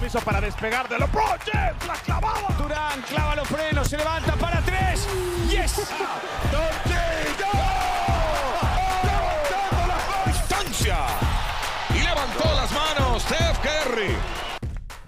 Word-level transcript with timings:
permiso 0.00 0.20
para 0.24 0.40
despegar 0.40 0.88
de 0.88 0.98
LeBron 0.98 1.38
James. 1.44 1.86
La 1.86 1.94
clavada. 1.94 2.56
Durán 2.56 3.02
clava 3.02 3.36
los 3.36 3.46
frenos, 3.48 3.86
se 3.86 3.98
levanta 3.98 4.34
para 4.36 4.62
tres. 4.62 5.06
¡Yes! 5.50 5.76
Levantando 6.50 7.46
la 9.86 10.24
distancia 10.26 10.96
y 11.90 11.98
levantó 12.02 12.44
las 12.44 12.72
manos 12.72 13.22
Steph 13.24 13.58
Curry. 13.58 14.14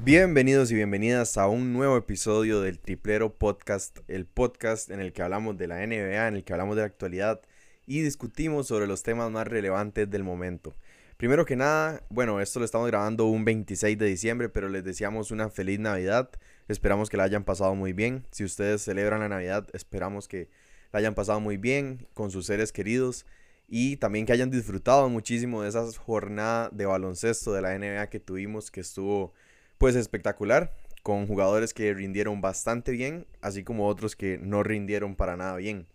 Bienvenidos 0.00 0.70
y 0.70 0.74
bienvenidas 0.74 1.38
a 1.38 1.46
un 1.46 1.72
nuevo 1.72 1.96
episodio 1.96 2.60
del 2.60 2.78
Triplero 2.78 3.32
Podcast, 3.32 3.98
el 4.08 4.26
podcast 4.26 4.90
en 4.90 5.00
el 5.00 5.14
que 5.14 5.22
hablamos 5.22 5.56
de 5.56 5.68
la 5.68 5.76
NBA, 5.86 6.28
en 6.28 6.36
el 6.36 6.44
que 6.44 6.52
hablamos 6.52 6.76
de 6.76 6.82
la 6.82 6.86
actualidad 6.86 7.40
y 7.86 8.02
discutimos 8.02 8.66
sobre 8.66 8.86
los 8.86 9.02
temas 9.02 9.30
más 9.30 9.48
relevantes 9.48 10.10
del 10.10 10.22
momento. 10.22 10.74
Primero 11.22 11.44
que 11.44 11.54
nada, 11.54 12.02
bueno, 12.08 12.40
esto 12.40 12.58
lo 12.58 12.64
estamos 12.64 12.88
grabando 12.88 13.26
un 13.26 13.44
26 13.44 13.96
de 13.96 14.06
diciembre, 14.06 14.48
pero 14.48 14.68
les 14.68 14.82
deseamos 14.82 15.30
una 15.30 15.50
feliz 15.50 15.78
Navidad. 15.78 16.28
Esperamos 16.66 17.10
que 17.10 17.16
la 17.16 17.22
hayan 17.22 17.44
pasado 17.44 17.76
muy 17.76 17.92
bien. 17.92 18.26
Si 18.32 18.42
ustedes 18.42 18.82
celebran 18.82 19.20
la 19.20 19.28
Navidad, 19.28 19.68
esperamos 19.72 20.26
que 20.26 20.48
la 20.90 20.98
hayan 20.98 21.14
pasado 21.14 21.38
muy 21.38 21.58
bien 21.58 22.08
con 22.12 22.32
sus 22.32 22.46
seres 22.46 22.72
queridos 22.72 23.24
y 23.68 23.98
también 23.98 24.26
que 24.26 24.32
hayan 24.32 24.50
disfrutado 24.50 25.08
muchísimo 25.08 25.62
de 25.62 25.68
esa 25.68 25.86
jornada 25.92 26.70
de 26.72 26.86
baloncesto 26.86 27.52
de 27.52 27.62
la 27.62 27.78
NBA 27.78 28.08
que 28.08 28.18
tuvimos, 28.18 28.72
que 28.72 28.80
estuvo 28.80 29.32
pues 29.78 29.94
espectacular, 29.94 30.72
con 31.04 31.28
jugadores 31.28 31.72
que 31.72 31.94
rindieron 31.94 32.40
bastante 32.40 32.90
bien, 32.90 33.28
así 33.40 33.62
como 33.62 33.86
otros 33.86 34.16
que 34.16 34.38
no 34.38 34.64
rindieron 34.64 35.14
para 35.14 35.36
nada 35.36 35.54
bien. 35.54 35.86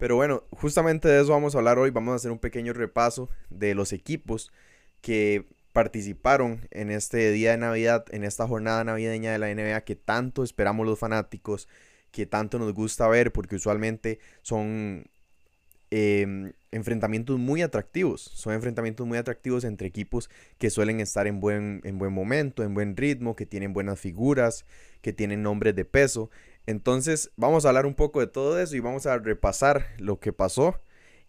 Pero 0.00 0.16
bueno, 0.16 0.44
justamente 0.50 1.08
de 1.08 1.20
eso 1.20 1.32
vamos 1.32 1.54
a 1.54 1.58
hablar 1.58 1.78
hoy. 1.78 1.90
Vamos 1.90 2.12
a 2.12 2.16
hacer 2.16 2.30
un 2.32 2.38
pequeño 2.38 2.72
repaso 2.72 3.28
de 3.50 3.74
los 3.74 3.92
equipos 3.92 4.50
que 5.02 5.46
participaron 5.74 6.66
en 6.70 6.90
este 6.90 7.30
día 7.30 7.50
de 7.50 7.58
Navidad, 7.58 8.06
en 8.10 8.24
esta 8.24 8.48
jornada 8.48 8.82
navideña 8.82 9.30
de 9.30 9.38
la 9.38 9.54
NBA 9.54 9.82
que 9.82 9.96
tanto 9.96 10.42
esperamos 10.42 10.86
los 10.86 10.98
fanáticos, 10.98 11.68
que 12.12 12.24
tanto 12.24 12.58
nos 12.58 12.72
gusta 12.72 13.08
ver, 13.08 13.30
porque 13.30 13.56
usualmente 13.56 14.20
son 14.40 15.04
eh, 15.90 16.54
enfrentamientos 16.70 17.38
muy 17.38 17.60
atractivos. 17.60 18.22
Son 18.22 18.54
enfrentamientos 18.54 19.06
muy 19.06 19.18
atractivos 19.18 19.64
entre 19.64 19.86
equipos 19.86 20.30
que 20.56 20.70
suelen 20.70 21.00
estar 21.00 21.26
en 21.26 21.40
buen, 21.40 21.82
en 21.84 21.98
buen 21.98 22.14
momento, 22.14 22.62
en 22.62 22.72
buen 22.72 22.96
ritmo, 22.96 23.36
que 23.36 23.44
tienen 23.44 23.74
buenas 23.74 24.00
figuras, 24.00 24.64
que 25.02 25.12
tienen 25.12 25.42
nombres 25.42 25.76
de 25.76 25.84
peso. 25.84 26.30
Entonces 26.66 27.30
vamos 27.36 27.64
a 27.64 27.68
hablar 27.68 27.86
un 27.86 27.94
poco 27.94 28.20
de 28.20 28.26
todo 28.26 28.60
eso 28.60 28.76
y 28.76 28.80
vamos 28.80 29.06
a 29.06 29.18
repasar 29.18 29.88
lo 29.98 30.20
que 30.20 30.32
pasó. 30.32 30.80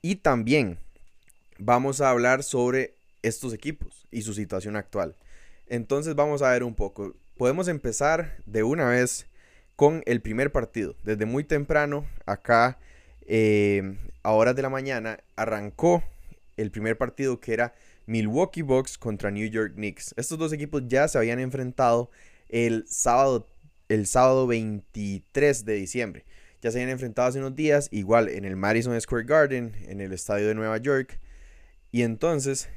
Y 0.02 0.18
también 0.18 0.80
vamos 1.58 2.02
a 2.02 2.10
hablar 2.10 2.44
sobre 2.44 2.96
estos 3.22 3.54
equipos 3.54 4.08
y 4.12 4.24
su 4.24 4.34
situación 4.34 4.76
actual. 4.76 5.16
Entonces 5.68 6.16
vamos 6.16 6.42
a 6.42 6.52
ver 6.52 6.64
un 6.64 6.76
poco. 6.76 7.16
Podemos 7.38 7.68
empezar 7.68 8.38
de 8.46 8.64
una 8.64 8.90
vez 8.90 9.28
con 9.76 10.04
el 10.06 10.22
primer 10.22 10.52
partido. 10.52 10.96
Desde 11.04 11.26
muy 11.26 11.44
temprano, 11.44 12.06
acá 12.26 12.78
eh, 13.26 13.98
a 14.24 14.32
horas 14.32 14.56
de 14.56 14.62
la 14.62 14.70
mañana, 14.70 15.20
arrancó 15.36 16.04
el 16.58 16.72
primer 16.72 16.98
partido 16.98 17.40
que 17.40 17.54
era 17.54 17.74
Milwaukee 18.06 18.62
Bucks 18.62 18.98
contra 18.98 19.32
New 19.32 19.48
York 19.50 19.74
Knicks. 19.76 20.14
Estos 20.18 20.38
dos 20.38 20.54
equipos 20.54 20.84
ya 20.88 21.08
se 21.08 21.18
habían 21.18 21.40
enfrentado 21.40 22.12
el 22.50 22.86
sábado 22.88 23.48
el 23.94 24.08
sábado 24.08 24.48
23 24.48 25.66
de 25.66 25.74
diciembre. 25.74 26.26
Ya 26.62 26.72
se 26.72 26.78
habían 26.78 26.92
enfrentado 26.92 27.28
hace 27.28 27.40
unos 27.40 27.56
días, 27.56 27.90
igual 27.92 28.30
en 28.30 28.46
el 28.46 28.56
Madison 28.56 29.00
Square 29.00 29.26
Garden, 29.26 29.76
en 29.88 30.00
el 30.00 30.14
estadio 30.14 30.48
de 30.48 30.56
Nueva 30.56 30.78
York. 30.78 31.20
Y 31.92 32.04
entonces, 32.04 32.70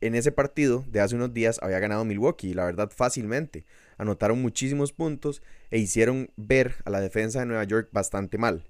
en 0.00 0.14
ese 0.14 0.32
partido 0.32 0.84
de 0.88 1.00
hace 1.00 1.14
unos 1.14 1.34
días 1.34 1.58
había 1.62 1.78
ganado 1.78 2.04
Milwaukee, 2.04 2.54
la 2.54 2.64
verdad 2.64 2.90
fácilmente. 2.94 3.66
Anotaron 3.98 4.40
muchísimos 4.40 4.92
puntos 4.92 5.42
e 5.70 5.78
hicieron 5.78 6.30
ver 6.36 6.76
a 6.84 6.90
la 6.90 7.00
defensa 7.00 7.40
de 7.40 7.46
Nueva 7.46 7.64
York 7.64 7.90
bastante 7.92 8.38
mal. 8.38 8.64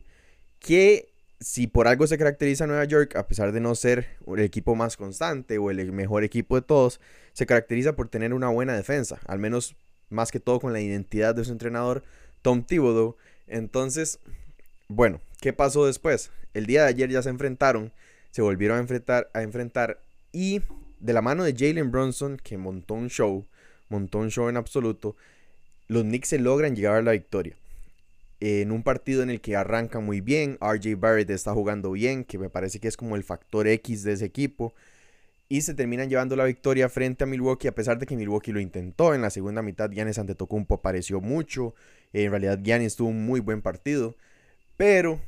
Que 0.58 1.12
si 1.38 1.66
por 1.66 1.86
algo 1.86 2.06
se 2.06 2.18
caracteriza 2.18 2.66
Nueva 2.66 2.84
York, 2.84 3.14
a 3.16 3.28
pesar 3.28 3.52
de 3.52 3.60
no 3.60 3.74
ser 3.74 4.08
el 4.26 4.40
equipo 4.40 4.74
más 4.74 4.96
constante 4.96 5.58
o 5.58 5.70
el 5.70 5.92
mejor 5.92 6.24
equipo 6.24 6.56
de 6.56 6.62
todos, 6.62 7.00
se 7.32 7.46
caracteriza 7.46 7.94
por 7.94 8.08
tener 8.08 8.34
una 8.34 8.48
buena 8.48 8.74
defensa, 8.74 9.20
al 9.26 9.38
menos 9.38 9.76
más 10.14 10.32
que 10.32 10.40
todo 10.40 10.60
con 10.60 10.72
la 10.72 10.80
identidad 10.80 11.34
de 11.34 11.44
su 11.44 11.52
entrenador, 11.52 12.02
Tom 12.40 12.64
Thibodeau. 12.64 13.16
Entonces, 13.46 14.20
bueno, 14.88 15.20
¿qué 15.40 15.52
pasó 15.52 15.86
después? 15.86 16.30
El 16.54 16.66
día 16.66 16.82
de 16.82 16.88
ayer 16.88 17.10
ya 17.10 17.22
se 17.22 17.30
enfrentaron, 17.30 17.92
se 18.30 18.42
volvieron 18.42 18.78
a 18.78 18.80
enfrentar, 18.80 19.30
a 19.34 19.42
enfrentar 19.42 20.00
y 20.32 20.62
de 21.00 21.12
la 21.12 21.20
mano 21.20 21.44
de 21.44 21.54
Jalen 21.54 21.90
Bronson, 21.90 22.38
que 22.42 22.56
montó 22.56 22.94
un 22.94 23.10
show, 23.10 23.46
montó 23.88 24.18
un 24.18 24.30
show 24.30 24.48
en 24.48 24.56
absoluto, 24.56 25.16
los 25.86 26.02
Knicks 26.04 26.28
se 26.28 26.38
logran 26.38 26.74
llegar 26.74 26.96
a 26.96 27.02
la 27.02 27.12
victoria. 27.12 27.56
En 28.40 28.72
un 28.72 28.82
partido 28.82 29.22
en 29.22 29.30
el 29.30 29.40
que 29.40 29.56
arranca 29.56 30.00
muy 30.00 30.20
bien, 30.20 30.58
RJ 30.60 30.96
Barrett 30.96 31.30
está 31.30 31.52
jugando 31.52 31.92
bien, 31.92 32.24
que 32.24 32.38
me 32.38 32.50
parece 32.50 32.80
que 32.80 32.88
es 32.88 32.96
como 32.96 33.16
el 33.16 33.24
factor 33.24 33.66
X 33.68 34.02
de 34.02 34.12
ese 34.12 34.24
equipo 34.24 34.74
y 35.48 35.62
se 35.62 35.74
terminan 35.74 36.08
llevando 36.08 36.36
la 36.36 36.44
victoria 36.44 36.88
frente 36.88 37.24
a 37.24 37.26
Milwaukee 37.26 37.68
a 37.68 37.74
pesar 37.74 37.98
de 37.98 38.06
que 38.06 38.16
Milwaukee 38.16 38.52
lo 38.52 38.60
intentó 38.60 39.14
en 39.14 39.22
la 39.22 39.30
segunda 39.30 39.62
mitad 39.62 39.90
Giannis 39.90 40.18
Antetokounmpo 40.18 40.74
apareció 40.76 41.20
mucho 41.20 41.74
en 42.12 42.30
realidad 42.30 42.60
Giannis 42.62 42.96
tuvo 42.96 43.08
un 43.10 43.26
muy 43.26 43.40
buen 43.40 43.60
partido 43.60 44.16
pero 44.76 45.20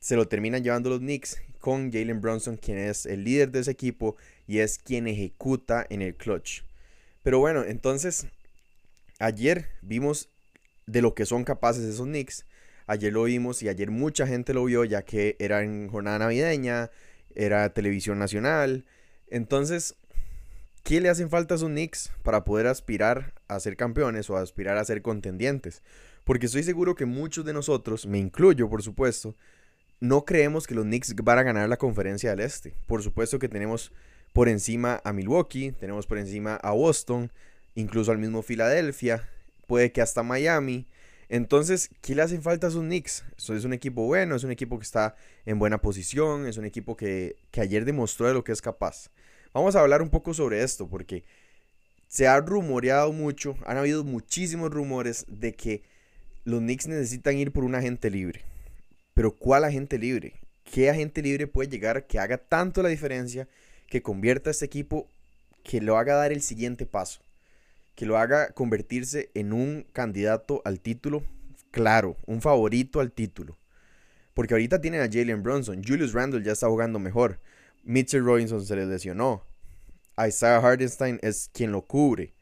se 0.00 0.16
lo 0.16 0.26
terminan 0.26 0.64
llevando 0.64 0.90
los 0.90 0.98
Knicks 0.98 1.40
con 1.60 1.92
Jalen 1.92 2.20
Brunson 2.20 2.56
quien 2.56 2.78
es 2.78 3.06
el 3.06 3.24
líder 3.24 3.52
de 3.52 3.60
ese 3.60 3.70
equipo 3.70 4.16
y 4.48 4.58
es 4.58 4.78
quien 4.78 5.06
ejecuta 5.06 5.86
en 5.88 6.02
el 6.02 6.16
clutch. 6.16 6.62
Pero 7.22 7.38
bueno 7.38 7.64
entonces 7.64 8.26
ayer 9.20 9.68
vimos 9.80 10.28
de 10.86 11.02
lo 11.02 11.14
que 11.14 11.24
son 11.24 11.44
capaces 11.44 11.84
esos 11.84 12.06
Knicks 12.06 12.46
ayer 12.88 13.12
lo 13.12 13.22
vimos 13.22 13.62
y 13.62 13.68
ayer 13.68 13.92
mucha 13.92 14.26
gente 14.26 14.54
lo 14.54 14.64
vio 14.64 14.84
ya 14.84 15.02
que 15.02 15.36
era 15.38 15.62
en 15.62 15.88
jornada 15.88 16.18
navideña 16.18 16.90
era 17.36 17.72
televisión 17.72 18.18
nacional 18.18 18.84
entonces, 19.32 19.96
¿qué 20.82 21.00
le 21.00 21.08
hacen 21.08 21.30
falta 21.30 21.54
a 21.54 21.58
sus 21.58 21.70
Knicks 21.70 22.12
para 22.22 22.44
poder 22.44 22.66
aspirar 22.66 23.32
a 23.48 23.58
ser 23.60 23.76
campeones 23.76 24.28
o 24.28 24.36
aspirar 24.36 24.76
a 24.76 24.84
ser 24.84 25.00
contendientes? 25.00 25.82
Porque 26.24 26.46
estoy 26.46 26.62
seguro 26.62 26.94
que 26.94 27.06
muchos 27.06 27.44
de 27.44 27.54
nosotros, 27.54 28.06
me 28.06 28.18
incluyo 28.18 28.68
por 28.68 28.82
supuesto, 28.82 29.34
no 30.00 30.26
creemos 30.26 30.66
que 30.66 30.74
los 30.74 30.84
Knicks 30.84 31.14
van 31.16 31.38
a 31.38 31.44
ganar 31.44 31.68
la 31.68 31.78
conferencia 31.78 32.30
del 32.30 32.40
Este. 32.40 32.74
Por 32.86 33.02
supuesto 33.02 33.38
que 33.38 33.48
tenemos 33.48 33.90
por 34.34 34.50
encima 34.50 35.00
a 35.02 35.14
Milwaukee, 35.14 35.72
tenemos 35.72 36.06
por 36.06 36.18
encima 36.18 36.56
a 36.56 36.72
Boston, 36.72 37.32
incluso 37.74 38.12
al 38.12 38.18
mismo 38.18 38.42
Filadelfia, 38.42 39.28
puede 39.66 39.92
que 39.92 40.02
hasta 40.02 40.22
Miami. 40.22 40.86
Entonces, 41.28 41.88
¿qué 42.02 42.14
le 42.14 42.20
hacen 42.20 42.42
falta 42.42 42.66
a 42.66 42.70
sus 42.70 42.82
Knicks? 42.82 43.24
Es 43.38 43.64
un 43.64 43.72
equipo 43.72 44.04
bueno, 44.04 44.36
es 44.36 44.44
un 44.44 44.50
equipo 44.50 44.78
que 44.78 44.84
está 44.84 45.14
en 45.46 45.58
buena 45.58 45.78
posición, 45.78 46.46
es 46.46 46.58
un 46.58 46.66
equipo 46.66 46.94
que, 46.94 47.36
que 47.50 47.62
ayer 47.62 47.86
demostró 47.86 48.26
de 48.26 48.34
lo 48.34 48.44
que 48.44 48.52
es 48.52 48.60
capaz. 48.60 49.08
Vamos 49.54 49.76
a 49.76 49.80
hablar 49.80 50.00
un 50.00 50.08
poco 50.08 50.32
sobre 50.32 50.62
esto 50.62 50.88
porque 50.88 51.24
se 52.08 52.26
ha 52.26 52.40
rumoreado 52.40 53.12
mucho, 53.12 53.54
han 53.66 53.76
habido 53.76 54.02
muchísimos 54.02 54.70
rumores 54.70 55.26
de 55.28 55.52
que 55.52 55.82
los 56.44 56.60
Knicks 56.60 56.86
necesitan 56.86 57.36
ir 57.36 57.52
por 57.52 57.64
un 57.64 57.74
agente 57.74 58.10
libre. 58.10 58.40
Pero 59.12 59.36
¿cuál 59.36 59.64
agente 59.64 59.98
libre? 59.98 60.34
¿Qué 60.64 60.88
agente 60.88 61.20
libre 61.20 61.46
puede 61.46 61.68
llegar 61.68 62.06
que 62.06 62.18
haga 62.18 62.38
tanto 62.38 62.82
la 62.82 62.88
diferencia 62.88 63.46
que 63.88 64.00
convierta 64.00 64.48
a 64.48 64.52
este 64.52 64.64
equipo, 64.64 65.06
que 65.62 65.82
lo 65.82 65.98
haga 65.98 66.14
dar 66.14 66.32
el 66.32 66.40
siguiente 66.40 66.86
paso? 66.86 67.20
Que 67.94 68.06
lo 68.06 68.16
haga 68.16 68.52
convertirse 68.52 69.30
en 69.34 69.52
un 69.52 69.84
candidato 69.92 70.62
al 70.64 70.80
título, 70.80 71.24
claro, 71.70 72.16
un 72.24 72.40
favorito 72.40 73.00
al 73.00 73.12
título. 73.12 73.58
Porque 74.32 74.54
ahorita 74.54 74.80
tienen 74.80 75.02
a 75.02 75.10
Jalen 75.12 75.42
Bronson, 75.42 75.84
Julius 75.84 76.14
Randle 76.14 76.42
ya 76.42 76.52
está 76.52 76.68
jugando 76.68 76.98
mejor. 76.98 77.38
Mitchell 77.82 78.24
Robinson 78.24 78.64
se 78.64 78.76
le 78.76 78.86
lesionó. 78.86 79.44
Isaiah 80.16 80.58
Hardenstein 80.58 81.18
es 81.22 81.50
quien 81.52 81.72
lo 81.72 81.82
cubre. 81.82 82.34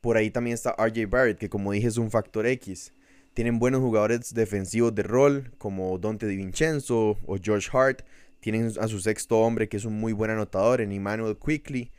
Por 0.00 0.16
ahí 0.16 0.30
también 0.30 0.54
está 0.54 0.74
RJ 0.78 1.06
Barrett, 1.08 1.38
que 1.38 1.48
como 1.48 1.72
dije 1.72 1.88
es 1.88 1.96
un 1.96 2.10
factor 2.10 2.46
X. 2.46 2.92
Tienen 3.34 3.58
buenos 3.58 3.80
jugadores 3.80 4.34
defensivos 4.34 4.94
de 4.94 5.02
rol, 5.02 5.52
como 5.58 5.98
Dante 5.98 6.26
DiVincenzo 6.26 7.18
o 7.26 7.36
George 7.42 7.68
Hart. 7.72 8.02
Tienen 8.40 8.72
a 8.80 8.88
su 8.88 9.00
sexto 9.00 9.38
hombre, 9.38 9.68
que 9.68 9.76
es 9.76 9.84
un 9.84 9.98
muy 9.98 10.12
buen 10.12 10.30
anotador, 10.30 10.80
en 10.80 10.92
Emmanuel 10.92 11.36
Quickly. 11.36 11.92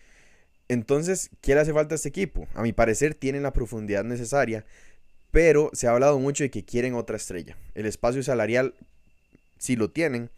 Entonces, 0.68 1.30
¿qué 1.42 1.54
le 1.56 1.62
hace 1.62 1.74
falta 1.74 1.96
a 1.96 1.98
este 1.98 2.10
equipo? 2.10 2.48
A 2.54 2.62
mi 2.62 2.74
parecer, 2.74 3.16
tienen 3.16 3.44
la 3.44 3.54
profundidad 3.54 4.04
necesaria, 4.04 4.66
pero 5.32 5.70
se 5.74 5.88
ha 5.88 5.92
hablado 5.92 6.20
mucho 6.20 6.44
de 6.44 6.50
que 6.50 6.66
quieren 6.66 6.96
otra 6.96 7.18
estrella. 7.18 7.58
El 7.74 7.86
espacio 7.86 8.24
salarial 8.24 8.74
sí 9.58 9.76
lo 9.76 9.92
tienen, 9.92 10.30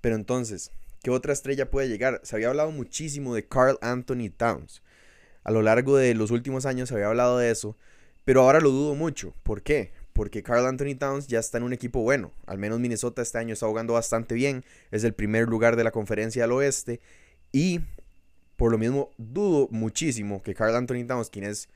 pero 0.00 0.16
entonces, 0.16 0.70
¿Qué 1.02 1.10
otra 1.10 1.32
estrella 1.32 1.68
puede 1.68 1.88
llegar? 1.88 2.20
Se 2.22 2.36
había 2.36 2.48
hablado 2.48 2.70
muchísimo 2.70 3.34
de 3.34 3.44
Carl 3.44 3.76
Anthony 3.80 4.30
Towns. 4.36 4.82
A 5.42 5.50
lo 5.50 5.60
largo 5.60 5.96
de 5.96 6.14
los 6.14 6.30
últimos 6.30 6.64
años 6.64 6.88
se 6.88 6.94
había 6.94 7.08
hablado 7.08 7.38
de 7.38 7.50
eso, 7.50 7.76
pero 8.24 8.42
ahora 8.42 8.60
lo 8.60 8.70
dudo 8.70 8.94
mucho. 8.94 9.34
¿Por 9.42 9.62
qué? 9.62 9.92
Porque 10.12 10.44
Carl 10.44 10.64
Anthony 10.64 10.94
Towns 10.96 11.26
ya 11.26 11.40
está 11.40 11.58
en 11.58 11.64
un 11.64 11.72
equipo 11.72 12.02
bueno. 12.02 12.30
Al 12.46 12.58
menos 12.58 12.78
Minnesota 12.78 13.20
este 13.20 13.38
año 13.38 13.52
está 13.52 13.66
jugando 13.66 13.94
bastante 13.94 14.36
bien. 14.36 14.64
Es 14.92 15.02
el 15.02 15.12
primer 15.12 15.48
lugar 15.48 15.74
de 15.74 15.82
la 15.82 15.90
conferencia 15.90 16.44
al 16.44 16.52
oeste. 16.52 17.00
Y 17.50 17.80
por 18.56 18.70
lo 18.70 18.78
mismo 18.78 19.10
dudo 19.18 19.66
muchísimo 19.72 20.40
que 20.42 20.54
Carl 20.54 20.76
Anthony 20.76 21.04
Towns, 21.04 21.30
quien 21.30 21.46
es 21.46 21.68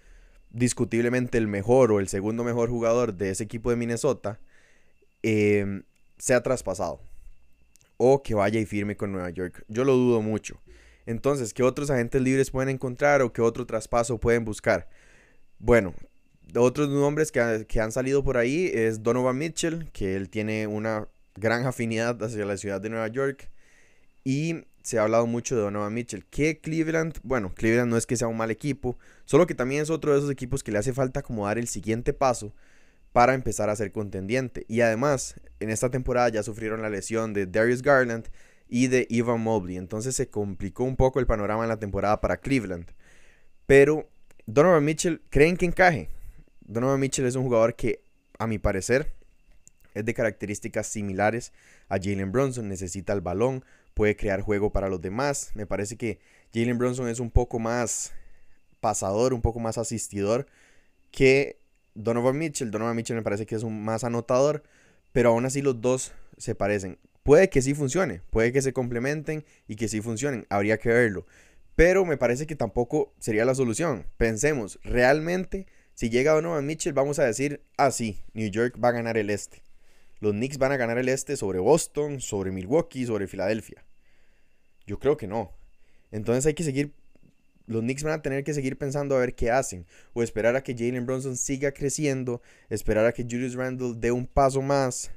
discutiblemente 0.51 1.37
el 1.37 1.49
mejor 1.49 1.91
o 1.91 1.99
el 1.99 2.07
segundo 2.07 2.45
mejor 2.45 2.71
jugador 2.71 3.15
de 3.15 3.31
ese 3.31 3.43
equipo 3.43 3.71
de 3.71 3.77
Minnesota, 3.77 4.39
em, 5.23 5.83
sea 6.19 6.43
traspasado. 6.45 7.01
O 7.97 8.23
que 8.23 8.35
vaya 8.35 8.61
y 8.61 8.67
firme 8.67 8.97
con 8.97 9.13
Nueva 9.13 9.31
York. 9.31 9.65
Yo 9.69 9.85
lo 9.85 9.95
dudo 9.95 10.23
mucho. 10.23 10.61
Entonces, 11.07 11.55
¿qué 11.55 11.63
otros 11.63 11.91
agentes 11.91 12.21
libres 12.21 12.51
pueden 12.51 12.69
encontrar 12.69 13.23
o 13.23 13.33
qué 13.33 13.41
otro 13.41 13.67
traspaso 13.67 14.19
pueden 14.19 14.45
buscar? 14.45 14.89
Bueno, 15.59 15.95
otros 16.55 16.89
nombres 16.89 17.33
que, 17.33 17.65
que, 17.69 17.81
han 17.81 17.93
salido 17.93 18.25
por 18.25 18.37
ahí 18.37 18.71
es 18.75 19.03
Donovan 19.03 19.39
Mitchell, 19.39 19.91
que 19.93 20.17
él 20.17 20.29
tiene 20.29 20.67
una 20.67 21.09
gran 21.37 21.65
afinidad 21.67 22.23
hacia 22.23 22.45
la 22.45 22.57
ciudad 22.57 22.81
de 22.81 22.91
Nueva 22.91 23.09
York. 23.09 23.51
Y 24.25 24.65
se 24.83 24.99
ha 24.99 25.03
hablado 25.03 25.27
mucho 25.27 25.57
de 25.57 25.63
Donovan 25.63 25.95
Mitchell. 25.95 26.25
Que 26.27 26.61
Cleveland, 26.61 27.19
bueno, 27.23 27.53
Cleveland 27.55 27.91
no 27.91 27.97
es 27.97 28.07
que 28.07 28.17
sea 28.17 28.29
un 28.29 28.37
mal 28.37 28.51
equipo, 28.51 28.99
solo 29.25 29.47
que 29.47 29.55
también 29.55 29.83
es 29.83 29.91
otro 29.91 30.13
de 30.13 30.19
esos 30.19 30.31
equipos 30.31 30.63
que 30.63 30.73
le 30.73 30.79
hace 30.79 30.93
falta 30.93 31.23
como 31.23 31.47
dar 31.47 31.59
el 31.59 31.69
siguiente 31.69 32.13
paso 32.13 32.53
para 33.17 33.33
empezar 33.33 33.71
a 33.71 33.77
ser 33.77 33.93
contendiente. 33.93 34.67
Y 34.69 34.83
además, 34.83 35.41
en 35.59 35.71
esta 35.71 35.91
temporada 35.91 36.29
ya 36.29 36.43
sufrieron 36.43 36.83
la 36.83 36.91
lesión 36.91 37.33
de 37.33 37.47
Darius 37.47 37.81
Garland 37.81 38.29
y 38.69 38.89
de 38.89 39.07
Ivan 39.09 39.41
Mobley. 39.41 39.79
Entonces 39.79 40.15
se 40.15 40.29
complicó 40.29 40.85
un 40.85 40.97
poco 40.97 41.19
el 41.19 41.27
panorama 41.27 41.63
en 41.63 41.71
la 41.71 41.79
temporada 41.79 42.21
para 42.21 42.37
Cleveland. 42.37 42.93
Pero 43.65 44.07
Donovan 44.45 44.85
Mitchell, 44.85 45.23
¿creen 45.31 45.57
que 45.57 45.65
encaje? 45.65 46.11
Donovan 46.61 47.01
Mitchell 47.01 47.25
es 47.25 47.37
un 47.37 47.45
jugador 47.45 47.75
que, 47.75 48.03
a 48.39 48.47
mi 48.47 48.59
parecer, 48.59 49.15
es 49.95 50.05
de 50.05 50.13
características 50.13 50.87
similares 50.87 51.55
a 51.89 51.97
Jalen 51.97 52.33
Bronson. 52.33 52.69
Necesita 52.69 53.15
el 53.15 53.23
balón, 53.23 53.65
puede 53.95 54.15
crear 54.15 54.43
juego 54.43 54.73
para 54.73 54.91
los 54.91 55.01
demás. 55.01 55.53
Me 55.55 55.65
parece 55.65 55.97
que 55.97 56.19
Jalen 56.53 56.77
Bronson 56.77 57.09
es 57.09 57.21
un 57.21 57.31
poco 57.31 57.61
más 57.61 58.13
pasador, 58.81 59.33
un 59.33 59.41
poco 59.41 59.59
más 59.59 59.79
asistidor 59.79 60.47
que 61.11 61.65
Donovan 61.97 62.39
Mitchell. 62.39 62.71
Donovan 62.71 62.97
Mitchell 62.97 63.17
me 63.17 63.23
parece 63.23 63.47
que 63.47 63.55
es 63.55 63.63
un 63.63 63.85
más 63.85 64.05
anotador, 64.05 64.63
pero 65.13 65.31
aún 65.31 65.45
así 65.45 65.63
los 65.63 65.81
dos 65.81 66.13
se 66.37 66.55
parecen. 66.55 66.99
Puede 67.23 67.49
que 67.51 67.63
sí 67.63 67.75
funcione, 67.75 68.23
puede 68.31 68.53
que 68.53 68.63
se 68.63 68.73
complementen 68.73 69.45
y 69.67 69.77
que 69.77 69.89
sí 69.89 70.01
funcionen, 70.01 70.47
habría 70.49 70.79
que 70.79 70.91
verlo. 70.91 71.27
Pero 71.75 72.05
me 72.05 72.17
parece 72.17 72.47
que 72.47 72.57
tampoco 72.57 73.13
sería 73.19 73.45
la 73.45 73.55
solución. 73.55 74.07
Pensemos, 74.17 74.79
realmente, 74.83 75.67
si 75.95 76.09
llega 76.09 76.33
Donovan 76.33 76.65
Mitchell, 76.67 76.93
vamos 76.93 77.19
a 77.19 77.25
decir, 77.25 77.63
ah, 77.77 77.91
sí, 77.91 78.23
New 78.33 78.49
York 78.49 78.79
va 78.83 78.91
a 78.91 78.93
ganar 78.93 79.19
el 79.19 79.31
este. 79.31 79.63
Los 80.21 80.33
Knicks 80.33 80.59
van 80.59 80.73
a 80.73 80.77
ganar 80.77 80.99
el 80.99 81.09
este 81.09 81.37
sobre 81.37 81.59
Boston, 81.59 82.21
sobre 82.21 82.51
Milwaukee, 82.51 83.05
sobre 83.05 83.27
Filadelfia. 83.27 83.85
Yo 84.87 84.99
creo 84.99 85.17
que 85.17 85.27
no. 85.27 85.53
Entonces 86.11 86.47
hay 86.47 86.55
que 86.55 86.65
seguir. 86.65 86.95
Los 87.67 87.83
Knicks 87.83 88.03
van 88.03 88.15
a 88.15 88.23
tener 88.23 88.45
que 88.45 88.55
seguir 88.55 88.79
pensando 88.79 89.17
a 89.17 89.21
ver 89.21 89.35
qué 89.35 89.51
hacen. 89.51 89.87
O 90.15 90.23
esperar 90.23 90.57
a 90.57 90.63
que 90.63 90.75
Jalen 90.75 91.07
Bronson 91.07 91.37
siga 91.37 91.73
creciendo. 91.73 92.41
Esperar 92.71 93.07
a 93.07 93.13
que 93.13 93.23
Julius 93.23 93.55
Randle 93.55 93.95
dé 93.97 94.13
un 94.13 94.27
paso 94.27 94.63
más. 94.63 95.11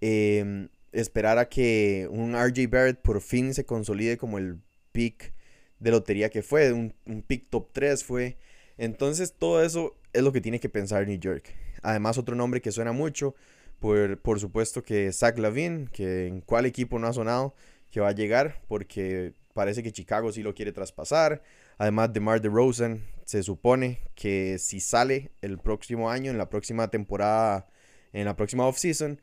Eh, 0.00 0.68
esperar 0.92 1.38
a 1.38 1.48
que 1.48 2.08
un 2.10 2.34
RJ 2.34 2.68
Barrett 2.68 3.00
por 3.00 3.20
fin 3.20 3.54
se 3.54 3.64
consolide 3.64 4.16
como 4.16 4.38
el 4.38 4.58
pick 4.92 5.32
de 5.78 5.90
lotería 5.90 6.28
que 6.30 6.42
fue, 6.42 6.72
un, 6.72 6.94
un 7.06 7.22
pick 7.22 7.48
top 7.50 7.70
3 7.72 8.02
fue. 8.04 8.36
Entonces 8.76 9.34
todo 9.36 9.62
eso 9.62 9.96
es 10.12 10.22
lo 10.22 10.32
que 10.32 10.40
tiene 10.40 10.60
que 10.60 10.68
pensar 10.68 11.06
New 11.06 11.18
York. 11.18 11.54
Además 11.82 12.18
otro 12.18 12.34
nombre 12.34 12.60
que 12.60 12.72
suena 12.72 12.92
mucho, 12.92 13.34
por, 13.78 14.18
por 14.18 14.40
supuesto 14.40 14.82
que 14.82 15.12
Zach 15.12 15.38
Lavin, 15.38 15.88
que 15.92 16.26
en 16.26 16.40
cuál 16.40 16.66
equipo 16.66 16.98
no 16.98 17.06
ha 17.06 17.12
sonado, 17.12 17.54
que 17.90 18.00
va 18.00 18.08
a 18.08 18.12
llegar, 18.12 18.60
porque 18.68 19.32
parece 19.54 19.82
que 19.82 19.92
Chicago 19.92 20.32
sí 20.32 20.42
lo 20.42 20.54
quiere 20.54 20.72
traspasar. 20.72 21.42
Además 21.78 22.12
de 22.12 22.20
Mar 22.20 22.40
DeRozan, 22.40 23.04
se 23.24 23.42
supone 23.42 24.00
que 24.14 24.58
si 24.58 24.80
sale 24.80 25.30
el 25.42 25.58
próximo 25.58 26.10
año, 26.10 26.30
en 26.30 26.38
la 26.38 26.48
próxima 26.48 26.88
temporada, 26.88 27.68
en 28.12 28.24
la 28.24 28.36
próxima 28.36 28.66
offseason, 28.66 29.20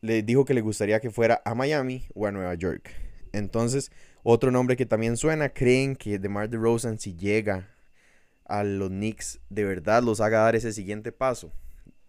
le 0.00 0.22
dijo 0.22 0.44
que 0.44 0.54
le 0.54 0.60
gustaría 0.60 1.00
que 1.00 1.10
fuera 1.10 1.42
a 1.44 1.54
Miami 1.54 2.04
o 2.14 2.26
a 2.26 2.32
Nueva 2.32 2.54
York. 2.54 2.90
Entonces, 3.32 3.90
otro 4.22 4.50
nombre 4.50 4.76
que 4.76 4.86
también 4.86 5.16
suena, 5.16 5.48
creen 5.48 5.96
que 5.96 6.18
DeMar 6.18 6.48
DeRozan 6.48 6.98
si 6.98 7.16
llega 7.16 7.74
a 8.44 8.62
los 8.62 8.88
Knicks, 8.88 9.40
de 9.48 9.64
verdad 9.64 10.02
los 10.02 10.20
haga 10.20 10.40
dar 10.40 10.56
ese 10.56 10.72
siguiente 10.72 11.12
paso. 11.12 11.52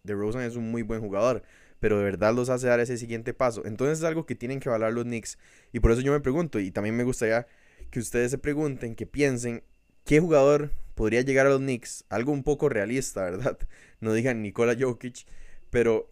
DeRozan 0.03 0.43
es 0.43 0.55
un 0.55 0.69
muy 0.69 0.81
buen 0.83 1.01
jugador, 1.01 1.43
pero 1.79 1.97
de 1.97 2.03
verdad 2.03 2.33
los 2.33 2.49
hace 2.49 2.67
dar 2.67 2.79
ese 2.79 2.97
siguiente 2.97 3.33
paso. 3.33 3.65
Entonces 3.65 3.99
es 3.99 4.03
algo 4.03 4.25
que 4.25 4.35
tienen 4.35 4.59
que 4.59 4.69
evaluar 4.69 4.93
los 4.93 5.05
Knicks 5.05 5.37
y 5.71 5.79
por 5.79 5.91
eso 5.91 6.01
yo 6.01 6.11
me 6.11 6.19
pregunto 6.19 6.59
y 6.59 6.71
también 6.71 6.95
me 6.95 7.03
gustaría 7.03 7.47
que 7.91 7.99
ustedes 7.99 8.31
se 8.31 8.37
pregunten, 8.37 8.95
que 8.95 9.05
piensen 9.05 9.63
qué 10.05 10.19
jugador 10.19 10.71
podría 10.95 11.21
llegar 11.21 11.45
a 11.45 11.49
los 11.49 11.59
Knicks, 11.59 12.05
algo 12.09 12.31
un 12.31 12.43
poco 12.43 12.69
realista, 12.69 13.23
¿verdad? 13.29 13.59
No 13.99 14.13
digan 14.13 14.41
Nikola 14.41 14.75
Jokic, 14.79 15.25
pero 15.69 16.09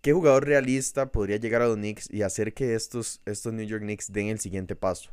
¿Qué 0.00 0.12
jugador 0.12 0.46
realista 0.46 1.10
podría 1.10 1.38
llegar 1.38 1.60
a 1.60 1.66
los 1.66 1.76
Knicks 1.76 2.08
y 2.10 2.22
hacer 2.22 2.54
que 2.54 2.74
estos, 2.74 3.20
estos 3.26 3.52
New 3.52 3.66
York 3.66 3.82
Knicks 3.82 4.12
den 4.12 4.28
el 4.28 4.38
siguiente 4.38 4.76
paso? 4.76 5.10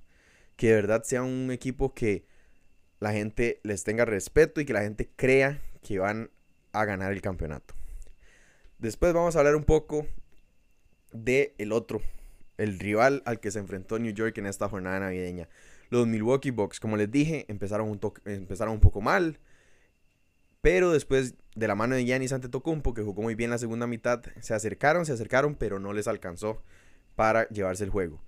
Que 0.56 0.68
de 0.68 0.76
verdad 0.76 1.04
sea 1.04 1.24
un 1.24 1.50
equipo 1.52 1.94
que 1.96 2.26
la 3.00 3.12
gente 3.12 3.60
les 3.64 3.84
tenga 3.84 4.06
respeto 4.06 4.62
y 4.62 4.66
que 4.66 4.74
la 4.74 4.84
gente 4.84 5.10
crea 5.16 5.60
que 5.82 5.98
van 5.98 6.30
a 6.72 6.86
ganar 6.86 7.12
el 7.12 7.22
campeonato. 7.22 7.74
Después 8.78 9.12
vamos 9.12 9.36
a 9.36 9.40
hablar 9.40 9.56
un 9.56 9.64
poco 9.64 10.06
de 11.12 11.56
el 11.58 11.72
otro, 11.72 12.02
el 12.58 12.80
rival 12.80 13.22
al 13.26 13.40
que 13.40 13.52
se 13.52 13.60
enfrentó 13.60 14.00
New 14.00 14.14
York 14.14 14.38
en 14.38 14.46
esta 14.46 14.70
jornada 14.70 15.00
navideña. 15.00 15.50
Los 15.90 16.08
Milwaukee 16.08 16.52
Bucks, 16.52 16.80
como 16.80 16.98
les 16.98 17.12
dije, 17.12 17.46
empezaron 17.48 17.90
un, 17.90 18.00
empezaron 18.26 18.74
un 18.74 18.80
poco 18.80 19.02
mal. 19.02 19.40
Pero 20.62 20.92
después 20.92 21.36
de 21.56 21.68
la 21.68 21.76
mano 21.76 21.96
de 21.96 22.06
Giannis 22.06 22.34
Antetokounmpo, 22.34 22.94
que 22.94 23.04
jugó 23.04 23.22
muy 23.22 23.36
bien 23.36 23.52
la 23.52 23.60
segunda 23.60 23.86
mitad, 23.86 24.24
se 24.42 24.54
acercaron, 24.54 25.06
se 25.06 25.14
acercaron, 25.14 25.56
pero 25.56 25.80
no 25.80 25.94
les 25.94 26.08
alcanzó 26.08 26.64
para 27.16 27.48
llevarse 27.50 27.84
el 27.84 27.92
juego. 27.92 28.24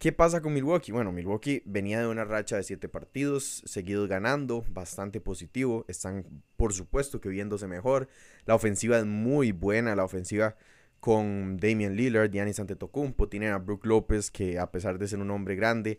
¿Qué 0.00 0.12
pasa 0.12 0.40
con 0.40 0.54
Milwaukee? 0.54 0.92
Bueno, 0.92 1.12
Milwaukee 1.12 1.62
venía 1.66 2.00
de 2.00 2.06
una 2.06 2.24
racha 2.24 2.56
de 2.56 2.62
siete 2.62 2.88
partidos, 2.88 3.62
seguidos 3.66 4.08
ganando, 4.08 4.64
bastante 4.70 5.20
positivo. 5.20 5.84
Están, 5.88 6.24
por 6.56 6.72
supuesto, 6.72 7.20
que 7.20 7.28
viéndose 7.28 7.66
mejor. 7.66 8.08
La 8.46 8.54
ofensiva 8.54 8.98
es 8.98 9.04
muy 9.04 9.52
buena, 9.52 9.94
la 9.94 10.04
ofensiva 10.04 10.56
con 11.00 11.56
Damian 11.56 11.96
Lillard, 11.96 12.30
Giannis 12.30 12.60
Antetokounmpo. 12.60 13.28
Tienen 13.28 13.52
a 13.52 13.58
Brook 13.58 13.86
López, 13.86 14.30
que 14.30 14.58
a 14.58 14.70
pesar 14.70 14.98
de 14.98 15.08
ser 15.08 15.18
un 15.18 15.30
hombre 15.30 15.56
grande, 15.56 15.98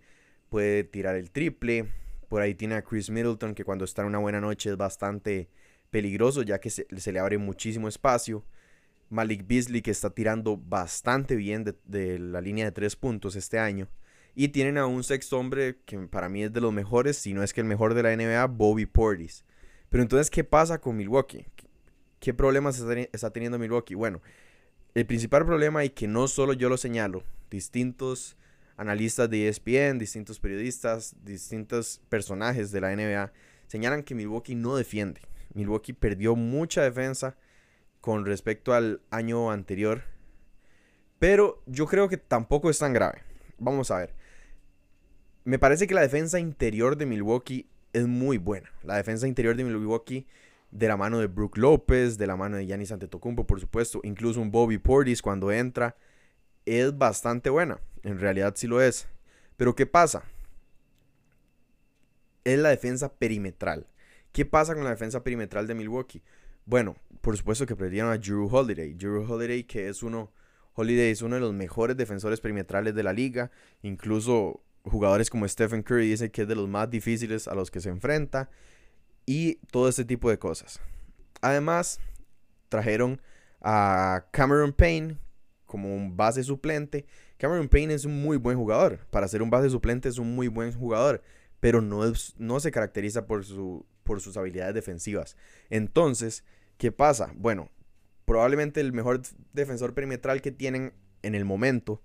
puede 0.50 0.84
tirar 0.84 1.16
el 1.16 1.32
triple. 1.32 1.88
Por 2.30 2.42
ahí 2.42 2.56
tiene 2.56 2.76
a 2.76 2.84
Chris 2.84 3.10
Middleton, 3.10 3.56
que 3.56 3.66
cuando 3.66 3.84
está 3.84 4.04
en 4.04 4.10
una 4.10 4.20
buena 4.20 4.40
noche 4.40 4.70
es 4.70 4.78
bastante 4.78 5.50
peligroso, 5.90 6.44
ya 6.44 6.60
que 6.60 6.70
se, 6.70 6.86
le 6.90 7.20
abre 7.20 7.38
muchísimo 7.38 7.88
espacio. 7.88 8.46
Malik 9.10 9.46
Beasley, 9.46 9.82
que 9.82 9.92
está 9.92 10.12
tirando 10.12 10.56
bastante 10.56 11.36
bien 11.36 11.66
de, 11.66 12.20
la 12.20 12.40
línea 12.40 12.66
de 12.66 12.72
tres 12.72 12.96
puntos 12.96 13.36
este 13.36 13.60
año. 13.60 13.90
Y 14.34 14.50
tienen 14.50 14.78
a 14.78 14.86
un 14.86 15.04
sexto 15.04 15.38
hombre 15.38 15.80
que 15.86 15.98
para 16.08 16.30
mí 16.30 16.44
es 16.44 16.54
de 16.54 16.62
los 16.62 16.72
mejores, 16.72 17.18
si 17.18 17.34
no 17.34 17.44
es 17.44 17.52
que 17.52 17.60
el 17.60 17.68
mejor 17.68 17.94
de 17.94 18.04
la 18.04 18.16
NBA, 18.16 18.46
Bobby 18.46 18.86
Portis. 18.86 19.44
Pero 19.90 20.04
entonces, 20.04 20.30
¿qué 20.30 20.46
pasa 20.46 20.80
con 20.80 20.96
Milwaukee? 20.96 21.46
¿Qué 22.22 22.34
problemas 22.34 22.82
está 23.12 23.34
teniendo 23.34 23.60
Milwaukee? 23.60 23.96
Bueno, 23.96 24.22
el 24.94 25.06
principal 25.06 25.46
problema, 25.46 25.84
y 25.84 25.90
que 25.90 26.08
no 26.08 26.28
solo 26.28 26.54
yo 26.54 26.70
lo 26.70 26.78
señalo, 26.78 27.24
distintos 27.50 28.38
analistas 28.78 29.30
de 29.30 29.48
ESPN, 29.48 30.00
distintos 30.00 30.40
periodistas, 30.40 31.16
distintos 31.24 32.02
personajes 32.10 32.72
de 32.72 32.82
la 32.82 32.96
NBA 32.96 33.32
señalan 33.68 34.04
que 34.04 34.16
Milwaukee 34.16 34.56
no 34.56 34.76
defiende. 34.76 35.22
Milwaukee 35.54 35.94
perdió 35.94 36.36
mucha 36.36 36.82
defensa 36.82 37.38
con 38.02 38.26
respecto 38.26 38.74
al 38.74 39.02
año 39.12 39.52
anterior. 39.52 40.04
Pero 41.20 41.62
yo 41.68 41.86
creo 41.86 42.10
que 42.10 42.18
tampoco 42.18 42.70
es 42.70 42.80
tan 42.80 42.92
grave. 42.92 43.22
Vamos 43.60 43.92
a 43.92 44.00
ver. 44.00 44.14
Me 45.46 45.60
parece 45.60 45.88
que 45.88 45.94
la 45.94 46.02
defensa 46.02 46.40
interior 46.40 46.98
de 46.98 47.06
Milwaukee 47.06 47.70
es 47.94 48.08
muy 48.08 48.38
buena. 48.38 48.72
La 48.84 48.98
defensa 48.98 49.28
interior 49.28 49.56
de 49.56 49.64
Milwaukee 49.64 50.28
de 50.72 50.88
la 50.88 50.98
mano 50.98 51.20
de 51.20 51.28
Brook 51.28 51.58
López, 51.58 52.18
de 52.18 52.28
la 52.28 52.38
mano 52.38 52.58
de 52.58 52.66
Giannis 52.66 52.92
Antetokounmpo, 52.92 53.46
por 53.46 53.60
supuesto, 53.60 54.00
incluso 54.04 54.42
un 54.42 54.52
Bobby 54.52 54.78
Portis 54.78 55.22
cuando 55.22 55.52
entra, 55.52 55.96
es 56.66 56.98
bastante 56.98 57.50
buena. 57.50 57.80
En 58.04 58.20
realidad 58.20 58.54
sí 58.56 58.68
lo 58.68 58.82
es. 58.82 59.08
Pero 59.58 59.76
¿qué 59.76 59.86
pasa? 59.86 60.24
Es 62.44 62.58
la 62.58 62.70
defensa 62.70 63.14
perimetral. 63.14 63.86
¿Qué 64.32 64.46
pasa 64.46 64.74
con 64.74 64.84
la 64.84 64.90
defensa 64.92 65.24
perimetral 65.24 65.68
de 65.68 65.76
Milwaukee? 65.76 66.24
Bueno, 66.66 66.96
por 67.22 67.38
supuesto 67.38 67.66
que 67.66 67.76
perdieron 67.76 68.12
a 68.12 68.18
Drew 68.18 68.48
Holiday. 68.48 68.94
Drew 68.94 69.30
Holiday 69.30 69.64
que 69.66 69.90
es 69.90 70.02
uno, 70.04 70.32
Holiday 70.74 71.12
es 71.12 71.22
uno 71.22 71.36
de 71.36 71.42
los 71.42 71.54
mejores 71.54 71.98
defensores 71.98 72.40
perimetrales 72.40 72.96
de 72.96 73.04
la 73.04 73.14
liga. 73.14 73.52
Incluso 73.82 74.64
jugadores 74.84 75.30
como 75.30 75.48
Stephen 75.48 75.84
Curry 75.84 76.08
dicen 76.08 76.32
que 76.32 76.44
es 76.44 76.48
de 76.48 76.56
los 76.56 76.70
más 76.70 76.90
difíciles 76.90 77.48
a 77.48 77.56
los 77.56 77.70
que 77.70 77.82
se 77.82 77.90
enfrenta. 77.90 78.50
Y 79.32 79.60
todo 79.72 79.88
este 79.88 80.04
tipo 80.04 80.30
de 80.30 80.38
cosas. 80.38 80.82
Además, 81.40 82.02
trajeron 82.68 83.22
a 83.62 84.26
Cameron 84.32 84.74
Payne, 84.74 85.18
como 85.66 85.96
un 85.96 86.18
base 86.18 86.44
suplente. 86.44 87.06
Cameron 87.38 87.70
Payne 87.70 87.94
es 87.94 88.04
un 88.04 88.22
muy 88.22 88.36
buen 88.36 88.58
jugador. 88.58 89.00
Para 89.10 89.30
ser 89.30 89.42
un 89.42 89.50
base 89.50 89.70
suplente 89.70 90.10
es 90.10 90.18
un 90.18 90.36
muy 90.36 90.50
buen 90.50 90.74
jugador. 90.74 91.24
Pero 91.62 91.80
no, 91.82 92.12
no 92.40 92.60
se 92.60 92.72
caracteriza 92.72 93.26
por 93.26 93.46
su 93.46 93.86
por 94.04 94.20
sus 94.20 94.36
habilidades 94.36 94.76
defensivas. 94.76 95.38
Entonces, 95.70 96.44
¿qué 96.78 96.92
pasa? 96.92 97.32
Bueno, 97.38 97.70
probablemente 98.26 98.82
el 98.82 98.92
mejor 98.92 99.22
defensor 99.54 99.94
perimetral 99.94 100.42
que 100.42 100.52
tienen 100.52 100.92
en 101.22 101.36
el 101.36 101.46
momento 101.46 102.02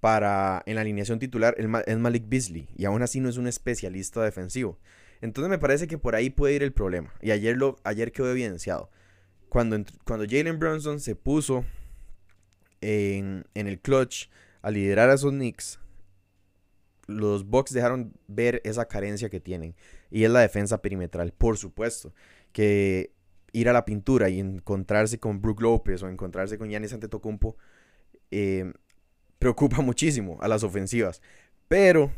para 0.00 0.62
en 0.64 0.76
la 0.76 0.80
alineación 0.80 1.18
titular 1.18 1.54
es 1.58 1.98
Malik 1.98 2.30
Beasley 2.30 2.70
y 2.74 2.86
aún 2.86 3.02
así 3.02 3.20
no 3.20 3.28
es 3.28 3.36
un 3.36 3.46
especialista 3.46 4.22
defensivo. 4.22 4.78
Entonces 5.22 5.48
me 5.48 5.58
parece 5.58 5.86
que 5.86 5.96
por 5.96 6.14
ahí 6.14 6.28
puede 6.28 6.54
ir 6.54 6.62
el 6.62 6.72
problema. 6.72 7.14
Y 7.22 7.30
ayer, 7.30 7.56
lo, 7.56 7.76
ayer 7.84 8.12
quedó 8.12 8.30
evidenciado. 8.30 8.90
Cuando, 9.48 9.82
cuando 10.04 10.26
Jalen 10.28 10.58
Brunson 10.58 11.00
se 11.00 11.14
puso 11.14 11.64
en, 12.80 13.44
en, 13.54 13.68
el 13.68 13.80
clutch 13.80 14.28
a 14.62 14.70
liderar 14.70 15.08
a 15.10 15.16
sus 15.16 15.30
Knicks, 15.30 15.78
los 17.06 17.46
Bucks 17.46 17.72
dejaron 17.72 18.12
ver 18.26 18.60
esa 18.64 18.86
carencia 18.88 19.30
que 19.30 19.40
tienen. 19.40 19.76
Y 20.10 20.24
es 20.24 20.30
la 20.30 20.40
defensa 20.40 20.82
perimetral, 20.82 21.32
por 21.32 21.56
supuesto. 21.56 22.12
Que 22.52 23.12
ir 23.52 23.68
a 23.68 23.72
la 23.72 23.84
pintura 23.84 24.28
y 24.28 24.40
encontrarse 24.40 25.18
con 25.18 25.40
Brook 25.40 25.60
López 25.62 26.02
o 26.02 26.08
encontrarse 26.08 26.58
con 26.58 26.68
Giannis 26.68 26.94
Antetokounmpo 26.94 27.56
eh, 28.30 28.72
preocupa 29.38 29.80
muchísimo 29.82 30.38
a 30.40 30.48
las 30.48 30.64
ofensivas. 30.64 31.22
Pero, 31.68 32.10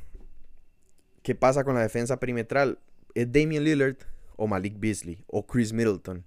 ¿qué 1.23 1.35
pasa 1.35 1.65
con 1.65 1.75
la 1.75 1.83
defensa 1.83 2.19
perimetral? 2.19 2.79
Es 3.15 3.31
Damian 3.31 3.65
Lillard 3.65 3.97
o 4.37 4.47
Malik 4.47 4.79
Beasley 4.79 5.25
o 5.27 5.47
Chris 5.47 5.73
Middleton. 5.73 6.25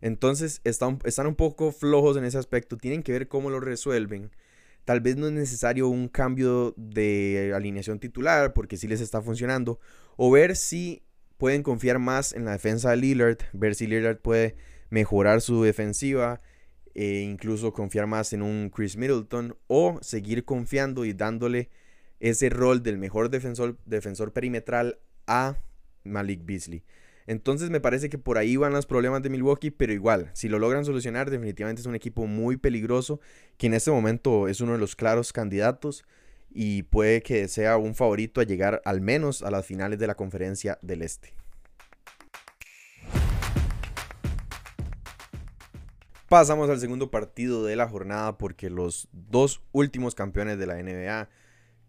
Entonces 0.00 0.60
están, 0.64 0.98
están 1.04 1.26
un 1.26 1.34
poco 1.34 1.72
flojos 1.72 2.16
en 2.16 2.24
ese 2.24 2.38
aspecto. 2.38 2.76
Tienen 2.76 3.02
que 3.02 3.12
ver 3.12 3.28
cómo 3.28 3.50
lo 3.50 3.60
resuelven. 3.60 4.30
Tal 4.84 5.00
vez 5.00 5.16
no 5.16 5.26
es 5.26 5.32
necesario 5.32 5.88
un 5.88 6.08
cambio 6.08 6.74
de 6.76 7.52
alineación 7.54 7.98
titular 7.98 8.52
porque 8.52 8.76
sí 8.76 8.86
les 8.86 9.00
está 9.00 9.20
funcionando. 9.20 9.80
O 10.16 10.30
ver 10.30 10.54
si 10.54 11.02
pueden 11.38 11.62
confiar 11.62 11.98
más 11.98 12.32
en 12.32 12.44
la 12.44 12.52
defensa 12.52 12.90
de 12.90 12.98
Lillard. 12.98 13.38
Ver 13.52 13.74
si 13.74 13.86
Lillard 13.86 14.18
puede 14.18 14.56
mejorar 14.90 15.40
su 15.40 15.62
defensiva. 15.62 16.40
E 16.94 17.20
incluso 17.20 17.72
confiar 17.72 18.06
más 18.06 18.32
en 18.32 18.42
un 18.42 18.70
Chris 18.70 18.96
Middleton. 18.96 19.56
O 19.66 19.98
seguir 20.02 20.44
confiando 20.44 21.04
y 21.04 21.14
dándole 21.14 21.70
ese 22.20 22.48
rol 22.48 22.82
del 22.82 22.96
mejor 22.98 23.28
defensor, 23.28 23.76
defensor 23.86 24.32
perimetral 24.32 24.98
a 25.26 25.56
Malik 26.06 26.44
Beasley. 26.44 26.82
Entonces 27.26 27.70
me 27.70 27.80
parece 27.80 28.08
que 28.08 28.18
por 28.18 28.38
ahí 28.38 28.56
van 28.56 28.72
los 28.72 28.86
problemas 28.86 29.22
de 29.22 29.30
Milwaukee, 29.30 29.72
pero 29.72 29.92
igual, 29.92 30.30
si 30.32 30.48
lo 30.48 30.58
logran 30.58 30.84
solucionar, 30.84 31.28
definitivamente 31.28 31.80
es 31.80 31.86
un 31.86 31.96
equipo 31.96 32.26
muy 32.26 32.56
peligroso, 32.56 33.20
que 33.56 33.66
en 33.66 33.74
este 33.74 33.90
momento 33.90 34.46
es 34.46 34.60
uno 34.60 34.72
de 34.72 34.78
los 34.78 34.94
claros 34.94 35.32
candidatos 35.32 36.04
y 36.50 36.84
puede 36.84 37.22
que 37.22 37.48
sea 37.48 37.76
un 37.76 37.94
favorito 37.94 38.40
a 38.40 38.44
llegar 38.44 38.80
al 38.84 39.00
menos 39.00 39.42
a 39.42 39.50
las 39.50 39.66
finales 39.66 39.98
de 39.98 40.06
la 40.06 40.14
conferencia 40.14 40.78
del 40.82 41.02
Este. 41.02 41.34
Pasamos 46.28 46.70
al 46.70 46.80
segundo 46.80 47.10
partido 47.10 47.64
de 47.64 47.76
la 47.76 47.88
jornada 47.88 48.36
porque 48.36 48.68
los 48.68 49.08
dos 49.12 49.62
últimos 49.72 50.14
campeones 50.14 50.58
de 50.58 50.66
la 50.66 50.82
NBA, 50.82 51.28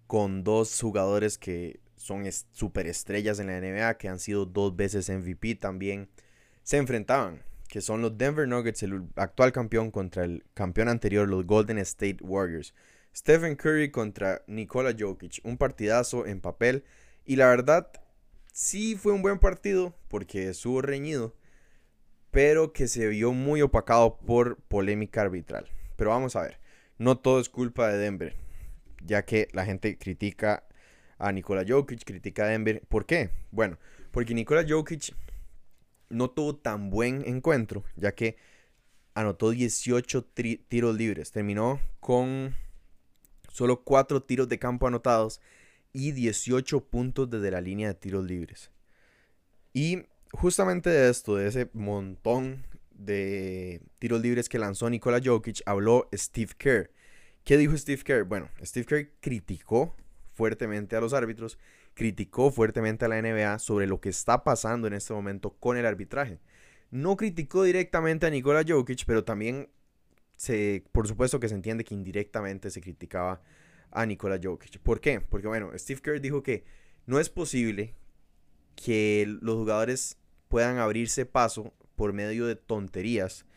con 0.05 0.43
dos 0.43 0.79
jugadores 0.79 1.37
que 1.37 1.79
son 1.97 2.23
superestrellas 2.51 3.39
en 3.39 3.47
la 3.47 3.59
NBA, 3.59 3.97
que 3.97 4.07
han 4.07 4.19
sido 4.19 4.45
dos 4.45 4.75
veces 4.75 5.09
MVP 5.09 5.55
también, 5.55 6.09
se 6.63 6.77
enfrentaban, 6.77 7.43
que 7.67 7.81
son 7.81 8.01
los 8.01 8.17
Denver 8.17 8.47
Nuggets, 8.47 8.83
el 8.83 9.07
actual 9.15 9.51
campeón 9.51 9.91
contra 9.91 10.23
el 10.23 10.45
campeón 10.53 10.87
anterior, 10.87 11.27
los 11.27 11.45
Golden 11.45 11.79
State 11.79 12.17
Warriors. 12.21 12.73
Stephen 13.15 13.55
Curry 13.55 13.89
contra 13.89 14.43
Nikola 14.47 14.95
Jokic, 14.97 15.39
un 15.43 15.57
partidazo 15.57 16.27
en 16.27 16.39
papel 16.39 16.83
y 17.25 17.35
la 17.35 17.47
verdad 17.47 17.89
sí 18.53 18.95
fue 18.95 19.11
un 19.11 19.23
buen 19.23 19.39
partido 19.39 19.95
porque 20.07 20.49
estuvo 20.49 20.83
reñido, 20.83 21.35
pero 22.29 22.73
que 22.73 22.87
se 22.87 23.07
vio 23.07 23.33
muy 23.33 23.63
opacado 23.63 24.19
por 24.19 24.57
polémica 24.61 25.21
arbitral. 25.21 25.67
Pero 25.95 26.11
vamos 26.11 26.35
a 26.35 26.43
ver, 26.43 26.59
no 26.99 27.17
todo 27.17 27.39
es 27.39 27.49
culpa 27.49 27.87
de 27.87 27.97
Denver, 27.97 28.35
ya 29.03 29.25
que 29.25 29.47
la 29.51 29.65
gente 29.65 29.97
critica 29.97 30.66
a 31.17 31.31
Nikola 31.31 31.65
Jokic, 31.67 32.03
critica 32.03 32.45
a 32.45 32.47
Denver. 32.47 32.81
¿Por 32.87 33.05
qué? 33.05 33.29
Bueno, 33.51 33.77
porque 34.11 34.33
Nikola 34.33 34.65
Jokic 34.67 35.15
no 36.09 36.29
tuvo 36.29 36.55
tan 36.55 36.89
buen 36.89 37.23
encuentro, 37.27 37.83
ya 37.95 38.13
que 38.13 38.37
anotó 39.13 39.51
18 39.51 40.25
tiros 40.67 40.95
libres. 40.95 41.31
Terminó 41.31 41.81
con 41.99 42.55
solo 43.51 43.83
4 43.83 44.21
tiros 44.23 44.47
de 44.47 44.59
campo 44.59 44.87
anotados 44.87 45.41
y 45.91 46.11
18 46.11 46.85
puntos 46.85 47.29
desde 47.29 47.51
la 47.51 47.61
línea 47.61 47.87
de 47.87 47.95
tiros 47.95 48.25
libres. 48.25 48.69
Y 49.73 50.03
justamente 50.31 50.89
de 50.89 51.09
esto, 51.09 51.35
de 51.35 51.47
ese 51.47 51.69
montón 51.73 52.65
de 52.91 53.81
tiros 53.99 54.21
libres 54.21 54.49
que 54.49 54.59
lanzó 54.59 54.89
Nikola 54.89 55.19
Jokic, 55.23 55.61
habló 55.65 56.07
Steve 56.13 56.51
Kerr. 56.57 56.91
¿Qué 57.43 57.57
dijo 57.57 57.77
Steve 57.77 58.03
Kerr? 58.03 58.23
Bueno, 58.23 58.49
Steve 58.61 58.85
Kerr 58.85 59.11
criticó 59.19 59.95
fuertemente 60.37 60.95
a 60.95 61.01
los 61.01 61.13
árbitros, 61.13 61.57
criticó 61.95 62.51
fuertemente 62.51 63.05
a 63.05 63.07
la 63.07 63.19
NBA 63.19 63.57
sobre 63.57 63.87
lo 63.87 63.99
que 63.99 64.09
está 64.09 64.43
pasando 64.43 64.85
en 64.85 64.93
este 64.93 65.13
momento 65.13 65.57
con 65.59 65.77
el 65.77 65.85
arbitraje. 65.87 66.39
No 66.91 67.17
criticó 67.17 67.63
directamente 67.63 68.27
a 68.27 68.29
Nikola 68.29 68.63
Jokic, 68.65 69.03
pero 69.05 69.23
también 69.23 69.69
se, 70.35 70.85
por 70.91 71.07
supuesto 71.07 71.39
que 71.39 71.49
se 71.49 71.55
entiende 71.55 71.83
que 71.83 71.95
indirectamente 71.95 72.69
se 72.69 72.81
criticaba 72.81 73.41
a 73.89 74.05
Nikola 74.05 74.39
Jokic. 74.41 74.79
¿Por 74.79 75.01
qué? 75.01 75.21
Porque 75.21 75.47
bueno, 75.47 75.71
Steve 75.75 76.01
Kerr 76.01 76.21
dijo 76.21 76.43
que 76.43 76.63
no 77.07 77.19
es 77.19 77.29
posible 77.29 77.95
que 78.75 79.25
los 79.41 79.55
jugadores 79.55 80.19
puedan 80.49 80.77
abrirse 80.77 81.25
paso 81.25 81.73
por 81.95 82.13
medio 82.13 82.45
de 82.45 82.55
tonterías 82.55 83.47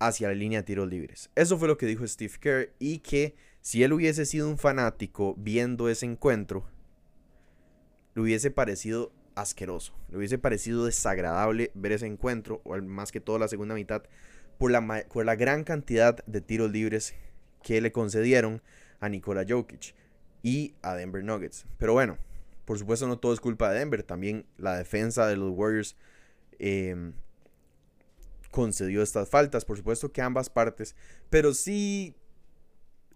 hacia 0.00 0.28
la 0.28 0.34
línea 0.34 0.60
de 0.60 0.64
tiros 0.64 0.88
libres. 0.88 1.30
Eso 1.36 1.56
fue 1.56 1.68
lo 1.68 1.78
que 1.78 1.86
dijo 1.86 2.06
Steve 2.06 2.34
Kerr 2.40 2.74
y 2.80 2.98
que 2.98 3.36
si 3.66 3.82
él 3.82 3.92
hubiese 3.92 4.26
sido 4.26 4.48
un 4.48 4.58
fanático 4.58 5.34
viendo 5.36 5.88
ese 5.88 6.06
encuentro, 6.06 6.68
le 8.14 8.22
hubiese 8.22 8.52
parecido 8.52 9.10
asqueroso, 9.34 9.92
le 10.08 10.18
hubiese 10.18 10.38
parecido 10.38 10.84
desagradable 10.84 11.72
ver 11.74 11.90
ese 11.90 12.06
encuentro, 12.06 12.60
o 12.62 12.76
más 12.76 13.10
que 13.10 13.20
todo 13.20 13.40
la 13.40 13.48
segunda 13.48 13.74
mitad, 13.74 14.04
por 14.56 14.70
la, 14.70 15.34
gran 15.34 15.64
cantidad 15.64 16.24
de 16.26 16.40
tiros 16.40 16.70
libres 16.70 17.16
que 17.64 17.80
le 17.80 17.90
concedieron 17.90 18.62
a 19.00 19.08
Nikola 19.08 19.44
Jokic 19.44 19.96
y 20.44 20.76
a 20.82 20.94
Denver 20.94 21.24
Nuggets. 21.24 21.66
Pero 21.76 21.92
bueno, 21.92 22.18
por 22.66 22.78
supuesto 22.78 23.08
no 23.08 23.18
todo 23.18 23.34
es 23.34 23.40
culpa 23.40 23.72
de 23.72 23.80
Denver, 23.80 24.04
también 24.04 24.46
la 24.58 24.78
defensa 24.78 25.26
de 25.26 25.36
los 25.36 25.50
Warriors 25.50 25.96
em, 26.60 27.14
concedió 28.52 29.02
estas 29.02 29.28
faltas, 29.28 29.64
por 29.64 29.76
supuesto 29.76 30.12
que 30.12 30.22
ambas 30.22 30.50
partes, 30.50 30.94
pero 31.30 31.52
sí 31.52 32.14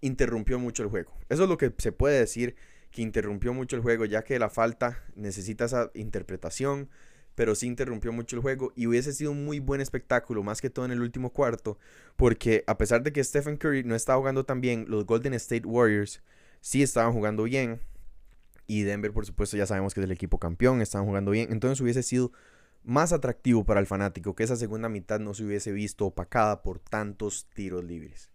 interrumpió 0.01 0.59
mucho 0.59 0.83
el 0.83 0.89
juego. 0.89 1.17
Eso 1.29 1.45
es 1.45 1.49
lo 1.49 1.57
que 1.57 1.73
se 1.79 1.93
puede 1.93 2.19
decir 2.19 2.57
que 2.91 3.03
interrumpió 3.03 3.55
mucho 3.55 3.77
el 3.77 3.83
juego, 3.83 4.05
ya 4.05 4.23
que 4.23 4.39
la 4.39 4.51
falta 4.51 5.03
necesita 5.15 5.67
esa 5.67 5.91
interpretación, 5.95 6.89
pero 7.35 7.55
sí 7.55 7.67
interrumpió 7.67 8.13
mucho 8.13 8.37
el 8.37 8.43
juego 8.43 8.73
y 8.75 8.87
hubiese 8.87 9.13
sido 9.13 9.31
un 9.31 9.45
muy 9.45 9.61
buen 9.61 9.81
espectáculo, 9.81 10.43
más 10.43 10.61
que 10.61 10.71
todo 10.71 10.85
en 10.85 10.91
el 10.91 11.01
último 11.01 11.33
cuarto, 11.33 11.79
porque 12.17 12.65
a 12.67 12.77
pesar 12.77 13.03
de 13.03 13.13
que 13.13 13.23
Stephen 13.23 13.57
Curry 13.57 13.85
no 13.85 13.95
estaba 13.95 14.19
jugando 14.19 14.45
tan 14.45 14.61
bien, 14.61 14.87
los 14.89 15.07
Golden 15.07 15.35
State 15.35 15.67
Warriors 15.67 16.23
sí 16.61 16.83
estaban 16.83 17.13
jugando 17.13 17.45
bien 17.45 17.81
y 18.67 18.83
Denver, 18.83 19.13
por 19.13 19.27
supuesto, 19.27 19.57
ya 19.57 19.67
sabemos 19.67 19.95
que 19.95 20.01
es 20.01 20.05
el 20.05 20.13
equipo 20.13 20.39
campeón, 20.39 20.81
estaban 20.81 21.07
jugando 21.07 21.33
bien, 21.33 21.53
entonces 21.53 21.81
hubiese 21.81 22.03
sido 22.03 22.33
más 22.83 23.13
atractivo 23.13 23.65
para 23.65 23.81
el 23.81 23.87
fanático 23.87 24.35
que 24.35 24.45
esa 24.45 24.57
segunda 24.57 24.89
mitad 24.89 25.21
no 25.21 25.35
se 25.35 25.45
hubiese 25.45 25.73
visto 25.73 26.07
opacada 26.07 26.63
por 26.63 26.79
tantos 26.79 27.49
tiros 27.53 27.85
libres. 27.85 28.31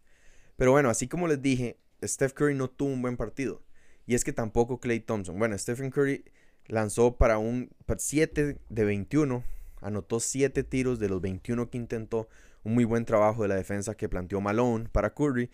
Pero 0.56 0.72
bueno, 0.72 0.90
así 0.90 1.08
como 1.08 1.28
les 1.28 1.42
dije, 1.42 1.78
Steph 2.04 2.34
Curry 2.34 2.56
no 2.56 2.70
tuvo 2.70 2.90
un 2.90 3.02
buen 3.02 3.18
partido. 3.18 3.62
Y 4.06 4.16
es 4.16 4.24
que 4.24 4.34
tampoco 4.34 4.80
Clay 4.80 5.00
Thompson. 5.00 5.38
Bueno, 5.38 5.58
Stephen 5.58 5.90
Curry 5.92 6.24
lanzó 6.68 7.18
para 7.18 7.38
un 7.38 7.70
7 7.98 8.58
de 8.70 8.86
21. 8.86 9.44
Anotó 9.82 10.20
7 10.20 10.64
tiros 10.64 11.00
de 11.00 11.10
los 11.10 11.22
21 11.22 11.70
que 11.70 11.78
intentó. 11.78 12.30
Un 12.64 12.74
muy 12.74 12.84
buen 12.84 13.06
trabajo 13.06 13.44
de 13.44 13.50
la 13.50 13.56
defensa 13.56 13.96
que 13.96 14.10
planteó 14.10 14.42
Malone 14.42 14.90
para 14.92 15.14
Curry. 15.14 15.50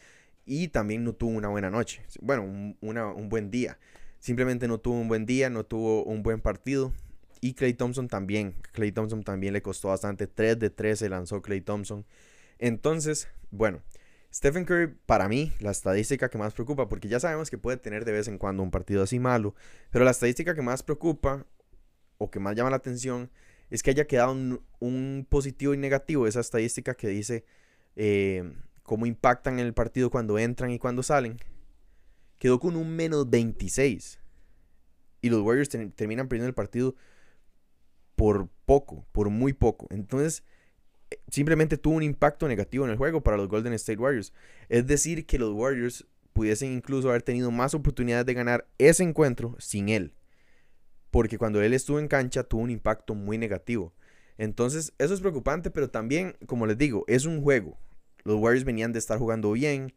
Y 0.46 0.70
también 0.70 1.03
no 1.03 1.13
tuvo 1.13 1.31
una 1.31 1.50
buena 1.50 1.70
noche. 1.70 2.03
Bueno, 2.22 2.43
un, 2.43 2.77
un 2.81 3.29
buen 3.29 3.51
día. 3.51 3.79
Simplemente 4.20 4.67
no 4.67 4.79
tuvo 4.79 5.00
un 5.00 5.08
buen 5.08 5.25
día, 5.25 5.50
no 5.50 5.65
tuvo 5.65 6.03
un 6.03 6.24
buen 6.24 6.41
partido. 6.41 6.93
Y 7.39 7.53
Clay 7.53 7.74
Thompson 7.74 8.08
también. 8.08 8.55
Clay 8.74 8.91
Thompson 8.91 9.24
también 9.24 9.53
le 9.53 9.62
costó 9.62 9.88
bastante. 9.88 10.27
3 10.27 10.60
de 10.60 10.70
13 10.70 11.10
lanzó 11.10 11.41
Clay 11.41 11.62
Thompson. 11.62 12.05
Entonces, 12.60 13.29
bueno, 13.50 13.81
Stephen 14.33 14.63
Curry, 14.65 14.95
para 15.05 15.27
mí, 15.27 15.51
la 15.59 15.71
estadística 15.71 16.29
que 16.29 16.38
más 16.38 16.53
preocupa, 16.53 16.88
porque 16.88 17.09
ya 17.09 17.19
sabemos 17.19 17.50
que 17.50 17.57
puede 17.57 17.77
tener 17.77 18.05
de 18.05 18.13
vez 18.13 18.27
en 18.27 18.38
cuando 18.38 18.63
un 18.63 18.71
partido 18.71 19.03
así 19.03 19.19
malo, 19.19 19.55
pero 19.89 20.05
la 20.05 20.11
estadística 20.11 20.55
que 20.55 20.61
más 20.61 20.83
preocupa 20.83 21.45
o 22.17 22.31
que 22.31 22.39
más 22.39 22.55
llama 22.55 22.69
la 22.69 22.77
atención 22.77 23.29
es 23.69 23.83
que 23.83 23.91
haya 23.91 24.07
quedado 24.07 24.31
un, 24.79 25.27
positivo 25.29 25.73
y 25.73 25.77
negativo, 25.77 26.27
esa 26.27 26.39
estadística 26.39 26.93
que 26.93 27.07
dice 27.07 27.45
eh, 27.95 28.53
cómo 28.83 29.05
impactan 29.05 29.59
en 29.59 29.65
el 29.65 29.73
partido 29.73 30.09
cuando 30.09 30.39
entran 30.39 30.71
y 30.71 30.79
cuando 30.79 31.03
salen. 31.03 31.38
Quedó 32.38 32.59
con 32.59 32.75
un 32.75 32.95
menos 32.95 33.29
26. 33.29 34.19
Y 35.21 35.29
los 35.29 35.41
Warriors 35.41 35.69
terminan 35.69 36.27
perdiendo 36.27 36.47
el 36.47 36.53
partido 36.53 36.95
por 38.15 38.50
poco, 38.65 39.05
por 39.11 39.29
muy 39.29 39.53
poco. 39.53 39.88
Entonces, 39.89 40.43
simplemente 41.30 41.77
tuvo 41.77 41.96
un 41.96 42.03
impacto 42.03 42.48
negativo 42.48 42.86
en 42.86 42.91
el 42.91 42.98
juego 42.98 43.22
para 43.22 43.38
los 43.38 43.48
Golden 43.48 43.74
State 43.74 44.00
Warriors. 44.00 44.34
Es 44.70 44.88
decir, 44.88 45.25
que 45.25 45.39
los 45.39 45.53
Warriors 45.53 46.06
pudiesen 46.34 46.72
incluso 46.72 47.10
haber 47.10 47.24
tenido 47.24 47.51
más 47.51 47.74
oportunidades 47.74 48.25
de 48.25 48.34
ganar 48.34 48.68
ese 48.77 49.03
encuentro 49.03 49.56
sin 49.60 49.89
él. 49.89 50.15
Porque 51.10 51.38
cuando 51.38 51.62
él 51.62 51.74
estuvo 51.74 52.00
en 52.00 52.08
cancha 52.08 52.44
tuvo 52.44 52.62
un 52.62 52.70
impacto 52.70 53.15
muy 53.15 53.38
negativo. 53.38 53.94
Entonces, 54.38 54.94
eso 54.98 55.13
es 55.13 55.20
preocupante, 55.20 55.70
pero 55.70 55.89
también, 55.89 56.36
como 56.46 56.65
les 56.65 56.77
digo, 56.77 57.03
es 57.08 57.25
un 57.25 57.41
juego. 57.41 57.77
Los 58.24 58.38
Warriors 58.38 58.65
venían 58.65 58.94
de 58.94 59.00
estar 59.00 59.18
jugando 59.18 59.51
bien, 59.51 59.94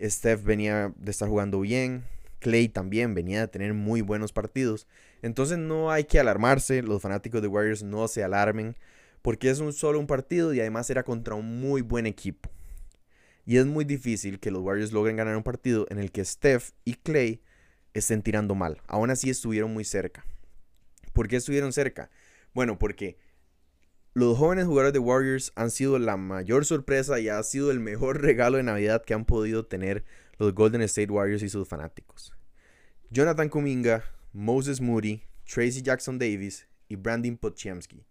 Steph 0.00 0.42
venía 0.42 0.92
de 0.96 1.10
estar 1.10 1.28
jugando 1.28 1.60
bien, 1.60 2.04
Clay 2.38 2.68
también 2.68 3.14
venía 3.14 3.40
de 3.40 3.48
tener 3.48 3.74
muy 3.74 4.00
buenos 4.00 4.32
partidos. 4.32 4.86
Entonces 5.22 5.58
no 5.58 5.90
hay 5.90 6.04
que 6.04 6.20
alarmarse, 6.20 6.82
los 6.82 7.00
fanáticos 7.00 7.40
de 7.42 7.48
Warriors 7.48 7.82
no 7.82 8.06
se 8.08 8.22
alarmen, 8.22 8.76
porque 9.24 9.48
es 9.48 9.60
un 9.60 9.72
solo 9.72 9.98
un 9.98 10.06
partido 10.06 10.52
y 10.52 10.60
además 10.60 10.90
era 10.90 11.02
contra 11.02 11.34
un 11.34 11.58
muy 11.58 11.80
buen 11.80 12.04
equipo. 12.04 12.50
Y 13.46 13.56
es 13.56 13.64
muy 13.64 13.86
difícil 13.86 14.38
que 14.38 14.50
los 14.50 14.60
Warriors 14.62 14.92
logren 14.92 15.16
ganar 15.16 15.34
un 15.34 15.42
partido 15.42 15.86
en 15.88 15.98
el 15.98 16.12
que 16.12 16.22
Steph 16.22 16.72
y 16.84 16.92
Clay 16.96 17.40
estén 17.94 18.20
tirando 18.20 18.54
mal. 18.54 18.82
Aún 18.86 19.08
así 19.08 19.30
estuvieron 19.30 19.72
muy 19.72 19.86
cerca. 19.86 20.26
¿Por 21.14 21.26
qué 21.26 21.36
estuvieron 21.36 21.72
cerca? 21.72 22.10
Bueno, 22.52 22.78
porque 22.78 23.16
los 24.12 24.36
jóvenes 24.36 24.66
jugadores 24.66 24.92
de 24.92 24.98
Warriors 24.98 25.52
han 25.56 25.70
sido 25.70 25.98
la 25.98 26.18
mayor 26.18 26.66
sorpresa 26.66 27.18
y 27.18 27.30
ha 27.30 27.42
sido 27.44 27.70
el 27.70 27.80
mejor 27.80 28.20
regalo 28.20 28.58
de 28.58 28.64
Navidad 28.64 29.02
que 29.06 29.14
han 29.14 29.24
podido 29.24 29.64
tener 29.64 30.04
los 30.36 30.52
Golden 30.54 30.82
State 30.82 31.10
Warriors 31.10 31.42
y 31.42 31.48
sus 31.48 31.66
fanáticos. 31.66 32.34
Jonathan 33.08 33.48
Kuminga, 33.48 34.04
Moses 34.34 34.82
Moody, 34.82 35.22
Tracy 35.46 35.80
Jackson 35.80 36.18
Davis 36.18 36.68
y 36.90 36.96
Brandon 36.96 37.38
Pochemsky. 37.38 38.04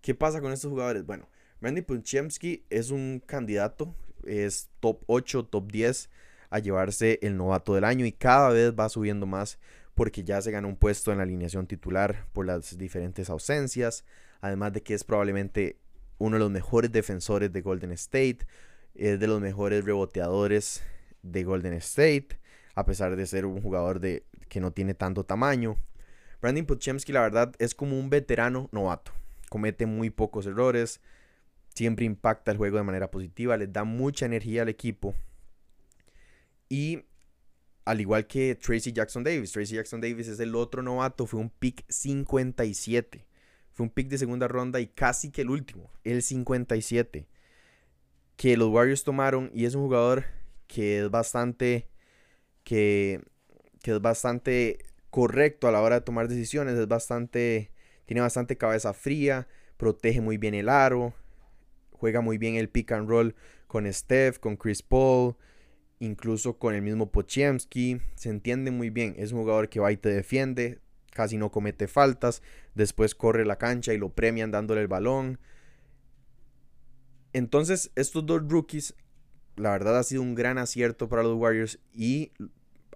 ¿Qué 0.00 0.14
pasa 0.14 0.40
con 0.40 0.52
estos 0.52 0.70
jugadores? 0.70 1.04
Bueno, 1.04 1.28
Brandon 1.60 1.84
Pochemsky 1.84 2.64
es 2.70 2.90
un 2.90 3.22
candidato, 3.24 3.94
es 4.24 4.70
top 4.80 5.02
8, 5.06 5.46
top 5.46 5.70
10 5.70 6.10
a 6.50 6.58
llevarse 6.60 7.18
el 7.22 7.36
novato 7.36 7.74
del 7.74 7.84
año 7.84 8.06
y 8.06 8.12
cada 8.12 8.50
vez 8.50 8.72
va 8.72 8.88
subiendo 8.88 9.26
más 9.26 9.58
porque 9.94 10.22
ya 10.22 10.40
se 10.40 10.52
ganó 10.52 10.68
un 10.68 10.76
puesto 10.76 11.10
en 11.10 11.18
la 11.18 11.24
alineación 11.24 11.66
titular 11.66 12.26
por 12.32 12.46
las 12.46 12.78
diferentes 12.78 13.28
ausencias, 13.30 14.04
además 14.40 14.72
de 14.72 14.82
que 14.82 14.94
es 14.94 15.02
probablemente 15.02 15.76
uno 16.18 16.36
de 16.36 16.40
los 16.40 16.50
mejores 16.50 16.92
defensores 16.92 17.52
de 17.52 17.60
Golden 17.62 17.90
State, 17.92 18.38
es 18.94 19.18
de 19.18 19.26
los 19.26 19.40
mejores 19.40 19.84
reboteadores 19.84 20.82
de 21.22 21.42
Golden 21.42 21.74
State, 21.74 22.28
a 22.76 22.84
pesar 22.84 23.16
de 23.16 23.26
ser 23.26 23.44
un 23.44 23.60
jugador 23.60 23.98
de, 23.98 24.24
que 24.48 24.60
no 24.60 24.72
tiene 24.72 24.94
tanto 24.94 25.24
tamaño. 25.24 25.76
Brandon 26.40 26.66
Pochemsky, 26.66 27.12
la 27.12 27.22
verdad, 27.22 27.52
es 27.58 27.74
como 27.74 27.98
un 27.98 28.08
veterano 28.08 28.68
novato. 28.70 29.12
Comete 29.48 29.86
muy 29.86 30.10
pocos 30.10 30.46
errores, 30.46 31.00
siempre 31.74 32.04
impacta 32.04 32.50
el 32.50 32.58
juego 32.58 32.76
de 32.78 32.82
manera 32.82 33.10
positiva, 33.10 33.56
le 33.56 33.66
da 33.66 33.84
mucha 33.84 34.26
energía 34.26 34.62
al 34.62 34.68
equipo. 34.68 35.14
Y 36.68 37.04
al 37.84 38.00
igual 38.00 38.26
que 38.26 38.54
Tracy 38.54 38.92
Jackson 38.92 39.24
Davis, 39.24 39.52
Tracy 39.52 39.76
Jackson 39.76 40.00
Davis 40.00 40.28
es 40.28 40.40
el 40.40 40.54
otro 40.54 40.82
novato, 40.82 41.26
fue 41.26 41.40
un 41.40 41.48
pick 41.48 41.84
57. 41.88 43.26
Fue 43.72 43.84
un 43.84 43.90
pick 43.90 44.08
de 44.08 44.18
segunda 44.18 44.48
ronda 44.48 44.80
y 44.80 44.88
casi 44.88 45.30
que 45.30 45.42
el 45.42 45.50
último, 45.50 45.90
el 46.04 46.22
57, 46.22 47.28
que 48.36 48.56
los 48.56 48.68
Warriors 48.68 49.04
tomaron 49.04 49.50
y 49.54 49.66
es 49.66 49.74
un 49.74 49.82
jugador 49.82 50.24
que 50.66 50.98
es 50.98 51.10
bastante, 51.10 51.88
que, 52.64 53.22
que 53.82 53.92
es 53.92 54.00
bastante 54.00 54.84
correcto 55.10 55.68
a 55.68 55.72
la 55.72 55.80
hora 55.80 55.96
de 55.96 56.00
tomar 56.02 56.28
decisiones, 56.28 56.74
es 56.74 56.88
bastante, 56.88 57.70
tiene 58.08 58.22
bastante 58.22 58.56
cabeza 58.56 58.94
fría, 58.94 59.46
protege 59.76 60.22
muy 60.22 60.38
bien 60.38 60.54
el 60.54 60.70
aro, 60.70 61.12
juega 61.92 62.22
muy 62.22 62.38
bien 62.38 62.54
el 62.54 62.70
pick 62.70 62.90
and 62.92 63.06
roll 63.06 63.34
con 63.66 63.92
Steph, 63.92 64.38
con 64.38 64.56
Chris 64.56 64.82
Paul, 64.82 65.36
incluso 65.98 66.58
con 66.58 66.74
el 66.74 66.80
mismo 66.80 67.12
Pochiemski, 67.12 68.00
se 68.14 68.30
entiende 68.30 68.70
muy 68.70 68.88
bien, 68.88 69.14
es 69.18 69.32
un 69.32 69.40
jugador 69.40 69.68
que 69.68 69.78
va 69.78 69.92
y 69.92 69.98
te 69.98 70.08
defiende, 70.08 70.80
casi 71.10 71.36
no 71.36 71.50
comete 71.50 71.86
faltas, 71.86 72.40
después 72.74 73.14
corre 73.14 73.44
la 73.44 73.58
cancha 73.58 73.92
y 73.92 73.98
lo 73.98 74.08
premian 74.08 74.50
dándole 74.50 74.80
el 74.80 74.88
balón. 74.88 75.38
Entonces, 77.34 77.90
estos 77.94 78.24
dos 78.24 78.40
rookies, 78.48 78.94
la 79.56 79.72
verdad 79.72 79.98
ha 79.98 80.02
sido 80.02 80.22
un 80.22 80.34
gran 80.34 80.56
acierto 80.56 81.10
para 81.10 81.22
los 81.22 81.36
Warriors 81.36 81.78
y 81.92 82.32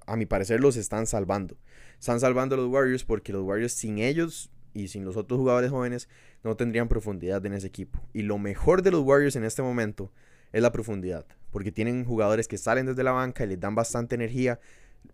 a 0.07 0.17
mi 0.17 0.25
parecer 0.25 0.61
los 0.61 0.77
están 0.77 1.07
salvando. 1.07 1.59
Están 1.99 2.19
salvando 2.19 2.57
los 2.57 2.69
Warriors 2.69 3.05
porque 3.05 3.35
los 3.35 3.43
Warriors 3.43 3.75
sin 3.75 3.99
ellos 3.99 4.49
y 4.75 4.89
sin 4.89 5.05
los 5.05 5.17
otros 5.17 5.39
jugadores 5.39 5.71
jóvenes 5.71 6.09
no 6.43 6.57
tendrían 6.57 6.89
profundidad 6.89 7.45
en 7.47 7.55
ese 7.55 7.67
equipo. 7.67 8.01
Y 8.13 8.23
lo 8.23 8.39
mejor 8.39 8.83
de 8.83 8.91
los 8.91 9.03
Warriors 9.03 9.37
en 9.37 9.45
este 9.45 9.63
momento 9.63 10.13
es 10.53 10.63
la 10.63 10.73
profundidad, 10.73 11.27
porque 11.51 11.73
tienen 11.73 12.05
jugadores 12.05 12.49
que 12.49 12.59
salen 12.59 12.87
desde 12.87 13.03
la 13.03 13.13
banca 13.13 13.45
y 13.45 13.49
les 13.49 13.61
dan 13.61 13.75
bastante 13.75 14.15
energía, 14.15 14.61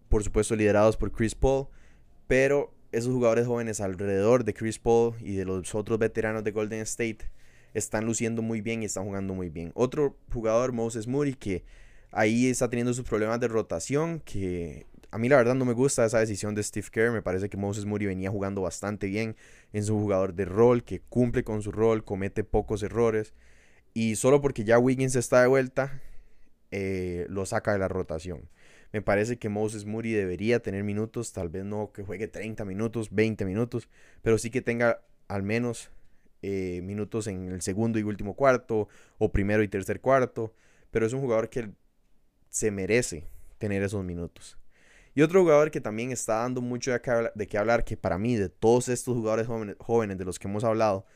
por 0.09 0.25
supuesto 0.25 0.57
liderados 0.57 0.97
por 0.97 1.13
Chris 1.13 1.35
Paul, 1.35 1.69
pero 2.27 2.75
esos 2.93 3.13
jugadores 3.13 3.47
jóvenes 3.47 3.81
alrededor 3.81 4.45
de 4.45 4.55
Chris 4.55 4.79
Paul 4.79 5.15
y 5.21 5.35
de 5.35 5.45
los 5.45 5.75
otros 5.75 5.99
veteranos 5.99 6.45
de 6.45 6.53
Golden 6.53 6.81
State 6.81 7.31
están 7.75 8.07
luciendo 8.07 8.43
muy 8.43 8.61
bien 8.61 8.83
y 8.83 8.87
están 8.87 9.05
jugando 9.05 9.35
muy 9.35 9.51
bien. 9.51 9.73
Otro 9.75 10.17
jugador, 10.33 10.73
Moses 10.73 11.07
Moody, 11.07 11.35
que 11.35 11.65
ahí 12.11 12.49
está 12.49 12.69
teniendo 12.69 12.95
sus 12.95 13.05
problemas 13.05 13.41
de 13.41 13.49
rotación, 13.49 14.21
que 14.21 14.87
a 15.11 15.19
mí 15.19 15.29
la 15.29 15.37
verdad 15.37 15.55
no 15.55 15.65
me 15.65 15.73
gusta 15.73 16.05
esa 16.05 16.19
decisión 16.19 16.55
de 16.55 16.63
Steve 16.63 16.89
Kerr, 16.91 17.13
me 17.13 17.23
parece 17.23 17.49
que 17.49 17.57
Moses 17.57 17.87
Moody 17.87 18.07
venía 18.07 18.31
jugando 18.31 18.63
bastante 18.63 19.07
bien 19.07 19.37
en 19.73 19.85
su 19.85 19.99
jugador 19.99 20.35
de 20.35 20.45
rol, 20.45 20.85
que 20.85 21.01
cumple 21.01 21.45
con 21.45 21.63
su 21.63 21.73
rol, 21.73 22.05
comete 22.05 22.45
pocos 22.45 22.83
errores, 22.83 23.35
y 23.95 24.17
solo 24.17 24.41
porque 24.41 24.65
ya 24.65 24.79
Wiggins 24.79 25.17
está 25.17 25.41
de 25.41 25.49
vuelta, 25.49 26.03
eh, 26.71 27.27
lo 27.31 27.47
saca 27.47 27.73
de 27.73 27.79
la 27.79 27.89
rotación. 27.89 28.49
Me 28.93 29.03
parece 29.03 29.39
que 29.39 29.49
Moses 29.49 29.85
Moody 29.87 30.13
debería 30.13 30.61
tener 30.61 30.85
minutos, 30.85 31.33
tal 31.33 31.49
vez 31.49 31.65
no 31.65 31.93
que 31.93 32.03
juegue 32.03 32.29
30 32.29 32.65
minutos, 32.65 33.09
20 33.11 33.45
minutos, 33.45 33.89
pero 34.23 34.39
sí 34.39 34.51
que 34.51 34.63
tenga 34.63 35.03
al 35.29 35.43
menos 35.43 35.91
eh, 36.43 36.81
minutos 36.83 37.27
en 37.27 37.51
el 37.51 37.63
segundo 37.63 37.99
y 37.99 38.03
último 38.03 38.35
cuarto, 38.35 38.89
o 39.19 39.33
primero 39.33 39.63
y 39.63 39.69
tercer 39.69 40.01
cuarto, 40.01 40.55
pero 40.91 41.07
es 41.07 41.13
un 41.13 41.21
jugador 41.21 41.49
que 41.51 41.71
se 42.51 42.71
merece 42.71 43.27
tener 43.59 43.83
esos 43.83 44.05
minutos. 44.05 44.58
Y 45.19 45.23
otro 45.23 45.41
jugador 45.41 45.73
que 45.73 45.81
también 45.81 46.13
está 46.13 46.35
dando 46.35 46.61
mucho 46.61 46.93
de 46.93 47.49
qué 47.49 47.59
hablar, 47.59 47.85
que 47.85 47.97
para 47.97 48.19
mí 48.19 48.37
de 48.37 48.49
todos 48.49 48.89
estos 48.89 49.17
jugadores 49.17 49.49
jóvenes 49.81 50.17
de 50.17 50.25
los 50.25 50.39
que 50.39 50.47
hemos 50.47 50.63
hablado, 50.63 51.07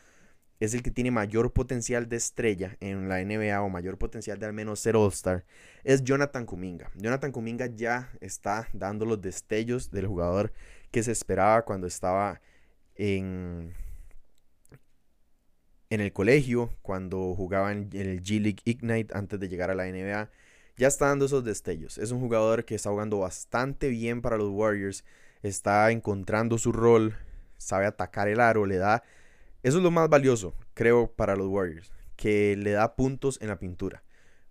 es 0.59 0.75
el 0.75 0.83
que 0.83 0.91
tiene 0.91 1.13
mayor 1.13 1.53
potencial 1.53 2.09
de 2.09 2.17
estrella 2.17 2.77
en 2.81 3.09
la 3.09 3.25
NBA 3.25 3.63
o 3.63 3.69
mayor 3.69 3.99
potencial 3.99 4.41
de 4.41 4.47
al 4.47 4.55
menos 4.55 4.81
ser 4.81 4.97
All-Star, 4.97 5.45
es 5.85 6.03
Jonathan 6.03 6.47
Kuminga. 6.47 6.91
Jonathan 6.97 7.31
Kuminga 7.31 7.67
ya 7.67 8.11
está 8.21 8.67
dando 8.73 9.07
los 9.07 9.21
destellos 9.21 9.93
del 9.93 10.09
jugador 10.09 10.53
que 10.91 11.05
se 11.05 11.13
esperaba 11.13 11.65
cuando 11.65 11.87
estaba 11.87 12.41
en, 12.97 13.73
en 15.91 16.01
el 16.01 16.13
colegio, 16.13 16.75
cuando 16.83 17.37
jugaba 17.37 17.71
en 17.71 17.89
el 17.93 18.21
G 18.21 18.41
League 18.41 18.63
Ignite 18.65 19.17
antes 19.17 19.39
de 19.39 19.49
llegar 19.49 19.71
a 19.71 19.77
la 19.77 19.85
NBA. 19.87 20.29
Ya 20.77 20.89
está 20.89 21.09
dando 21.09 21.27
esos 21.27 21.45
destellos. 21.45 21.99
Es 21.99 22.11
un 22.11 22.21
jugador 22.21 22.65
que 22.65 22.75
está 22.75 22.91
jugando 22.91 23.19
bastante 23.19 23.89
bien 23.89 24.23
para 24.23 24.37
los 24.37 24.51
Warriors. 24.51 25.05
Está 25.43 25.91
encontrando 25.91 26.59
su 26.59 26.73
rol, 26.73 27.15
sabe 27.59 27.87
atacar 27.87 28.29
el 28.29 28.41
aro, 28.41 28.67
le 28.67 28.77
da 28.77 29.03
eso 29.63 29.79
es 29.79 29.85
lo 29.85 29.93
más 29.93 30.09
valioso, 30.09 30.55
creo, 30.75 31.13
para 31.13 31.37
los 31.37 31.47
Warriors, 31.47 31.93
que 32.17 32.57
le 32.57 32.73
da 32.73 32.97
puntos 32.97 33.39
en 33.41 33.49
la 33.49 33.61
pintura. 33.61 34.03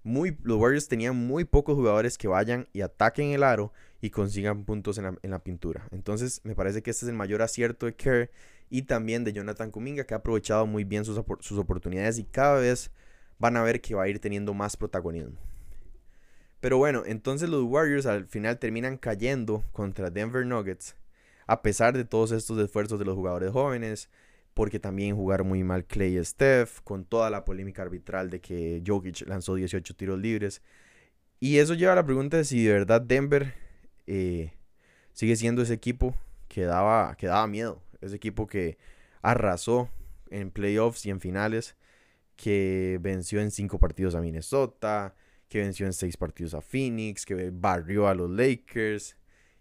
Muy, 0.04 0.38
los 0.42 0.58
Warriors 0.58 0.88
tenían 0.88 1.16
muy 1.16 1.44
pocos 1.44 1.76
jugadores 1.76 2.18
que 2.18 2.30
vayan 2.30 2.68
y 2.72 2.82
ataquen 2.82 3.32
el 3.32 3.44
aro 3.44 3.74
y 4.00 4.10
consigan 4.10 4.64
puntos 4.64 4.98
en 4.98 5.18
la, 5.22 5.40
pintura. 5.40 5.88
Entonces, 5.92 6.40
me 6.44 6.56
parece 6.56 6.82
que 6.82 6.92
este 6.92 7.06
es 7.06 7.10
el 7.10 7.16
mayor 7.16 7.42
acierto 7.42 7.86
de 7.86 7.94
Kerr 7.94 8.32
y 8.70 8.84
también 8.84 9.26
de 9.26 9.34
Jonathan 9.34 9.70
Kuminga, 9.70 10.06
que 10.06 10.14
ha 10.14 10.18
aprovechado 10.18 10.66
muy 10.66 10.86
bien 10.86 11.04
sus, 11.04 11.22
sus 11.42 11.58
oportunidades 11.58 12.18
y 12.18 12.24
cada 12.24 12.60
vez 12.60 12.90
van 13.38 13.58
a 13.58 13.64
ver 13.64 13.82
que 13.82 13.96
va 13.96 14.04
a 14.04 14.08
ir 14.08 14.20
teniendo 14.20 14.54
más 14.54 14.78
protagonismo. 14.78 15.38
Pero 16.62 16.78
bueno, 16.78 17.04
entonces 17.06 17.50
los 17.50 17.64
Warriors 17.64 18.06
al 18.06 18.28
final 18.28 18.60
terminan 18.60 18.98
cayendo 18.98 19.66
contra 19.74 20.12
Denver 20.12 20.46
Nuggets, 20.46 20.96
a 21.48 21.64
pesar 21.64 21.98
de 21.98 22.06
todos 22.06 22.32
estos 22.32 22.58
esfuerzos 22.60 23.00
de 23.00 23.06
los 23.06 23.16
jugadores 23.16 23.52
jóvenes, 23.52 24.10
porque 24.54 24.80
también 24.80 25.16
jugaron 25.16 25.48
muy 25.48 25.64
mal 25.64 25.86
Clay 25.86 26.18
y 26.20 26.24
Steph, 26.24 26.82
con 26.84 27.04
toda 27.04 27.32
la 27.32 27.46
polémica 27.46 27.82
arbitral 27.82 28.30
de 28.30 28.42
que 28.42 28.84
Jokic 28.86 29.28
lanzó 29.28 29.56
18 29.56 29.96
tiros 29.96 30.20
libres. 30.20 30.62
Y 31.40 31.58
eso 31.58 31.74
lleva 31.74 31.94
a 31.94 31.96
la 31.96 32.06
pregunta 32.06 32.38
de 32.38 32.44
si 32.46 32.64
de 32.64 32.74
verdad 32.74 33.02
Denver 33.02 33.56
eh, 34.06 34.54
sigue 35.14 35.36
siendo 35.36 35.64
ese 35.64 35.74
equipo 35.74 36.16
que 36.48 36.64
daba, 36.64 37.16
que 37.16 37.28
daba 37.28 37.48
miedo, 37.48 37.82
ese 38.02 38.16
equipo 38.16 38.46
que 38.46 38.78
arrasó 39.24 39.90
en 40.30 40.52
playoffs 40.52 41.06
y 41.08 41.10
en 41.10 41.20
finales, 41.20 41.76
que 42.36 43.00
venció 43.02 43.42
en 43.42 43.50
5 43.50 43.80
partidos 43.80 44.14
a 44.14 44.22
Minnesota, 44.22 45.16
que 45.52 45.60
venció 45.60 45.86
en 45.86 45.92
6 45.92 46.16
partidos 46.16 46.54
a 46.54 46.62
Phoenix, 46.62 47.26
que 47.26 47.52
barrió 47.52 48.08
a 48.08 48.16
los 48.16 48.32
Lakers, 48.32 49.18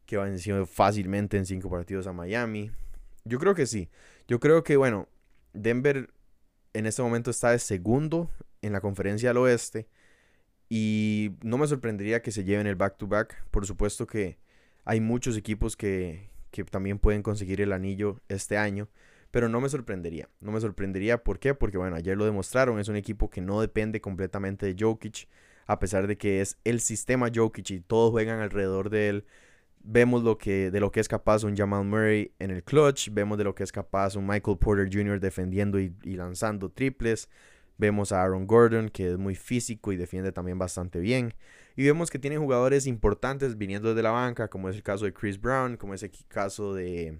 que 0.07 0.17
venció 0.17 0.65
fácilmente 0.65 1.37
en 1.37 1.45
5 1.45 1.69
partidos 1.69 2.07
a 2.07 2.13
Miami. 2.13 2.71
Yo 3.25 3.41
creo 3.41 3.57
que 3.57 3.67
sí. 3.67 3.89
Yo 4.29 4.39
creo 4.39 4.63
que, 4.63 4.77
bueno, 4.77 5.09
Denver 5.53 6.09
en 6.75 6.87
este 6.87 7.03
momento 7.03 7.33
está 7.33 7.51
de 7.51 7.59
segundo 7.59 8.31
en 8.63 8.73
la 8.73 8.81
conferencia 8.81 9.31
del 9.31 9.39
oeste 9.39 9.89
y 10.69 11.33
no 11.43 11.59
me 11.59 11.67
sorprendería 11.67 12.23
que 12.23 12.31
se 12.31 12.45
lleven 12.45 12.69
el 12.69 12.77
back-to-back. 12.77 13.47
Por 13.51 13.67
supuesto 13.67 14.07
que 14.07 14.39
hay 14.85 15.01
muchos 15.01 15.37
equipos 15.37 15.77
que, 15.77 16.31
que 16.53 16.63
también 16.63 17.01
pueden 17.01 17.25
conseguir 17.25 17.61
el 17.61 17.73
anillo 17.73 18.21
este 18.29 18.57
año. 18.57 18.89
Pero 19.33 19.49
no 19.49 19.61
me 19.61 19.69
sorprendería. 19.69 20.29
No 20.39 20.53
me 20.53 20.61
sorprendería. 20.61 21.25
¿Por 21.25 21.41
qué? 21.41 21.53
Porque 21.55 21.79
bueno, 21.79 21.97
ayer 21.97 22.17
lo 22.17 22.27
demostraron. 22.27 22.79
Es 22.79 22.87
un 22.87 22.95
equipo 22.95 23.29
que 23.29 23.41
no 23.41 23.61
depende 23.61 24.01
completamente 24.01 24.73
de 24.73 24.77
Jokic. 24.79 25.27
A 25.71 25.79
pesar 25.79 26.09
de 26.09 26.19
que 26.19 26.41
es 26.41 26.59
el 26.65 26.81
sistema 26.81 27.31
Jokic 27.33 27.71
y 27.71 27.79
todos 27.79 28.11
juegan 28.11 28.41
alrededor 28.41 28.91
de 28.91 29.09
él. 29.09 29.25
Vemos 29.79 30.25
lo 30.25 30.37
que, 30.37 30.73
de 30.73 30.81
lo 30.81 30.91
que 30.91 30.99
es 30.99 31.07
capaz 31.07 31.45
un 31.45 31.57
Jamal 31.57 31.85
Murray 31.85 32.33
en 32.41 32.51
el 32.51 32.65
clutch. 32.65 33.09
Vemos 33.13 33.39
de 33.39 33.45
lo 33.45 33.55
que 33.55 33.63
es 33.63 33.71
capaz 33.71 34.17
un 34.17 34.27
Michael 34.27 34.59
Porter 34.59 34.89
Jr. 34.93 35.21
defendiendo 35.21 35.79
y, 35.79 35.95
lanzando 36.03 36.73
triples. 36.73 37.29
Vemos 37.79 38.11
a 38.11 38.21
Aaron 38.21 38.49
Gordon, 38.49 38.89
que 38.89 39.13
es 39.13 39.17
muy 39.17 39.37
físico 39.37 39.93
y 39.93 39.97
defiende 39.97 40.33
también 40.33 40.59
bastante 40.59 40.99
bien. 40.99 41.35
Y 41.77 41.85
vemos 41.85 42.11
que 42.11 42.19
tiene 42.19 42.37
jugadores 42.37 42.89
importantes 42.89 43.57
viniendo 43.57 43.91
desde 43.91 44.03
la 44.03 44.11
banca, 44.11 44.49
como 44.49 44.71
es 44.71 44.75
el 44.75 44.83
caso 44.83 45.05
de 45.05 45.13
Chris 45.13 45.41
Brown, 45.41 45.77
como 45.77 45.95
es 45.95 46.03
el 46.03 46.11
caso 46.27 46.75
de 46.75 47.17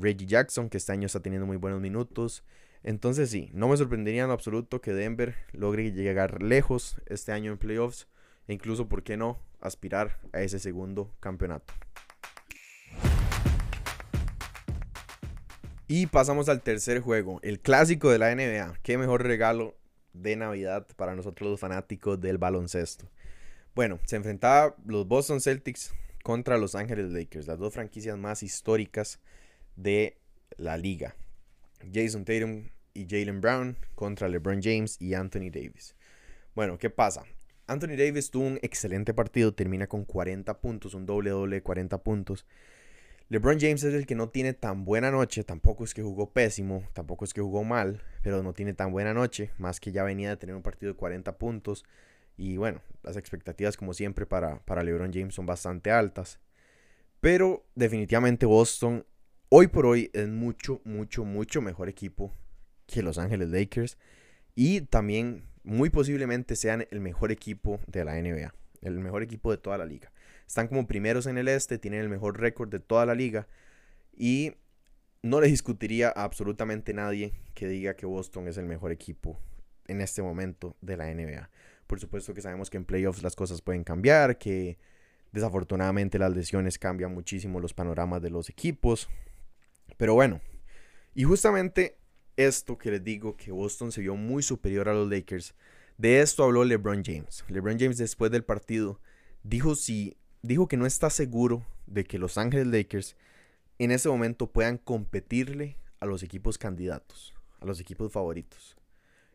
Reggie 0.00 0.26
Jackson, 0.26 0.68
que 0.68 0.76
este 0.76 0.92
año 0.92 1.06
está 1.06 1.18
teniendo 1.18 1.44
muy 1.44 1.56
buenos 1.56 1.80
minutos. 1.80 2.44
Entonces 2.86 3.30
sí, 3.30 3.50
no 3.52 3.66
me 3.66 3.76
sorprendería 3.76 4.22
en 4.22 4.30
absoluto 4.30 4.80
que 4.80 4.92
Denver 4.92 5.34
logre 5.50 5.90
llegar 5.90 6.40
lejos 6.40 7.02
este 7.06 7.32
año 7.32 7.50
en 7.50 7.58
playoffs 7.58 8.06
e 8.46 8.52
incluso, 8.52 8.88
¿por 8.88 9.02
qué 9.02 9.16
no?, 9.16 9.40
aspirar 9.60 10.20
a 10.32 10.40
ese 10.42 10.60
segundo 10.60 11.12
campeonato. 11.18 11.74
Y 15.88 16.06
pasamos 16.06 16.48
al 16.48 16.62
tercer 16.62 17.00
juego, 17.00 17.40
el 17.42 17.58
clásico 17.58 18.08
de 18.08 18.18
la 18.18 18.32
NBA. 18.32 18.78
Qué 18.84 18.98
mejor 18.98 19.24
regalo 19.24 19.76
de 20.12 20.36
Navidad 20.36 20.86
para 20.94 21.16
nosotros 21.16 21.50
los 21.50 21.58
fanáticos 21.58 22.20
del 22.20 22.38
baloncesto. 22.38 23.10
Bueno, 23.74 23.98
se 24.04 24.14
enfrentaba 24.14 24.76
los 24.86 25.08
Boston 25.08 25.40
Celtics 25.40 25.92
contra 26.22 26.56
Los 26.56 26.76
Ángeles 26.76 27.10
Lakers, 27.10 27.48
las 27.48 27.58
dos 27.58 27.74
franquicias 27.74 28.16
más 28.16 28.44
históricas 28.44 29.18
de 29.74 30.18
la 30.56 30.76
liga. 30.76 31.16
Jason 31.92 32.24
Tatum 32.24 32.68
y 32.96 33.06
Jalen 33.08 33.40
Brown 33.40 33.76
contra 33.94 34.28
LeBron 34.28 34.60
James 34.62 35.00
y 35.00 35.14
Anthony 35.14 35.50
Davis. 35.52 35.94
Bueno, 36.54 36.78
¿qué 36.78 36.90
pasa? 36.90 37.24
Anthony 37.66 37.96
Davis 37.96 38.30
tuvo 38.30 38.46
un 38.46 38.58
excelente 38.62 39.12
partido, 39.12 39.52
termina 39.52 39.86
con 39.86 40.04
40 40.04 40.60
puntos, 40.60 40.94
un 40.94 41.04
doble 41.04 41.30
doble 41.30 41.56
de 41.56 41.62
40 41.62 42.02
puntos. 42.02 42.46
LeBron 43.28 43.58
James 43.58 43.82
es 43.82 43.92
el 43.92 44.06
que 44.06 44.14
no 44.14 44.28
tiene 44.28 44.54
tan 44.54 44.84
buena 44.84 45.10
noche, 45.10 45.42
tampoco 45.42 45.84
es 45.84 45.92
que 45.92 46.02
jugó 46.02 46.32
pésimo, 46.32 46.84
tampoco 46.92 47.24
es 47.24 47.34
que 47.34 47.40
jugó 47.40 47.64
mal, 47.64 48.00
pero 48.22 48.42
no 48.42 48.52
tiene 48.52 48.72
tan 48.72 48.92
buena 48.92 49.12
noche, 49.12 49.50
más 49.58 49.80
que 49.80 49.90
ya 49.90 50.04
venía 50.04 50.30
de 50.30 50.36
tener 50.36 50.54
un 50.54 50.62
partido 50.62 50.92
de 50.92 50.96
40 50.96 51.36
puntos, 51.36 51.84
y 52.36 52.56
bueno, 52.56 52.82
las 53.02 53.16
expectativas 53.16 53.76
como 53.76 53.94
siempre 53.94 54.26
para, 54.26 54.60
para 54.60 54.84
LeBron 54.84 55.12
James 55.12 55.34
son 55.34 55.46
bastante 55.46 55.90
altas. 55.90 56.38
Pero 57.20 57.64
definitivamente 57.74 58.46
Boston 58.46 59.04
hoy 59.48 59.66
por 59.68 59.86
hoy 59.86 60.10
es 60.12 60.28
mucho, 60.28 60.80
mucho, 60.84 61.24
mucho 61.24 61.62
mejor 61.62 61.88
equipo 61.88 62.32
que 62.86 63.02
Los 63.02 63.18
Ángeles 63.18 63.48
Lakers. 63.48 63.98
Y 64.54 64.82
también 64.82 65.44
muy 65.62 65.90
posiblemente 65.90 66.56
sean 66.56 66.86
el 66.90 67.00
mejor 67.00 67.32
equipo 67.32 67.80
de 67.86 68.04
la 68.04 68.20
NBA. 68.20 68.54
El 68.82 69.00
mejor 69.00 69.22
equipo 69.22 69.50
de 69.50 69.58
toda 69.58 69.78
la 69.78 69.84
liga. 69.84 70.12
Están 70.46 70.68
como 70.68 70.86
primeros 70.86 71.26
en 71.26 71.38
el 71.38 71.48
este, 71.48 71.78
tienen 71.78 72.00
el 72.00 72.08
mejor 72.08 72.40
récord 72.40 72.70
de 72.70 72.78
toda 72.78 73.04
la 73.04 73.14
liga. 73.14 73.48
Y 74.16 74.52
no 75.22 75.40
les 75.40 75.50
discutiría 75.50 76.08
a 76.08 76.24
absolutamente 76.24 76.94
nadie 76.94 77.32
que 77.54 77.66
diga 77.66 77.96
que 77.96 78.06
Boston 78.06 78.48
es 78.48 78.56
el 78.58 78.66
mejor 78.66 78.92
equipo 78.92 79.40
en 79.88 80.00
este 80.00 80.22
momento 80.22 80.76
de 80.80 80.96
la 80.96 81.12
NBA. 81.12 81.50
Por 81.86 82.00
supuesto 82.00 82.34
que 82.34 82.40
sabemos 82.40 82.70
que 82.70 82.76
en 82.76 82.84
playoffs 82.84 83.22
las 83.22 83.36
cosas 83.36 83.62
pueden 83.62 83.84
cambiar, 83.84 84.38
que 84.38 84.78
desafortunadamente 85.32 86.18
las 86.18 86.34
lesiones 86.34 86.78
cambian 86.78 87.12
muchísimo 87.12 87.60
los 87.60 87.74
panoramas 87.74 88.22
de 88.22 88.30
los 88.30 88.48
equipos. 88.48 89.08
Pero 89.96 90.14
bueno, 90.14 90.40
y 91.14 91.24
justamente 91.24 91.96
esto 92.36 92.78
que 92.78 92.90
les 92.90 93.04
digo, 93.04 93.36
que 93.36 93.52
Boston 93.52 93.92
se 93.92 94.00
vio 94.00 94.16
muy 94.16 94.42
superior 94.42 94.88
a 94.88 94.94
los 94.94 95.10
Lakers, 95.10 95.54
de 95.98 96.20
esto 96.20 96.44
habló 96.44 96.64
LeBron 96.64 97.02
James. 97.04 97.44
LeBron 97.48 97.78
James 97.78 97.98
después 97.98 98.30
del 98.30 98.44
partido 98.44 99.00
dijo, 99.42 99.74
dijo 100.42 100.68
que 100.68 100.76
no 100.76 100.86
está 100.86 101.10
seguro 101.10 101.66
de 101.86 102.04
que 102.04 102.18
Los 102.18 102.36
Ángeles 102.36 102.66
Lakers 102.66 103.16
en 103.78 103.90
ese 103.90 104.08
momento 104.08 104.50
puedan 104.50 104.78
competirle 104.78 105.78
a 106.00 106.06
los 106.06 106.22
equipos 106.22 106.58
candidatos, 106.58 107.34
a 107.60 107.64
los 107.66 107.80
equipos 107.80 108.12
favoritos. 108.12 108.76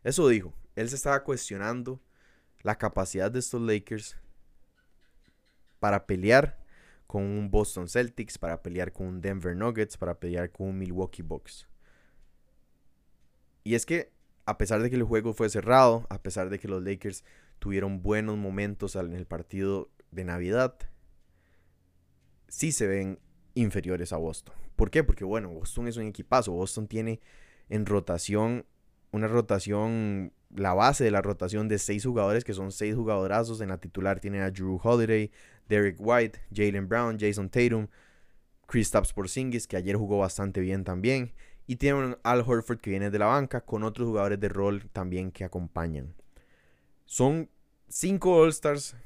Eso 0.03 0.27
dijo. 0.27 0.53
Él 0.75 0.89
se 0.89 0.95
estaba 0.95 1.23
cuestionando 1.23 2.01
la 2.61 2.77
capacidad 2.77 3.29
de 3.29 3.39
estos 3.39 3.61
Lakers 3.61 4.17
para 5.79 6.05
pelear 6.05 6.63
con 7.07 7.23
un 7.23 7.51
Boston 7.51 7.89
Celtics, 7.89 8.37
para 8.37 8.61
pelear 8.61 8.93
con 8.93 9.07
un 9.07 9.21
Denver 9.21 9.55
Nuggets, 9.55 9.97
para 9.97 10.17
pelear 10.17 10.49
con 10.49 10.69
un 10.69 10.77
Milwaukee 10.77 11.23
Bucks. 11.23 11.67
Y 13.63 13.75
es 13.75 13.85
que 13.85 14.11
a 14.45 14.57
pesar 14.57 14.81
de 14.81 14.89
que 14.89 14.95
el 14.95 15.03
juego 15.03 15.33
fue 15.33 15.49
cerrado, 15.49 16.05
a 16.09 16.21
pesar 16.21 16.49
de 16.49 16.59
que 16.59 16.67
los 16.67 16.83
Lakers 16.83 17.23
tuvieron 17.59 18.01
buenos 18.01 18.37
momentos 18.37 18.95
en 18.95 19.13
el 19.13 19.25
partido 19.25 19.89
de 20.11 20.25
Navidad, 20.25 20.75
sí 22.47 22.71
se 22.71 22.87
ven 22.87 23.19
inferiores 23.53 24.13
a 24.13 24.17
Boston. 24.17 24.55
¿Por 24.75 24.89
qué? 24.89 25.03
Porque 25.03 25.23
bueno, 25.23 25.49
Boston 25.49 25.87
es 25.87 25.97
un 25.97 26.07
equipazo. 26.07 26.51
Boston 26.53 26.87
tiene 26.87 27.19
en 27.69 27.85
rotación 27.85 28.65
una 29.11 29.27
rotación 29.27 30.33
la 30.55 30.73
base 30.73 31.03
de 31.03 31.11
la 31.11 31.21
rotación 31.21 31.67
de 31.67 31.79
seis 31.79 32.05
jugadores, 32.05 32.43
que 32.43 32.53
son 32.53 32.71
seis 32.71 32.95
jugadorazos. 32.95 33.61
En 33.61 33.69
la 33.69 33.77
titular 33.77 34.19
tiene 34.19 34.41
a 34.41 34.51
Drew 34.51 34.79
Holiday, 34.81 35.31
Derek 35.69 35.97
White, 35.99 36.39
Jalen 36.53 36.87
Brown, 36.87 37.17
Jason 37.19 37.49
Tatum, 37.49 37.87
Kristaps 38.67 39.13
Porzingis, 39.13 39.67
que 39.67 39.77
ayer 39.77 39.95
jugó 39.95 40.17
bastante 40.17 40.61
bien 40.61 40.83
también. 40.83 41.33
Y 41.71 41.77
tiene 41.77 42.17
Al 42.23 42.41
Horford 42.41 42.81
que 42.81 42.89
viene 42.89 43.09
de 43.09 43.17
la 43.17 43.27
banca, 43.27 43.61
con 43.61 43.83
otros 43.83 44.05
jugadores 44.05 44.37
de 44.41 44.49
rol 44.49 44.89
también 44.91 45.31
que 45.31 45.45
acompañan. 45.45 46.13
Son 47.05 47.49
cinco 47.87 48.35
All-Stars 48.35 48.97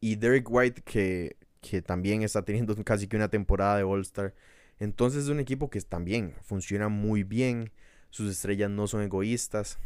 y 0.00 0.16
Derek 0.16 0.50
White 0.50 0.80
que, 0.86 1.36
que 1.60 1.82
también 1.82 2.22
está 2.22 2.42
teniendo 2.42 2.74
casi 2.82 3.06
que 3.06 3.16
una 3.16 3.28
temporada 3.28 3.76
de 3.76 3.82
All-Star. 3.82 4.34
Entonces 4.78 5.24
es 5.24 5.28
un 5.28 5.38
equipo 5.38 5.68
que 5.68 5.78
también 5.82 6.32
funciona 6.40 6.88
muy 6.88 7.24
bien. 7.24 7.70
Sus 8.08 8.30
estrellas 8.30 8.70
no 8.70 8.86
son 8.86 9.02
egoístas. 9.02 9.78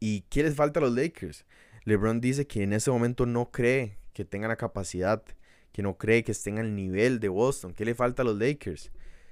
¿Y 0.00 0.22
qué 0.30 0.42
les 0.42 0.54
falta 0.54 0.80
a 0.80 0.84
los 0.84 0.94
Lakers? 0.94 1.44
LeBron 1.84 2.22
dice 2.22 2.46
que 2.46 2.62
en 2.62 2.72
ese 2.72 2.90
momento 2.90 3.26
no 3.26 3.50
cree 3.50 3.98
que 4.14 4.24
tengan 4.24 4.48
la 4.48 4.56
capacidad, 4.56 5.22
que 5.70 5.82
no 5.82 5.98
cree 5.98 6.24
que 6.24 6.32
estén 6.32 6.58
al 6.58 6.74
nivel 6.74 7.20
de 7.20 7.28
Boston. 7.28 7.74
¿Qué 7.74 7.84
le 7.84 7.94
falta 7.94 8.22
a 8.22 8.24
los 8.24 8.38
Lakers? 8.38 8.90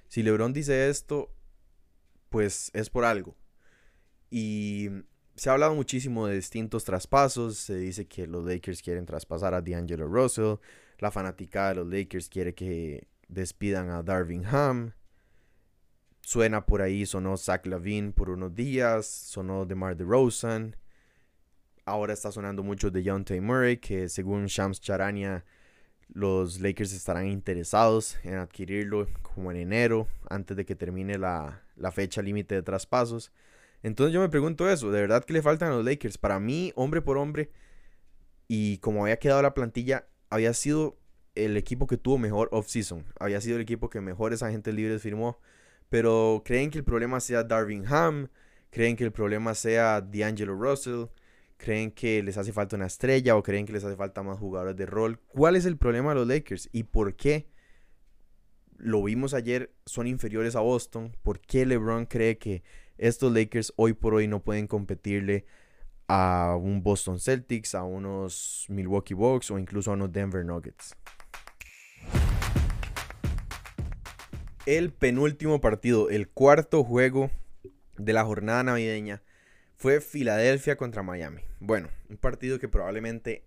Si 0.08 0.22
LeBron 0.22 0.52
dice 0.52 0.90
esto, 0.90 1.30
pues 2.28 2.70
es 2.74 2.90
por 2.90 3.04
algo. 3.04 3.36
Y 4.30 4.88
se 5.36 5.50
ha 5.50 5.52
hablado 5.52 5.74
muchísimo 5.74 6.26
de 6.26 6.36
distintos 6.36 6.84
traspasos. 6.84 7.58
Se 7.58 7.76
dice 7.76 8.06
que 8.06 8.26
los 8.26 8.44
Lakers 8.44 8.82
quieren 8.82 9.06
traspasar 9.06 9.54
a 9.54 9.62
D'Angelo 9.62 10.06
Russell. 10.06 10.56
La 10.98 11.10
fanaticada 11.10 11.70
de 11.70 11.74
los 11.76 11.88
Lakers 11.88 12.28
quiere 12.28 12.54
que 12.54 13.06
despidan 13.28 13.90
a 13.90 14.02
Darvin 14.02 14.44
Ham. 14.46 14.94
Suena 16.22 16.66
por 16.66 16.82
ahí, 16.82 17.06
sonó 17.06 17.36
Zach 17.36 17.66
Lavine 17.66 18.12
por 18.12 18.30
unos 18.30 18.54
días, 18.54 19.06
sonó 19.06 19.64
DeMar 19.64 19.96
DeRozan. 19.96 20.76
Ahora 21.84 22.14
está 22.14 22.32
sonando 22.32 22.64
mucho 22.64 22.90
de 22.90 23.02
T. 23.24 23.40
Murray, 23.40 23.76
que 23.76 24.08
según 24.08 24.46
Shams 24.46 24.80
Charania, 24.80 25.44
los 26.12 26.60
Lakers 26.60 26.92
estarán 26.92 27.26
interesados 27.26 28.18
en 28.22 28.34
adquirirlo 28.34 29.06
como 29.22 29.50
en 29.50 29.58
enero, 29.58 30.08
antes 30.28 30.56
de 30.56 30.64
que 30.64 30.74
termine 30.74 31.18
la, 31.18 31.62
la 31.76 31.92
fecha 31.92 32.22
límite 32.22 32.54
de 32.54 32.62
traspasos. 32.62 33.32
Entonces 33.82 34.14
yo 34.14 34.20
me 34.20 34.28
pregunto 34.28 34.68
eso, 34.68 34.90
¿de 34.90 35.00
verdad 35.00 35.24
que 35.24 35.32
le 35.32 35.42
faltan 35.42 35.72
a 35.72 35.76
los 35.76 35.84
Lakers? 35.84 36.18
Para 36.18 36.40
mí, 36.40 36.72
hombre 36.74 37.02
por 37.02 37.18
hombre, 37.18 37.50
y 38.48 38.78
como 38.78 39.02
había 39.02 39.18
quedado 39.18 39.42
la 39.42 39.54
plantilla, 39.54 40.06
había 40.30 40.52
sido 40.54 40.96
el 41.34 41.56
equipo 41.56 41.86
que 41.86 41.96
tuvo 41.96 42.18
mejor 42.18 42.48
off-season. 42.52 43.04
Había 43.20 43.40
sido 43.40 43.56
el 43.56 43.62
equipo 43.62 43.90
que 43.90 44.00
mejores 44.00 44.42
agentes 44.42 44.74
libres 44.74 45.02
firmó. 45.02 45.38
Pero 45.88 46.42
creen 46.44 46.70
que 46.70 46.78
el 46.78 46.84
problema 46.84 47.20
sea 47.20 47.44
Darvin 47.44 47.84
Ham, 47.86 48.28
creen 48.70 48.96
que 48.96 49.04
el 49.04 49.12
problema 49.12 49.54
sea 49.54 50.00
D'Angelo 50.00 50.54
Russell, 50.54 51.06
creen 51.56 51.90
que 51.90 52.22
les 52.22 52.36
hace 52.36 52.52
falta 52.52 52.76
una 52.76 52.86
estrella 52.86 53.36
o 53.36 53.42
creen 53.42 53.66
que 53.66 53.72
les 53.72 53.84
hace 53.84 53.96
falta 53.96 54.22
más 54.22 54.38
jugadores 54.38 54.76
de 54.76 54.86
rol. 54.86 55.20
¿Cuál 55.28 55.56
es 55.56 55.66
el 55.66 55.76
problema 55.76 56.10
de 56.10 56.16
los 56.16 56.28
Lakers 56.28 56.68
y 56.72 56.84
por 56.84 57.16
qué? 57.16 57.48
Lo 58.76 59.02
vimos 59.02 59.32
ayer, 59.34 59.72
son 59.86 60.06
inferiores 60.06 60.54
a 60.54 60.60
Boston. 60.60 61.16
¿Por 61.22 61.40
qué 61.40 61.64
LeBron 61.64 62.06
cree 62.06 62.38
que 62.38 62.62
estos 62.98 63.32
Lakers 63.32 63.72
hoy 63.76 63.94
por 63.94 64.14
hoy 64.14 64.28
no 64.28 64.42
pueden 64.42 64.66
competirle 64.66 65.46
a 66.08 66.56
un 66.60 66.82
Boston 66.82 67.18
Celtics, 67.18 67.74
a 67.74 67.84
unos 67.84 68.66
Milwaukee 68.68 69.14
Bucks 69.14 69.50
o 69.50 69.58
incluso 69.58 69.90
a 69.90 69.94
unos 69.94 70.12
Denver 70.12 70.44
Nuggets? 70.44 70.94
el 74.66 74.92
penúltimo 74.92 75.60
partido, 75.60 76.10
el 76.10 76.28
cuarto 76.28 76.82
juego 76.82 77.30
de 77.96 78.12
la 78.12 78.24
jornada 78.24 78.64
navideña 78.64 79.22
fue 79.76 80.00
Filadelfia 80.00 80.76
contra 80.76 81.02
Miami. 81.02 81.42
Bueno, 81.60 81.88
un 82.08 82.16
partido 82.16 82.58
que 82.58 82.68
probablemente 82.68 83.44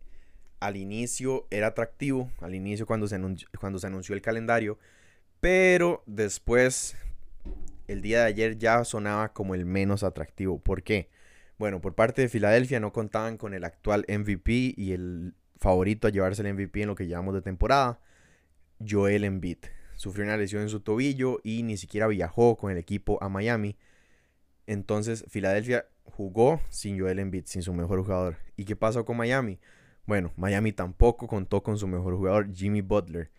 al 0.59 0.77
inicio 0.77 1.47
era 1.49 1.67
atractivo, 1.67 2.31
al 2.39 2.55
inicio 2.55 2.85
cuando 2.85 3.07
se, 3.07 3.15
anunció, 3.15 3.47
cuando 3.59 3.79
se 3.79 3.87
anunció 3.87 4.13
el 4.15 4.21
calendario, 4.21 4.77
pero 5.39 6.03
después, 6.05 6.95
el 7.87 8.01
día 8.01 8.19
de 8.19 8.25
ayer 8.25 8.57
ya 8.57 8.83
sonaba 8.83 9.33
como 9.33 9.55
el 9.55 9.65
menos 9.65 10.03
atractivo. 10.03 10.59
¿Por 10.59 10.83
qué? 10.83 11.09
Bueno, 11.57 11.81
por 11.81 11.95
parte 11.95 12.21
de 12.21 12.29
Filadelfia 12.29 12.79
no 12.79 12.93
contaban 12.93 13.37
con 13.37 13.53
el 13.53 13.63
actual 13.63 14.05
MVP 14.07 14.75
y 14.77 14.91
el 14.91 15.33
favorito 15.57 16.07
a 16.07 16.11
llevarse 16.11 16.41
el 16.41 16.53
MVP 16.53 16.81
en 16.81 16.87
lo 16.87 16.95
que 16.95 17.07
llevamos 17.07 17.33
de 17.33 17.41
temporada, 17.41 17.99
Joel 18.87 19.23
Embiid. 19.23 19.57
Sufrió 19.95 20.23
una 20.23 20.37
lesión 20.37 20.61
en 20.61 20.69
su 20.69 20.79
tobillo 20.79 21.39
y 21.43 21.63
ni 21.63 21.75
siquiera 21.75 22.07
viajó 22.07 22.55
con 22.55 22.71
el 22.71 22.77
equipo 22.77 23.21
a 23.21 23.27
Miami. 23.27 23.77
Entonces, 24.67 25.25
Filadelfia 25.27 25.85
jugó 26.09 26.61
sin 26.69 26.99
Joel 26.99 27.19
Embiid, 27.19 27.45
sin 27.45 27.61
su 27.61 27.73
mejor 27.73 28.01
jugador. 28.01 28.37
¿Y 28.55 28.65
qué 28.65 28.75
pasó 28.75 29.05
con 29.05 29.17
Miami? 29.17 29.59
Bueno, 30.05 30.31
Miami 30.37 30.71
tampoco 30.71 31.27
contó 31.27 31.61
con 31.61 31.77
su 31.77 31.87
mejor 31.87 32.15
jugador, 32.15 32.53
Jimmy 32.53 32.81
Butler, 32.81 33.29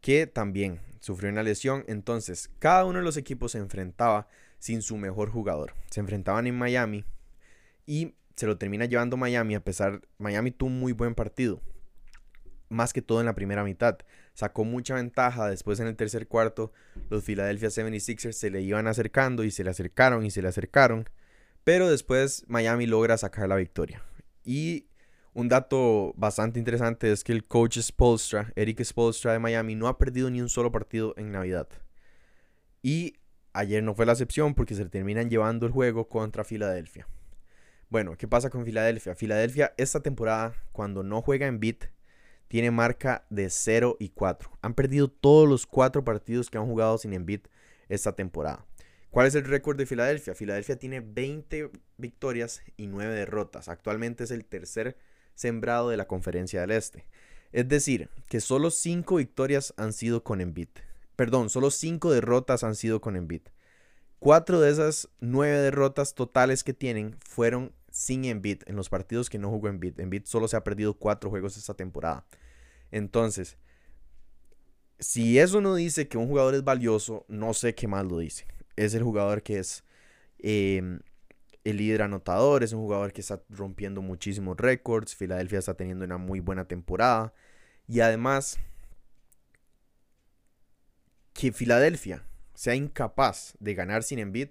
que 0.00 0.26
también 0.26 0.80
sufrió 1.00 1.30
una 1.30 1.42
lesión. 1.42 1.84
Entonces, 1.86 2.50
cada 2.58 2.84
uno 2.84 2.98
de 2.98 3.04
los 3.04 3.16
equipos 3.16 3.52
se 3.52 3.58
enfrentaba 3.58 4.28
sin 4.58 4.82
su 4.82 4.96
mejor 4.96 5.30
jugador. 5.30 5.74
Se 5.90 6.00
enfrentaban 6.00 6.46
en 6.46 6.58
Miami 6.58 7.04
y 7.86 8.14
se 8.36 8.46
lo 8.46 8.58
termina 8.58 8.84
llevando 8.84 9.16
Miami 9.16 9.54
a 9.54 9.64
pesar 9.64 10.02
Miami 10.18 10.50
tuvo 10.50 10.70
un 10.70 10.78
muy 10.78 10.92
buen 10.92 11.14
partido. 11.14 11.60
Más 12.68 12.92
que 12.92 13.02
todo 13.02 13.20
en 13.20 13.26
la 13.26 13.34
primera 13.34 13.64
mitad. 13.64 13.98
Sacó 14.34 14.64
mucha 14.64 14.94
ventaja. 14.94 15.48
Después 15.48 15.80
en 15.80 15.86
el 15.86 15.96
tercer 15.96 16.28
cuarto, 16.28 16.72
los 17.08 17.24
Philadelphia 17.24 17.68
76ers 17.68 18.32
se 18.32 18.50
le 18.50 18.60
iban 18.60 18.86
acercando 18.86 19.42
y 19.42 19.50
se 19.50 19.64
le 19.64 19.70
acercaron 19.70 20.24
y 20.24 20.30
se 20.30 20.42
le 20.42 20.48
acercaron. 20.48 21.08
Pero 21.64 21.90
después 21.90 22.44
Miami 22.48 22.86
logra 22.86 23.18
sacar 23.18 23.48
la 23.48 23.56
victoria. 23.56 24.02
Y 24.44 24.86
un 25.34 25.48
dato 25.48 26.14
bastante 26.16 26.58
interesante 26.58 27.12
es 27.12 27.22
que 27.22 27.32
el 27.32 27.44
coach 27.44 27.78
Spolstra, 27.78 28.52
Eric 28.56 28.82
Spolstra 28.82 29.32
de 29.32 29.38
Miami, 29.38 29.74
no 29.74 29.86
ha 29.86 29.98
perdido 29.98 30.30
ni 30.30 30.40
un 30.40 30.48
solo 30.48 30.72
partido 30.72 31.14
en 31.16 31.30
Navidad. 31.30 31.68
Y 32.82 33.14
ayer 33.52 33.82
no 33.82 33.94
fue 33.94 34.06
la 34.06 34.12
excepción 34.12 34.54
porque 34.54 34.74
se 34.74 34.84
terminan 34.86 35.30
llevando 35.30 35.66
el 35.66 35.72
juego 35.72 36.08
contra 36.08 36.44
Filadelfia. 36.44 37.06
Bueno, 37.90 38.16
¿qué 38.16 38.28
pasa 38.28 38.50
con 38.50 38.64
Filadelfia? 38.64 39.14
Filadelfia 39.14 39.74
esta 39.76 40.00
temporada, 40.00 40.54
cuando 40.72 41.02
no 41.02 41.22
juega 41.22 41.46
en 41.46 41.60
beat, 41.60 41.84
tiene 42.48 42.70
marca 42.70 43.26
de 43.30 43.50
0 43.50 43.96
y 44.00 44.08
4. 44.08 44.50
Han 44.62 44.74
perdido 44.74 45.08
todos 45.08 45.48
los 45.48 45.66
cuatro 45.66 46.02
partidos 46.04 46.50
que 46.50 46.58
han 46.58 46.66
jugado 46.66 46.98
sin 46.98 47.12
Embiid 47.12 47.40
esta 47.88 48.12
temporada. 48.16 48.64
¿Cuál 49.10 49.26
es 49.26 49.34
el 49.34 49.44
récord 49.44 49.78
de 49.78 49.86
Filadelfia? 49.86 50.34
Filadelfia 50.34 50.76
tiene 50.76 51.00
20 51.00 51.70
victorias 51.96 52.62
y 52.76 52.88
9 52.88 53.14
derrotas. 53.14 53.68
Actualmente 53.68 54.24
es 54.24 54.30
el 54.30 54.44
tercer 54.44 54.98
sembrado 55.34 55.88
de 55.88 55.96
la 55.96 56.06
Conferencia 56.06 56.60
del 56.60 56.72
Este. 56.72 57.06
Es 57.52 57.66
decir, 57.68 58.10
que 58.28 58.40
solo 58.40 58.70
5 58.70 59.16
victorias 59.16 59.72
han 59.78 59.94
sido 59.94 60.24
con 60.24 60.42
Embiid. 60.42 60.68
Perdón, 61.16 61.48
solo 61.48 61.70
5 61.70 62.12
derrotas 62.12 62.64
han 62.64 62.74
sido 62.74 63.00
con 63.00 63.16
Embiid. 63.16 63.42
Cuatro 64.18 64.60
de 64.60 64.70
esas 64.70 65.08
9 65.20 65.58
derrotas 65.58 66.14
totales 66.14 66.62
que 66.62 66.74
tienen 66.74 67.16
fueron 67.20 67.72
sin 67.90 68.24
Embiid 68.24 68.62
en 68.66 68.76
los 68.76 68.90
partidos 68.90 69.30
que 69.30 69.38
no 69.38 69.48
jugó 69.48 69.68
Embiid. 69.68 70.00
Embiid 70.00 70.24
solo 70.26 70.48
se 70.48 70.56
ha 70.56 70.64
perdido 70.64 70.94
4 70.94 71.30
juegos 71.30 71.56
esta 71.56 71.74
temporada. 71.74 72.26
Entonces, 72.90 73.56
si 74.98 75.38
eso 75.38 75.62
no 75.62 75.76
dice 75.76 76.08
que 76.08 76.18
un 76.18 76.26
jugador 76.26 76.54
es 76.54 76.64
valioso, 76.64 77.24
no 77.28 77.54
sé 77.54 77.74
qué 77.74 77.88
más 77.88 78.04
lo 78.04 78.18
dice 78.18 78.44
es 78.84 78.94
el 78.94 79.02
jugador 79.02 79.42
que 79.42 79.58
es 79.58 79.84
em, 80.38 81.00
el 81.64 81.76
líder 81.76 82.02
anotador, 82.02 82.62
es 82.62 82.72
un 82.72 82.80
jugador 82.80 83.12
que 83.12 83.20
está 83.20 83.42
rompiendo 83.50 84.02
muchísimos 84.02 84.56
récords, 84.56 85.14
Filadelfia 85.14 85.58
está 85.58 85.74
teniendo 85.74 86.04
una 86.04 86.16
muy 86.16 86.40
buena 86.40 86.66
temporada 86.66 87.32
y 87.86 88.00
además 88.00 88.58
que 91.34 91.52
Filadelfia 91.52 92.24
sea 92.54 92.74
incapaz 92.74 93.54
de 93.60 93.74
ganar 93.74 94.02
sin 94.02 94.18
Embiid, 94.18 94.48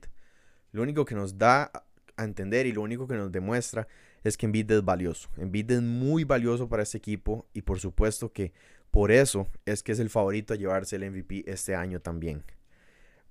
lo 0.71 0.81
único 0.81 1.05
que 1.05 1.15
nos 1.15 1.37
da 1.37 1.71
a 2.17 2.23
entender 2.23 2.65
y 2.65 2.73
lo 2.73 2.81
único 2.81 3.07
que 3.07 3.15
nos 3.15 3.31
demuestra 3.31 3.87
es 4.23 4.37
que 4.37 4.45
Embiid 4.45 4.71
es 4.71 4.83
valioso. 4.83 5.29
Embiid 5.37 5.71
es 5.71 5.81
muy 5.81 6.23
valioso 6.23 6.67
para 6.67 6.83
este 6.83 6.97
equipo 6.97 7.47
y 7.53 7.61
por 7.61 7.79
supuesto 7.79 8.31
que 8.31 8.51
por 8.91 9.11
eso 9.11 9.47
es 9.65 9.83
que 9.83 9.91
es 9.91 9.99
el 9.99 10.09
favorito 10.09 10.53
a 10.53 10.57
llevarse 10.57 10.97
el 10.97 11.09
MVP 11.09 11.43
este 11.47 11.75
año 11.75 12.01
también. 12.01 12.43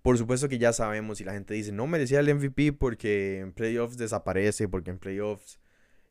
Por 0.07 0.19
supuesto 0.19 0.49
que 0.49 0.59
ya 0.59 0.73
sabemos 0.73 1.21
y 1.21 1.25
la 1.25 1.33
gente 1.33 1.53
dice, 1.53 1.73
no 1.73 1.89
merecía 1.89 2.21
el 2.21 2.33
MVP 2.33 2.75
porque 2.75 3.41
en 3.41 3.53
playoffs 3.53 3.97
desaparece, 3.97 4.69
porque 4.69 4.93
en 4.93 5.01
playoffs 5.01 5.59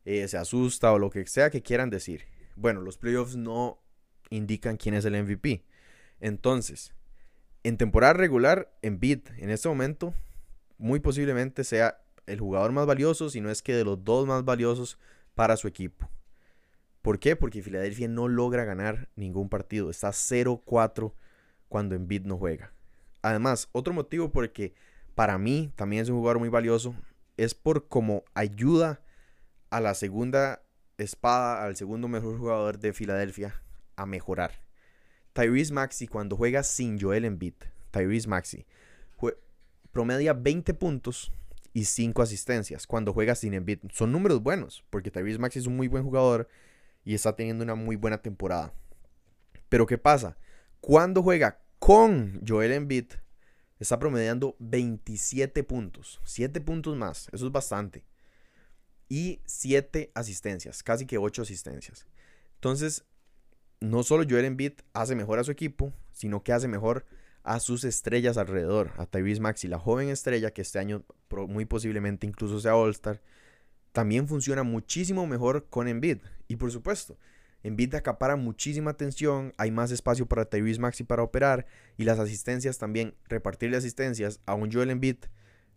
eh, 0.04 0.28
se 0.28 0.36
asusta 0.36 0.92
o 0.92 0.98
lo 0.98 1.08
que 1.08 1.26
sea 1.26 1.48
que 1.48 1.62
quieran 1.62 1.88
decir. 1.88 2.26
Bueno, 2.56 2.82
los 2.82 2.98
playoffs 2.98 3.36
no 3.36 3.78
indican 4.28 4.76
quién 4.76 4.94
es 4.94 5.06
el 5.06 5.14
MVP. 5.22 5.64
Entonces, 6.20 6.92
en 7.62 7.78
temporada 7.78 8.12
regular, 8.12 8.70
en 8.82 9.00
beat, 9.00 9.30
en 9.38 9.48
este 9.48 9.66
momento, 9.66 10.12
muy 10.76 11.00
posiblemente 11.00 11.64
sea 11.64 11.98
el 12.26 12.38
jugador 12.38 12.72
más 12.72 12.84
valioso, 12.84 13.30
si 13.30 13.40
no 13.40 13.48
es 13.50 13.62
que 13.62 13.72
de 13.72 13.84
los 13.86 14.04
dos 14.04 14.26
más 14.26 14.44
valiosos 14.44 14.98
para 15.34 15.56
su 15.56 15.68
equipo. 15.68 16.10
¿Por 17.00 17.18
qué? 17.18 17.34
Porque 17.34 17.62
Filadelfia 17.62 18.08
no 18.08 18.28
logra 18.28 18.66
ganar 18.66 19.08
ningún 19.16 19.48
partido. 19.48 19.88
Está 19.88 20.10
0-4 20.10 21.14
cuando 21.70 21.94
Embiid 21.94 22.26
no 22.26 22.36
juega. 22.36 22.75
Además, 23.26 23.68
otro 23.72 23.92
motivo 23.92 24.30
por 24.30 24.44
el 24.44 24.52
que 24.52 24.72
para 25.16 25.36
mí 25.36 25.72
también 25.74 26.02
es 26.02 26.08
un 26.08 26.18
jugador 26.18 26.38
muy 26.38 26.48
valioso 26.48 26.94
es 27.36 27.56
por 27.56 27.88
cómo 27.88 28.22
ayuda 28.34 29.02
a 29.68 29.80
la 29.80 29.94
segunda 29.94 30.62
espada, 30.96 31.64
al 31.64 31.74
segundo 31.74 32.06
mejor 32.06 32.38
jugador 32.38 32.78
de 32.78 32.92
Filadelfia 32.92 33.60
a 33.96 34.06
mejorar. 34.06 34.52
Tyrese 35.32 35.72
Maxi 35.72 36.06
cuando 36.06 36.36
juega 36.36 36.62
sin 36.62 37.00
Joel 37.00 37.24
Embiid, 37.24 37.54
Tyrese 37.90 38.28
Maxi 38.28 38.64
promedia 39.90 40.32
20 40.32 40.72
puntos 40.74 41.32
y 41.72 41.86
5 41.86 42.22
asistencias 42.22 42.86
cuando 42.86 43.12
juega 43.12 43.34
sin 43.34 43.54
Embiid. 43.54 43.80
Son 43.92 44.12
números 44.12 44.40
buenos 44.40 44.84
porque 44.88 45.10
Tyrese 45.10 45.40
Maxi 45.40 45.58
es 45.58 45.66
un 45.66 45.76
muy 45.76 45.88
buen 45.88 46.04
jugador 46.04 46.46
y 47.04 47.12
está 47.12 47.34
teniendo 47.34 47.64
una 47.64 47.74
muy 47.74 47.96
buena 47.96 48.22
temporada. 48.22 48.72
Pero 49.68 49.84
¿qué 49.84 49.98
pasa? 49.98 50.36
Cuando 50.80 51.24
juega 51.24 51.65
con 51.86 52.42
Joel 52.44 52.72
Embiid 52.72 53.12
está 53.78 54.00
promediando 54.00 54.56
27 54.58 55.62
puntos. 55.62 56.20
7 56.24 56.60
puntos 56.60 56.96
más, 56.96 57.28
eso 57.32 57.46
es 57.46 57.52
bastante. 57.52 58.04
Y 59.08 59.38
7 59.44 60.10
asistencias, 60.12 60.82
casi 60.82 61.06
que 61.06 61.16
8 61.16 61.42
asistencias. 61.42 62.08
Entonces, 62.54 63.04
no 63.78 64.02
solo 64.02 64.26
Joel 64.28 64.46
Embiid 64.46 64.72
hace 64.94 65.14
mejor 65.14 65.38
a 65.38 65.44
su 65.44 65.52
equipo, 65.52 65.92
sino 66.10 66.42
que 66.42 66.52
hace 66.52 66.66
mejor 66.66 67.06
a 67.44 67.60
sus 67.60 67.84
estrellas 67.84 68.36
alrededor. 68.36 68.90
A 68.96 69.06
Tyrese 69.06 69.40
Maxi, 69.40 69.68
la 69.68 69.78
joven 69.78 70.08
estrella 70.08 70.50
que 70.50 70.62
este 70.62 70.80
año 70.80 71.04
muy 71.46 71.66
posiblemente 71.66 72.26
incluso 72.26 72.58
sea 72.58 72.74
All-Star, 72.74 73.22
también 73.92 74.26
funciona 74.26 74.64
muchísimo 74.64 75.24
mejor 75.28 75.68
con 75.68 75.86
Embiid. 75.86 76.18
Y 76.48 76.56
por 76.56 76.72
supuesto, 76.72 77.16
Embiid 77.66 77.94
acapara 77.96 78.36
muchísima 78.36 78.92
atención, 78.92 79.52
hay 79.58 79.70
más 79.70 79.90
espacio 79.90 80.26
para 80.26 80.44
Tyrese 80.44 80.80
Maxi 80.80 81.02
para 81.04 81.22
operar 81.22 81.66
y 81.96 82.04
las 82.04 82.18
asistencias 82.18 82.78
también. 82.78 83.14
Repartirle 83.28 83.76
asistencias 83.76 84.40
a 84.46 84.54
un 84.54 84.70
Joel 84.70 84.90
Embiid 84.90 85.16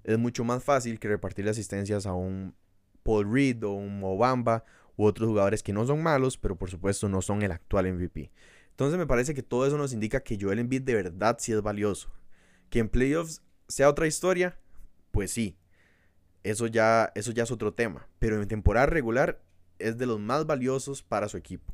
es 0.04 0.18
mucho 0.18 0.44
más 0.44 0.64
fácil 0.64 1.00
que 1.00 1.08
repartirle 1.08 1.52
asistencias 1.52 2.06
a 2.06 2.14
un 2.14 2.56
Paul 3.02 3.34
Reed 3.34 3.64
o 3.64 3.72
un 3.72 4.00
Mobamba 4.00 4.64
u 4.98 5.06
otros 5.06 5.28
jugadores 5.28 5.64
que 5.64 5.74
no 5.74 5.86
son 5.86 6.04
malos, 6.04 6.38
pero 6.38 6.58
por 6.58 6.70
supuesto 6.70 7.10
no 7.10 7.24
son 7.24 7.42
el 7.42 7.52
actual 7.52 7.92
MVP. 7.92 8.32
Entonces 8.70 9.00
me 9.00 9.08
parece 9.08 9.34
que 9.34 9.44
todo 9.44 9.66
eso 9.66 9.78
nos 9.78 9.92
indica 9.92 10.22
que 10.22 10.38
Joel 10.40 10.60
Embiid 10.60 10.84
de 10.84 10.94
verdad 10.94 11.38
sí 11.40 11.54
es 11.54 11.62
valioso. 11.62 12.12
Que 12.70 12.80
en 12.80 12.90
playoffs 12.90 13.42
sea 13.68 13.90
otra 13.90 14.06
historia, 14.06 14.60
pues 15.12 15.32
sí. 15.32 15.58
Eso 16.44 16.68
ya, 16.68 17.12
eso 17.16 17.32
ya 17.32 17.44
es 17.44 17.52
otro 17.52 17.74
tema. 17.74 18.08
Pero 18.20 18.42
en 18.42 18.48
temporada 18.48 18.86
regular 18.86 19.42
es 19.80 19.98
de 19.98 20.06
los 20.06 20.20
más 20.20 20.46
valiosos 20.46 21.02
para 21.02 21.28
su 21.28 21.38
equipo. 21.38 21.74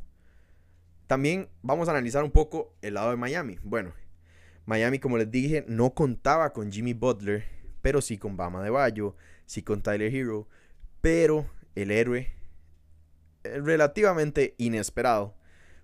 También 1.07 1.49
vamos 1.61 1.87
a 1.87 1.91
analizar 1.91 2.23
un 2.23 2.31
poco 2.31 2.73
el 2.81 2.95
lado 2.95 3.11
de 3.11 3.17
Miami. 3.17 3.59
Bueno, 3.63 3.93
Miami, 4.65 4.97
como 4.97 5.17
les 5.17 5.29
dije, 5.29 5.63
no 5.67 5.93
contaba 5.93 6.51
con 6.51 6.71
Jimmy 6.71 6.93
Butler, 6.93 7.45
pero 7.81 8.01
sí 8.01 8.17
con 8.17 8.35
Bama 8.35 8.63
de 8.63 8.71
Bayo, 8.71 9.15
sí 9.45 9.61
con 9.61 9.83
Tyler 9.83 10.13
Hero, 10.13 10.47
pero 11.01 11.47
el 11.75 11.91
héroe 11.91 12.31
eh, 13.43 13.59
relativamente 13.61 14.55
inesperado 14.57 15.35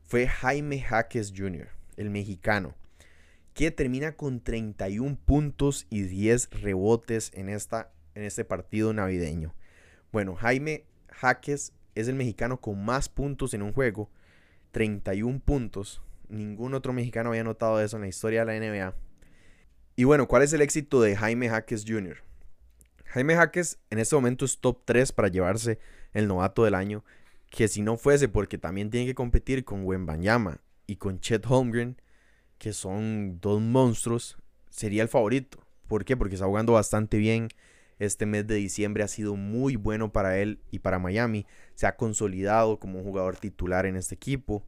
fue 0.04 0.28
Jaime 0.28 0.82
Jaques 0.82 1.32
Jr., 1.36 1.70
el 1.98 2.10
mexicano, 2.10 2.76
que 3.54 3.70
termina 3.70 4.14
con 4.14 4.42
31 4.42 5.18
puntos 5.24 5.86
y 5.92 6.02
10 6.02 6.50
rebotes 6.62 7.32
en, 7.36 7.50
esta, 7.50 7.92
en 8.16 8.24
este 8.24 8.44
partido 8.44 8.92
navideño. 8.94 9.54
Bueno, 10.12 10.36
Jaime 10.36 10.86
Jaques 11.10 11.74
es 11.94 12.08
el 12.08 12.16
mexicano 12.16 12.60
con 12.60 12.84
más 12.84 13.08
puntos 13.08 13.54
en 13.54 13.62
un 13.62 13.74
juego 13.74 14.10
31 14.72 15.40
puntos. 15.40 16.02
Ningún 16.30 16.74
otro 16.74 16.94
mexicano 16.94 17.30
había 17.30 17.44
notado 17.44 17.82
eso 17.82 17.98
en 17.98 18.04
la 18.04 18.08
historia 18.08 18.46
de 18.46 18.60
la 18.60 18.66
NBA. 18.66 18.96
Y 19.96 20.04
bueno, 20.06 20.28
¿cuál 20.28 20.44
es 20.44 20.54
el 20.54 20.62
éxito 20.62 21.02
de 21.02 21.16
Jaime 21.16 21.50
Jaques 21.50 21.84
Jr.? 21.88 22.18
Jaime 23.06 23.36
Jaques 23.36 23.78
en 23.90 24.00
este 24.00 24.16
momento 24.16 24.46
es 24.46 24.60
top 24.60 24.84
3 24.86 25.12
para 25.12 25.28
llevarse 25.28 25.80
el 26.14 26.28
novato 26.28 26.64
del 26.64 26.76
año, 26.76 27.04
que 27.50 27.68
si 27.68 27.82
no 27.82 27.98
fuese 27.98 28.30
porque 28.30 28.58
también 28.58 28.90
tiene 28.90 29.06
que 29.06 29.16
competir 29.16 29.66
con 29.66 29.86
Banyama 30.06 30.62
y 30.88 30.96
con 30.96 31.20
Chet 31.20 31.46
Holmgren, 31.46 32.02
que 32.58 32.72
son 32.72 33.40
dos 33.42 33.60
monstruos, 33.60 34.38
sería 34.70 35.04
el 35.04 35.10
favorito. 35.10 35.60
¿Por 35.88 36.06
qué? 36.06 36.16
Porque 36.16 36.36
está 36.36 36.48
jugando 36.48 36.74
bastante 36.74 37.18
bien. 37.18 37.50
Este 38.02 38.26
mes 38.26 38.48
de 38.48 38.56
diciembre 38.56 39.04
ha 39.04 39.08
sido 39.08 39.36
muy 39.36 39.76
bueno 39.76 40.12
para 40.12 40.40
él 40.40 40.60
y 40.72 40.80
para 40.80 40.98
Miami. 40.98 41.46
Se 41.76 41.86
ha 41.86 41.98
consolidado 41.98 42.80
como 42.80 42.98
un 42.98 43.06
jugador 43.06 43.38
titular 43.38 43.86
en 43.86 43.96
este 43.96 44.16
equipo. 44.16 44.66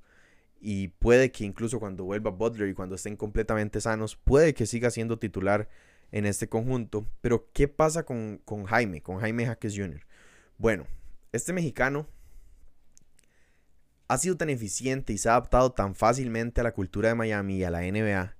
Y 0.61 0.89
puede 0.89 1.31
que 1.31 1.43
incluso 1.43 1.79
cuando 1.79 2.03
vuelva 2.03 2.29
Butler 2.29 2.69
y 2.69 2.75
cuando 2.75 2.93
estén 2.93 3.15
completamente 3.15 3.81
sanos, 3.81 4.15
puede 4.17 4.53
que 4.53 4.67
siga 4.67 4.91
siendo 4.91 5.17
titular 5.17 5.67
en 6.11 6.27
este 6.27 6.47
conjunto. 6.47 7.07
Pero, 7.21 7.49
¿qué 7.53 7.67
pasa 7.67 8.03
con, 8.03 8.39
con 8.45 8.65
Jaime, 8.65 9.01
con 9.01 9.17
Jaime 9.17 9.47
Jaques 9.47 9.73
Jr.? 9.75 10.05
Bueno, 10.59 10.85
este 11.31 11.53
mexicano 11.53 12.05
ha 14.09 14.19
sido 14.19 14.37
tan 14.37 14.51
eficiente 14.51 15.11
y 15.11 15.17
se 15.17 15.29
ha 15.29 15.31
adaptado 15.31 15.71
tan 15.71 15.95
fácilmente 15.95 16.61
a 16.61 16.65
la 16.65 16.73
cultura 16.73 17.09
de 17.09 17.15
Miami 17.15 17.57
y 17.57 17.63
a 17.63 17.71
la 17.71 17.81
NBA. 17.81 18.35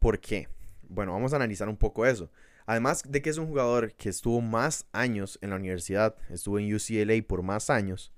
¿Por 0.00 0.18
qué? 0.18 0.48
Bueno, 0.88 1.12
vamos 1.12 1.32
a 1.32 1.36
analizar 1.36 1.68
un 1.68 1.76
poco 1.76 2.06
eso. 2.06 2.28
Además 2.66 3.02
de 3.08 3.22
que 3.22 3.30
es 3.30 3.38
un 3.38 3.46
jugador 3.46 3.92
que 3.94 4.08
estuvo 4.08 4.40
más 4.40 4.86
años 4.92 5.38
en 5.42 5.50
la 5.50 5.56
universidad, 5.56 6.16
estuvo 6.28 6.58
en 6.58 6.72
UCLA 6.74 7.26
por 7.26 7.42
más 7.42 7.70
años 7.70 8.12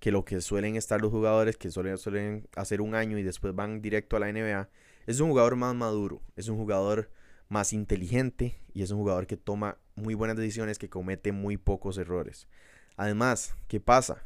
que 0.00 0.12
lo 0.12 0.24
que 0.24 0.40
suelen 0.40 0.76
estar 0.76 1.00
los 1.00 1.10
jugadores 1.10 1.56
que 1.56 1.70
suelen, 1.70 2.48
hacer 2.54 2.80
un 2.80 2.94
año 2.94 3.18
y 3.18 3.22
después 3.22 3.54
van 3.54 3.80
directo 3.80 4.16
a 4.16 4.20
la 4.20 4.32
NBA, 4.32 4.68
es 5.06 5.20
un 5.20 5.30
jugador 5.30 5.56
más 5.56 5.74
maduro, 5.74 6.22
es 6.36 6.48
un 6.48 6.56
jugador 6.56 7.10
más 7.48 7.72
inteligente 7.72 8.60
y 8.74 8.82
es 8.82 8.90
un 8.90 8.98
jugador 8.98 9.26
que 9.26 9.36
toma 9.36 9.78
muy 9.94 10.14
buenas 10.14 10.36
decisiones, 10.36 10.78
que 10.78 10.90
comete 10.90 11.32
muy 11.32 11.56
pocos 11.56 11.96
errores. 11.98 12.48
Además, 12.96 13.54
¿qué 13.68 13.80
pasa? 13.80 14.22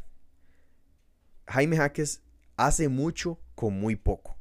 Jaime 1.47 1.77
Jaques 1.77 2.23
hace 2.57 2.89
mucho 2.89 3.39
con 3.55 3.79
muy 3.79 3.97
poco. 3.97 4.37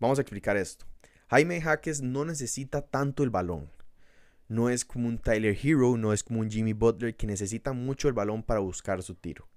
Vamos 0.00 0.18
a 0.18 0.22
explicar 0.22 0.56
esto. 0.56 0.86
Jaime 1.28 1.60
Jaques 1.60 2.00
no 2.02 2.24
necesita 2.24 2.82
tanto 2.82 3.22
el 3.22 3.30
balón. 3.30 3.70
No 4.48 4.70
es 4.70 4.84
como 4.84 5.08
un 5.08 5.18
Tyler 5.18 5.56
Hero, 5.62 5.96
no 5.96 6.12
es 6.12 6.24
como 6.24 6.40
un 6.40 6.50
Jimmy 6.50 6.72
Butler 6.72 7.16
que 7.16 7.26
necesita 7.26 7.72
mucho 7.72 8.08
el 8.08 8.14
balón 8.14 8.42
para 8.42 8.60
buscar 8.60 9.02
su 9.02 9.14
tiro. 9.14 9.48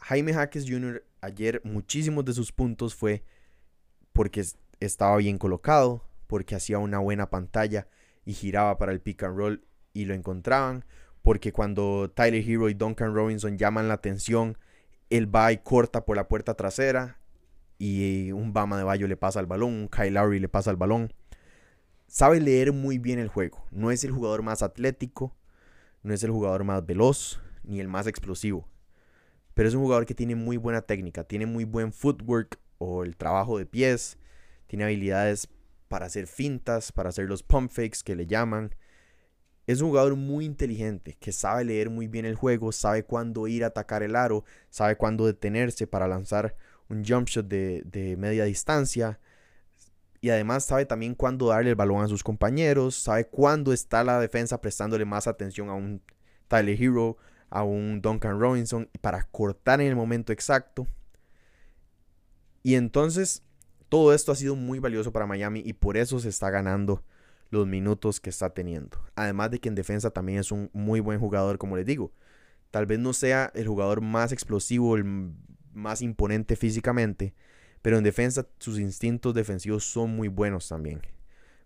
Jaime 0.00 0.32
Jaques 0.32 0.64
Jr. 0.68 1.04
ayer 1.20 1.60
muchísimos 1.64 2.24
de 2.24 2.32
sus 2.32 2.52
puntos 2.52 2.94
fue 2.94 3.24
porque 4.12 4.44
estaba 4.78 5.16
bien 5.16 5.38
colocado, 5.38 6.04
porque 6.26 6.54
hacía 6.54 6.78
una 6.78 6.98
buena 6.98 7.28
pantalla 7.28 7.88
y 8.24 8.32
giraba 8.32 8.78
para 8.78 8.92
el 8.92 9.00
pick 9.00 9.24
and 9.24 9.36
roll 9.36 9.64
y 9.92 10.04
lo 10.04 10.14
encontraban, 10.14 10.84
porque 11.22 11.52
cuando 11.52 12.10
Tyler 12.14 12.48
Hero 12.48 12.68
y 12.68 12.74
Duncan 12.74 13.14
Robinson 13.14 13.58
llaman 13.58 13.88
la 13.88 13.94
atención, 13.94 14.58
él 15.10 15.34
va 15.34 15.52
y 15.52 15.58
corta 15.58 16.04
por 16.04 16.16
la 16.16 16.28
puerta 16.28 16.54
trasera 16.54 17.18
y 17.78 18.32
un 18.32 18.52
Bama 18.52 18.78
de 18.78 18.84
Bayo 18.84 19.08
le 19.08 19.16
pasa 19.16 19.40
el 19.40 19.46
balón, 19.46 19.72
un 19.72 19.88
Kyle 19.88 20.12
Lowry 20.12 20.38
le 20.38 20.48
pasa 20.48 20.70
el 20.70 20.76
balón. 20.76 21.12
Sabe 22.06 22.40
leer 22.40 22.72
muy 22.72 22.98
bien 22.98 23.18
el 23.18 23.28
juego. 23.28 23.64
No 23.70 23.90
es 23.90 24.04
el 24.04 24.12
jugador 24.12 24.42
más 24.42 24.62
atlético, 24.62 25.36
no 26.02 26.14
es 26.14 26.22
el 26.22 26.30
jugador 26.30 26.64
más 26.64 26.84
veloz, 26.86 27.40
ni 27.64 27.80
el 27.80 27.88
más 27.88 28.06
explosivo. 28.06 28.68
Pero 29.54 29.68
es 29.68 29.74
un 29.74 29.82
jugador 29.82 30.06
que 30.06 30.14
tiene 30.14 30.34
muy 30.34 30.56
buena 30.56 30.82
técnica, 30.82 31.24
tiene 31.24 31.46
muy 31.46 31.64
buen 31.64 31.92
footwork 31.92 32.58
o 32.78 33.04
el 33.04 33.16
trabajo 33.16 33.58
de 33.58 33.66
pies, 33.66 34.18
tiene 34.66 34.84
habilidades 34.84 35.48
para 35.88 36.06
hacer 36.06 36.26
fintas, 36.26 36.92
para 36.92 37.08
hacer 37.08 37.26
los 37.26 37.42
pump 37.42 37.70
fakes 37.70 37.98
que 38.04 38.16
le 38.16 38.26
llaman. 38.26 38.74
Es 39.66 39.80
un 39.80 39.88
jugador 39.88 40.14
muy 40.14 40.44
inteligente, 40.44 41.16
que 41.18 41.32
sabe 41.32 41.64
leer 41.64 41.90
muy 41.90 42.06
bien 42.06 42.24
el 42.24 42.36
juego, 42.36 42.70
sabe 42.70 43.02
cuándo 43.02 43.48
ir 43.48 43.64
a 43.64 43.68
atacar 43.68 44.02
el 44.02 44.14
aro, 44.14 44.44
sabe 44.70 44.96
cuándo 44.96 45.26
detenerse 45.26 45.86
para 45.86 46.06
lanzar 46.06 46.54
un 46.88 47.04
jump 47.04 47.28
shot 47.28 47.48
de, 47.48 48.14
media 48.16 48.44
distancia. 48.44 49.18
Y 50.20 50.30
además 50.30 50.64
sabe 50.64 50.86
también 50.86 51.14
cuándo 51.14 51.48
darle 51.48 51.70
el 51.70 51.76
balón 51.76 52.02
a 52.02 52.08
sus 52.08 52.22
compañeros, 52.22 52.94
sabe 52.94 53.26
cuándo 53.26 53.72
está 53.72 54.02
la 54.04 54.20
defensa 54.20 54.60
prestándole 54.60 55.04
más 55.04 55.26
atención 55.26 55.68
a 55.68 55.74
un 55.74 56.02
Tyler 56.48 56.80
Hero, 56.80 57.16
a 57.50 57.62
un 57.62 58.00
Duncan 58.00 58.40
Robinson, 58.40 58.88
para 59.00 59.24
cortar 59.24 59.80
en 59.80 59.88
el 59.88 59.96
momento 59.96 60.32
exacto. 60.32 60.86
Y 62.62 62.74
entonces 62.74 63.42
todo 63.88 64.12
esto 64.12 64.32
ha 64.32 64.36
sido 64.36 64.56
muy 64.56 64.78
valioso 64.78 65.12
para 65.12 65.26
Miami 65.26 65.62
y 65.64 65.72
por 65.74 65.96
eso 65.96 66.18
se 66.18 66.28
está 66.28 66.50
ganando 66.50 67.04
los 67.50 67.66
minutos 67.66 68.20
que 68.20 68.30
está 68.30 68.50
teniendo. 68.50 68.98
Además 69.14 69.50
de 69.50 69.60
que 69.60 69.68
en 69.68 69.74
defensa 69.74 70.10
también 70.10 70.38
es 70.38 70.50
un 70.50 70.70
muy 70.72 71.00
buen 71.00 71.20
jugador, 71.20 71.58
como 71.58 71.76
les 71.76 71.86
digo. 71.86 72.12
Tal 72.70 72.86
vez 72.86 72.98
no 72.98 73.12
sea 73.12 73.52
el 73.54 73.68
jugador 73.68 74.00
más 74.00 74.32
explosivo, 74.32 74.96
el 74.96 75.04
más 75.72 76.02
imponente 76.02 76.56
físicamente, 76.56 77.34
pero 77.86 77.98
en 77.98 78.02
defensa 78.02 78.44
sus 78.58 78.80
instintos 78.80 79.32
defensivos 79.32 79.84
son 79.84 80.10
muy 80.10 80.26
buenos 80.26 80.68
también. 80.68 81.02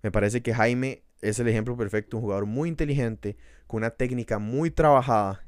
Me 0.03 0.11
parece 0.11 0.43
que 0.43 0.53
Jaime 0.53 1.03
es 1.23 1.39
el 1.39 1.49
ejemplo 1.49 1.79
perfecto, 1.79 2.19
un 2.19 2.23
jugador 2.23 2.45
muy 2.45 2.69
inteligente, 2.69 3.39
con 3.67 3.79
una 3.79 3.89
técnica 3.89 4.39
muy 4.39 4.71
trabajada 4.71 5.43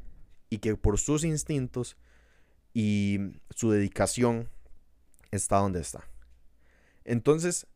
y 0.48 0.61
que 0.61 0.74
por 0.74 0.98
sus 0.98 1.24
instintos 1.24 1.98
y 2.72 3.18
su 3.50 3.70
dedicación 3.70 4.48
está 5.30 5.58
donde 5.58 5.80
está. 5.80 6.08
Entonces, 7.04 7.66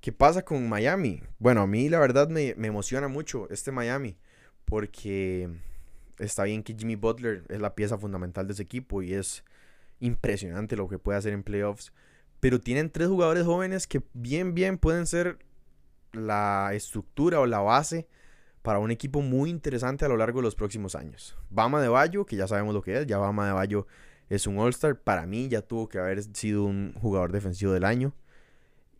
¿qué 0.00 0.10
pasa 0.10 0.42
con 0.42 0.66
Miami? 0.66 1.22
Bueno, 1.38 1.60
a 1.60 1.66
mí 1.66 1.90
la 1.90 1.98
verdad 1.98 2.30
me, 2.30 2.54
me 2.54 2.68
emociona 2.68 3.06
mucho 3.06 3.50
este 3.50 3.70
Miami 3.70 4.16
porque 4.64 5.50
está 6.18 6.44
bien 6.44 6.62
que 6.62 6.74
Jimmy 6.74 6.96
Butler 6.96 7.44
es 7.50 7.60
la 7.60 7.74
pieza 7.74 7.98
fundamental 7.98 8.46
de 8.46 8.54
ese 8.54 8.62
equipo 8.62 9.02
y 9.02 9.12
es 9.12 9.44
impresionante 10.00 10.74
lo 10.74 10.88
que 10.88 10.98
puede 10.98 11.18
hacer 11.18 11.34
en 11.34 11.42
playoffs. 11.42 11.92
Pero 12.40 12.60
tienen 12.60 12.90
tres 12.90 13.08
jugadores 13.08 13.44
jóvenes 13.44 13.86
que 13.86 14.02
bien, 14.12 14.54
bien 14.54 14.78
pueden 14.78 15.06
ser 15.06 15.38
la 16.12 16.70
estructura 16.74 17.40
o 17.40 17.46
la 17.46 17.60
base 17.60 18.06
para 18.62 18.78
un 18.78 18.90
equipo 18.90 19.20
muy 19.22 19.50
interesante 19.50 20.04
a 20.04 20.08
lo 20.08 20.16
largo 20.16 20.40
de 20.40 20.44
los 20.44 20.54
próximos 20.54 20.94
años. 20.94 21.36
Bama 21.50 21.80
de 21.80 21.88
Bayo, 21.88 22.26
que 22.26 22.36
ya 22.36 22.48
sabemos 22.48 22.74
lo 22.74 22.82
que 22.82 22.98
es, 22.98 23.06
ya 23.06 23.18
Bama 23.18 23.46
de 23.46 23.52
Bayo 23.52 23.86
es 24.28 24.46
un 24.46 24.58
All-Star. 24.58 25.00
Para 25.00 25.26
mí 25.26 25.48
ya 25.48 25.62
tuvo 25.62 25.88
que 25.88 25.98
haber 25.98 26.22
sido 26.22 26.64
un 26.64 26.92
jugador 27.00 27.32
defensivo 27.32 27.72
del 27.72 27.84
año. 27.84 28.12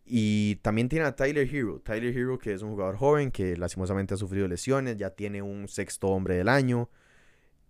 Y 0.05 0.55
también 0.57 0.87
tiene 0.87 1.05
a 1.05 1.15
Tyler 1.17 1.53
Hero. 1.53 1.81
Tyler 1.83 2.17
Hero, 2.17 2.39
que 2.39 2.53
es 2.53 2.61
un 2.61 2.71
jugador 2.71 2.95
joven 2.95 3.29
que 3.29 3.57
lastimosamente 3.57 4.13
ha 4.13 4.17
sufrido 4.17 4.47
lesiones, 4.47 4.95
ya 4.95 5.09
tiene 5.09 5.41
un 5.41 5.67
sexto 5.67 6.07
hombre 6.07 6.35
del 6.35 6.47
año 6.47 6.89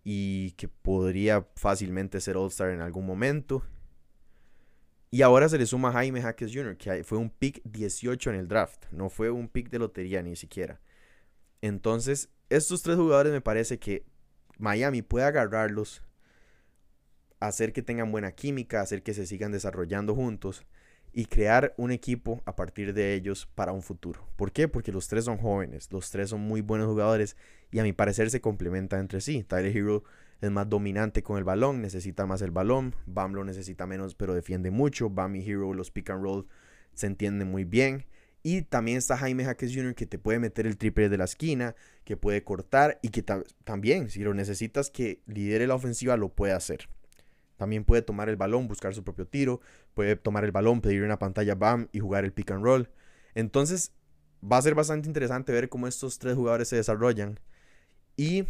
y 0.03 0.51
que 0.51 0.67
podría 0.67 1.47
fácilmente 1.55 2.21
ser 2.21 2.37
All-Star 2.37 2.69
en 2.69 2.81
algún 2.81 3.07
momento. 3.07 3.63
Y 5.09 5.21
ahora 5.21 5.47
se 5.47 5.57
le 5.57 5.65
suma 5.65 5.93
Jaime 5.93 6.21
Jaques 6.21 6.51
Jr., 6.53 6.77
que 6.77 7.03
fue 7.03 7.17
un 7.17 7.29
pick 7.29 7.61
18 7.63 8.31
en 8.31 8.35
el 8.35 8.47
draft, 8.47 8.85
no 8.91 9.09
fue 9.09 9.29
un 9.29 9.47
pick 9.47 9.69
de 9.69 9.79
lotería 9.79 10.21
ni 10.21 10.35
siquiera. 10.35 10.81
Entonces, 11.61 12.29
estos 12.49 12.83
tres 12.83 12.97
jugadores 12.97 13.31
me 13.31 13.41
parece 13.41 13.79
que 13.79 14.05
Miami 14.57 15.01
puede 15.01 15.25
agarrarlos, 15.25 16.03
hacer 17.39 17.71
que 17.71 17.81
tengan 17.81 18.11
buena 18.11 18.31
química, 18.31 18.81
hacer 18.81 19.01
que 19.03 19.13
se 19.13 19.25
sigan 19.25 19.51
desarrollando 19.51 20.13
juntos 20.13 20.65
y 21.13 21.25
crear 21.25 21.73
un 21.77 21.91
equipo 21.91 22.41
a 22.45 22.55
partir 22.55 22.93
de 22.93 23.13
ellos 23.13 23.47
para 23.55 23.71
un 23.71 23.81
futuro. 23.81 24.27
¿Por 24.35 24.51
qué? 24.51 24.67
Porque 24.67 24.91
los 24.91 25.07
tres 25.07 25.25
son 25.25 25.37
jóvenes, 25.37 25.91
los 25.91 26.09
tres 26.11 26.29
son 26.29 26.41
muy 26.41 26.61
buenos 26.61 26.87
jugadores 26.87 27.37
y 27.71 27.79
a 27.79 27.83
mi 27.83 27.93
parecer 27.93 28.29
se 28.29 28.41
complementan 28.41 28.99
entre 28.99 29.21
sí. 29.21 29.43
Tyler 29.43 29.75
Hero 29.75 30.03
es 30.41 30.51
más 30.51 30.69
dominante 30.69 31.23
con 31.23 31.37
el 31.37 31.43
balón, 31.43 31.81
necesita 31.81 32.25
más 32.25 32.41
el 32.41 32.51
balón, 32.51 32.93
Bam 33.05 33.33
lo 33.33 33.43
necesita 33.43 33.87
menos 33.87 34.15
pero 34.15 34.33
defiende 34.33 34.71
mucho, 34.71 35.09
Bam 35.09 35.35
y 35.35 35.47
Hero 35.47 35.73
los 35.73 35.91
pick 35.91 36.09
and 36.09 36.23
roll 36.23 36.47
se 36.93 37.07
entienden 37.07 37.49
muy 37.49 37.63
bien. 37.63 38.05
Y 38.43 38.61
también 38.61 38.97
está 38.97 39.17
Jaime 39.17 39.43
Jaques 39.43 39.73
Jr. 39.73 39.93
que 39.93 40.05
te 40.05 40.19
puede 40.19 40.39
meter 40.39 40.67
el 40.67 40.77
triple 40.77 41.09
de 41.09 41.17
la 41.17 41.25
esquina, 41.25 41.75
que 42.05 42.15
puede 42.15 42.43
cortar 42.43 42.97
y 43.01 43.09
que 43.09 43.23
también, 43.63 44.09
si 44.09 44.21
lo 44.21 44.33
necesitas 44.33 44.89
que 44.89 45.21
lidere 45.25 45.67
la 45.67 45.75
ofensiva, 45.75 46.15
lo 46.17 46.29
puede 46.29 46.53
hacer. 46.53 46.87
También 47.57 47.83
puede 47.83 48.03
tomar 48.03 48.29
el 48.29 48.37
balón, 48.37 48.67
buscar 48.67 48.93
su 48.93 49.03
propio 49.03 49.27
tiro, 49.27 49.59
puede 49.93 50.15
tomar 50.15 50.45
el 50.45 50.51
balón, 50.51 50.81
pedir 50.81 51.03
una 51.03 51.19
pantalla 51.19 51.55
BAM 51.55 51.89
y 51.91 51.99
jugar 51.99 52.23
el 52.23 52.31
pick 52.31 52.51
and 52.51 52.63
roll. 52.63 52.89
Entonces 53.35 53.91
va 54.41 54.57
a 54.57 54.61
ser 54.61 54.75
bastante 54.75 55.07
interesante 55.07 55.51
ver 55.51 55.67
cómo 55.67 55.87
estos 55.87 56.19
tres 56.19 56.35
jugadores 56.35 56.69
se 56.69 56.77
desarrollan. 56.77 57.39
Y 58.15 58.45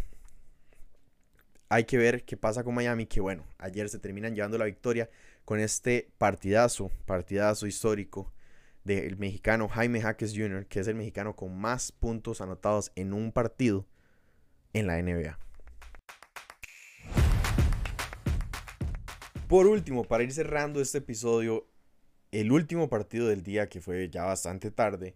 hay 1.70 1.84
que 1.84 1.97
ver 1.97 2.24
qué 2.24 2.38
pasa 2.38 2.63
con 2.63 2.76
Miami, 2.76 3.05
que 3.05 3.20
bueno, 3.20 3.45
ayer 3.57 3.89
se 3.89 3.99
terminan 3.99 4.36
llevando 4.36 4.57
la 4.57 4.65
victoria 4.65 5.09
con 5.45 5.59
este 5.59 6.09
partidazo, 6.18 6.91
partidazo 7.05 7.68
histórico 7.68 8.34
del 8.84 9.18
mexicano 9.18 9.68
Jaime 9.68 10.01
Jaques 10.01 10.34
Jr., 10.36 10.65
que 10.65 10.80
es 10.80 10.88
el 10.88 10.95
mexicano 10.95 11.36
con 11.36 11.57
más 11.57 11.91
puntos 11.91 12.39
anotados 12.39 12.91
en 12.95 13.13
un 13.13 13.32
partido 13.32 13.86
en 14.74 14.88
la 14.88 15.01
NBA. 15.01 15.38
Por 19.47 19.68
último, 19.68 20.03
para 20.03 20.24
ir 20.24 20.32
cerrando 20.32 20.82
este 20.82 20.99
episodio, 20.99 21.68
el 22.32 22.51
último 22.51 22.89
partido 22.89 23.28
del 23.28 23.43
día, 23.43 23.70
que 23.70 23.82
fue 23.82 24.09
ya 24.09 24.26
bastante 24.26 24.72
tarde, 24.72 25.15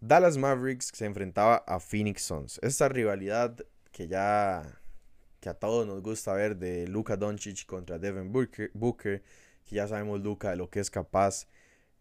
Dallas 0.00 0.38
Mavericks 0.38 0.90
se 0.94 1.04
enfrentaba 1.04 1.56
a 1.66 1.80
Phoenix 1.80 2.22
Suns. 2.22 2.58
Esta 2.62 2.88
rivalidad 2.88 3.58
que 3.92 4.08
ya 4.08 4.80
que 5.40 5.48
a 5.48 5.54
todos 5.54 5.86
nos 5.86 6.02
gusta 6.02 6.34
ver 6.34 6.56
de 6.56 6.86
Luka 6.86 7.16
Doncic 7.16 7.64
contra 7.64 7.98
Devin 7.98 8.30
Booker, 8.30 8.70
Booker, 8.74 9.22
que 9.64 9.76
ya 9.76 9.88
sabemos 9.88 10.20
Luka 10.20 10.50
de 10.50 10.56
lo 10.56 10.68
que 10.68 10.80
es 10.80 10.90
capaz 10.90 11.48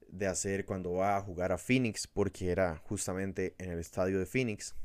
de 0.08 0.28
hacer 0.28 0.66
cuando 0.66 0.94
va 0.94 1.18
a 1.18 1.22
jugar 1.22 1.52
a 1.52 1.58
Phoenix, 1.58 2.06
porque 2.06 2.52
era 2.52 2.78
justamente 2.86 3.56
en 3.58 3.72
el 3.72 3.80
estadio 3.80 4.20
de 4.20 4.26
Phoenix. 4.26 4.76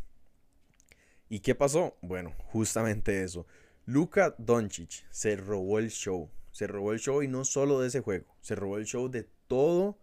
¿Y 1.28 1.40
qué 1.40 1.54
pasó? 1.54 1.96
Bueno, 2.00 2.32
justamente 2.52 3.24
eso. 3.24 3.46
Luka 3.86 4.34
Doncic 4.38 5.04
se 5.10 5.36
robó 5.36 5.78
el 5.78 5.90
show. 5.90 6.30
Se 6.52 6.68
robó 6.68 6.92
el 6.92 7.00
show 7.00 7.22
y 7.22 7.28
no 7.28 7.44
solo 7.44 7.80
de 7.80 7.88
ese 7.88 8.00
juego, 8.00 8.36
se 8.40 8.54
robó 8.54 8.78
el 8.78 8.84
show 8.84 9.10
de 9.10 9.28
todo, 9.48 9.98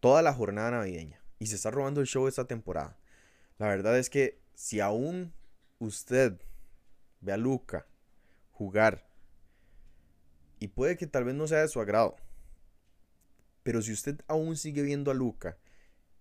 toda 0.00 0.22
la 0.22 0.34
jornada 0.34 0.72
navideña. 0.72 1.22
Y 1.38 1.46
se 1.46 1.54
está 1.54 1.70
robando 1.70 2.00
el 2.00 2.08
show 2.08 2.26
esta 2.26 2.46
temporada. 2.48 2.98
La 3.58 3.68
verdad 3.68 3.96
es 3.96 4.10
que 4.10 4.40
si 4.54 4.80
aún 4.80 5.32
usted 5.78 6.40
ve 7.20 7.32
a 7.32 7.36
Luca 7.36 7.86
jugar 8.52 9.08
y 10.58 10.68
puede 10.68 10.96
que 10.96 11.06
tal 11.06 11.24
vez 11.24 11.34
no 11.34 11.46
sea 11.46 11.60
de 11.60 11.68
su 11.68 11.80
agrado, 11.80 12.16
pero 13.62 13.82
si 13.82 13.92
usted 13.92 14.20
aún 14.26 14.56
sigue 14.56 14.82
viendo 14.82 15.10
a 15.10 15.14
Luca 15.14 15.58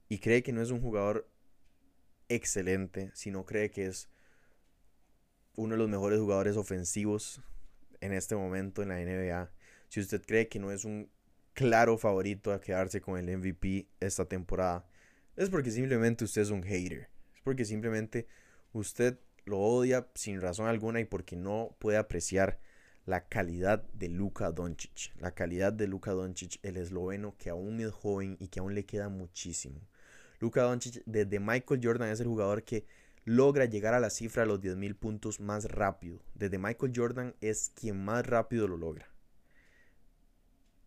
y 0.09 0.19
cree 0.19 0.43
que 0.43 0.51
no 0.51 0.61
es 0.61 0.69
un 0.69 0.81
jugador 0.81 1.29
excelente, 2.29 3.11
si 3.13 3.31
no 3.31 3.45
cree 3.45 3.71
que 3.71 3.87
es 3.87 4.09
uno 5.55 5.73
de 5.73 5.79
los 5.79 5.89
mejores 5.89 6.19
jugadores 6.19 6.55
ofensivos 6.55 7.41
en 7.99 8.13
este 8.13 8.35
momento 8.35 8.83
en 8.83 8.89
la 8.89 8.99
NBA, 8.99 9.51
si 9.89 9.99
usted 9.99 10.21
cree 10.23 10.47
que 10.47 10.59
no 10.59 10.71
es 10.71 10.85
un 10.85 11.09
claro 11.53 11.97
favorito 11.97 12.53
a 12.53 12.61
quedarse 12.61 13.01
con 13.01 13.17
el 13.17 13.35
MVP 13.37 13.87
esta 13.99 14.25
temporada, 14.25 14.87
es 15.35 15.49
porque 15.49 15.71
simplemente 15.71 16.23
usted 16.25 16.43
es 16.43 16.49
un 16.51 16.63
hater. 16.63 17.09
Es 17.35 17.41
porque 17.43 17.65
simplemente 17.65 18.27
usted 18.73 19.19
lo 19.47 19.59
odia 19.59 20.07
sin 20.13 20.41
razón 20.41 20.67
alguna 20.67 20.99
y 20.99 21.05
porque 21.05 21.35
no 21.35 21.75
puede 21.79 21.97
apreciar 21.97 22.59
la 23.05 23.27
calidad 23.27 23.83
de 23.93 24.09
Luka 24.09 24.51
Doncic. 24.51 25.13
La 25.19 25.31
calidad 25.31 25.71
de 25.71 25.87
Luka 25.87 26.11
Doncic, 26.11 26.59
el 26.63 26.75
esloveno 26.75 27.35
que 27.37 27.49
aún 27.49 27.79
es 27.79 27.91
joven 27.91 28.35
y 28.39 28.49
que 28.49 28.59
aún 28.59 28.75
le 28.75 28.85
queda 28.85 29.07
muchísimo. 29.07 29.79
Luka 30.39 30.63
Doncic, 30.63 31.01
desde 31.05 31.39
Michael 31.39 31.79
Jordan, 31.81 32.09
es 32.09 32.19
el 32.19 32.27
jugador 32.27 32.63
que 32.63 32.85
logra 33.23 33.65
llegar 33.65 33.93
a 33.93 34.01
la 34.01 34.09
cifra 34.09 34.43
de 34.43 34.49
los 34.49 34.59
10.000 34.59 34.95
puntos 34.95 35.39
más 35.39 35.71
rápido. 35.71 36.21
Desde 36.35 36.57
Michael 36.57 36.91
Jordan 36.93 37.35
es 37.39 37.71
quien 37.73 38.03
más 38.03 38.25
rápido 38.25 38.67
lo 38.67 38.77
logra. 38.77 39.07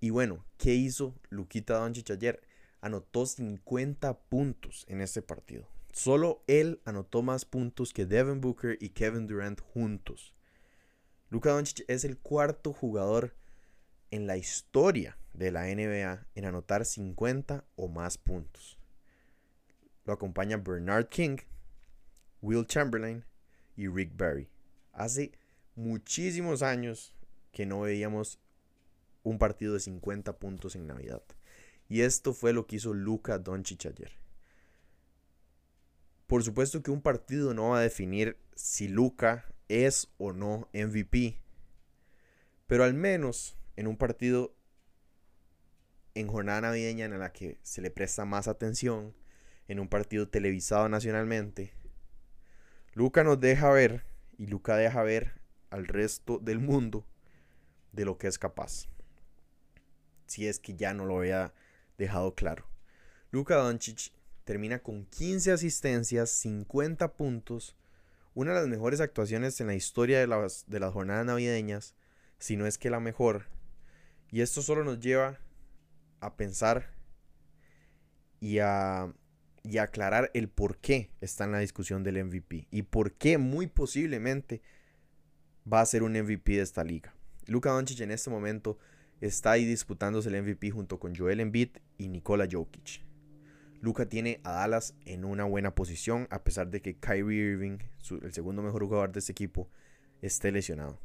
Y 0.00 0.10
bueno, 0.10 0.44
¿qué 0.58 0.74
hizo 0.74 1.14
Lukita 1.30 1.78
Doncic 1.78 2.10
ayer? 2.10 2.42
Anotó 2.82 3.24
50 3.24 4.18
puntos 4.20 4.84
en 4.88 5.00
este 5.00 5.22
partido. 5.22 5.66
Solo 5.92 6.42
él 6.46 6.80
anotó 6.84 7.22
más 7.22 7.44
puntos 7.44 7.92
que 7.92 8.06
Devin 8.06 8.40
Booker 8.40 8.78
y 8.80 8.90
Kevin 8.90 9.26
Durant 9.26 9.60
juntos. 9.60 10.34
Luka 11.30 11.50
Doncic 11.50 11.84
es 11.88 12.04
el 12.04 12.18
cuarto 12.18 12.72
jugador 12.72 13.34
en 14.10 14.26
la 14.26 14.36
historia 14.36 15.16
de 15.32 15.52
la 15.52 15.64
NBA 15.64 16.26
en 16.34 16.44
anotar 16.44 16.84
50 16.84 17.64
o 17.76 17.88
más 17.88 18.18
puntos. 18.18 18.78
Lo 20.04 20.12
acompaña 20.12 20.56
Bernard 20.56 21.08
King, 21.08 21.38
Will 22.40 22.66
Chamberlain 22.66 23.24
y 23.76 23.88
Rick 23.88 24.16
Barry. 24.16 24.48
Hace 24.92 25.32
muchísimos 25.74 26.62
años 26.62 27.14
que 27.52 27.66
no 27.66 27.80
veíamos 27.80 28.40
un 29.22 29.38
partido 29.38 29.74
de 29.74 29.80
50 29.80 30.38
puntos 30.38 30.74
en 30.76 30.86
Navidad. 30.86 31.22
Y 31.88 32.02
esto 32.02 32.32
fue 32.32 32.52
lo 32.52 32.66
que 32.66 32.76
hizo 32.76 32.94
Luka 32.94 33.38
Doncic 33.38 33.86
ayer. 33.86 34.19
Por 36.30 36.44
supuesto 36.44 36.80
que 36.80 36.92
un 36.92 37.02
partido 37.02 37.54
no 37.54 37.70
va 37.70 37.80
a 37.80 37.82
definir 37.82 38.36
si 38.54 38.86
Luka 38.86 39.52
es 39.66 40.12
o 40.16 40.32
no 40.32 40.68
MVP. 40.72 41.40
Pero 42.68 42.84
al 42.84 42.94
menos 42.94 43.56
en 43.74 43.88
un 43.88 43.96
partido 43.96 44.54
en 46.14 46.28
jornada 46.28 46.60
navideña 46.60 47.06
en 47.06 47.18
la 47.18 47.32
que 47.32 47.58
se 47.64 47.82
le 47.82 47.90
presta 47.90 48.26
más 48.26 48.46
atención, 48.46 49.12
en 49.66 49.80
un 49.80 49.88
partido 49.88 50.28
televisado 50.28 50.88
nacionalmente, 50.88 51.72
Luca 52.94 53.24
nos 53.24 53.40
deja 53.40 53.68
ver 53.72 54.04
y 54.38 54.46
Luca 54.46 54.76
deja 54.76 55.02
ver 55.02 55.32
al 55.70 55.88
resto 55.88 56.38
del 56.38 56.60
mundo 56.60 57.04
de 57.90 58.04
lo 58.04 58.18
que 58.18 58.28
es 58.28 58.38
capaz. 58.38 58.86
Si 60.26 60.46
es 60.46 60.60
que 60.60 60.76
ya 60.76 60.94
no 60.94 61.06
lo 61.06 61.18
había 61.18 61.52
dejado 61.98 62.36
claro. 62.36 62.66
Luka 63.32 63.56
Doncic 63.56 64.12
termina 64.50 64.80
con 64.80 65.04
15 65.04 65.52
asistencias, 65.52 66.28
50 66.28 67.12
puntos, 67.12 67.76
una 68.34 68.50
de 68.50 68.58
las 68.58 68.68
mejores 68.68 69.00
actuaciones 69.00 69.60
en 69.60 69.68
la 69.68 69.76
historia 69.76 70.18
de 70.18 70.26
las, 70.26 70.66
jornadas 70.92 71.24
navideñas, 71.24 71.94
si 72.40 72.56
no 72.56 72.66
es 72.66 72.76
que 72.76 72.90
la 72.90 72.98
mejor. 72.98 73.44
Y 74.28 74.40
esto 74.40 74.60
solo 74.60 74.82
nos 74.82 74.98
lleva 74.98 75.38
a 76.18 76.34
pensar 76.34 76.90
y 78.40 78.58
a 78.58 79.14
aclarar 79.80 80.32
el 80.34 80.48
por 80.48 80.78
qué 80.78 81.12
está 81.20 81.44
en 81.44 81.52
la 81.52 81.60
discusión 81.60 82.02
del 82.02 82.24
MVP 82.24 82.66
y 82.72 82.82
por 82.82 83.12
qué 83.12 83.38
muy 83.38 83.68
posiblemente 83.68 84.62
va 85.72 85.80
a 85.80 85.86
ser 85.86 86.02
un 86.02 86.14
MVP 86.14 86.56
de 86.56 86.62
esta 86.62 86.82
liga. 86.82 87.14
Luka 87.46 87.70
Doncic 87.70 88.00
en 88.00 88.10
este 88.10 88.30
momento 88.30 88.78
está 89.20 89.52
ahí 89.52 89.64
disputándose 89.64 90.28
el 90.28 90.42
MVP 90.42 90.72
junto 90.72 90.98
con 90.98 91.14
Joel 91.14 91.38
Embiid 91.38 91.68
y 91.98 92.08
Nikola 92.08 92.48
Jokic. 92.50 93.09
Luka 93.80 94.06
tiene 94.06 94.40
a 94.44 94.52
Dallas 94.52 94.94
en 95.06 95.24
una 95.24 95.44
buena 95.44 95.74
posición 95.74 96.26
a 96.30 96.44
pesar 96.44 96.68
de 96.68 96.82
que 96.82 96.96
Kyrie 96.96 97.52
Irving, 97.52 97.78
el 98.22 98.32
segundo 98.32 98.62
mejor 98.62 98.84
jugador 98.84 99.12
de 99.12 99.20
este 99.20 99.32
equipo, 99.32 99.68
esté 100.20 100.52
lesionado. 100.52 101.00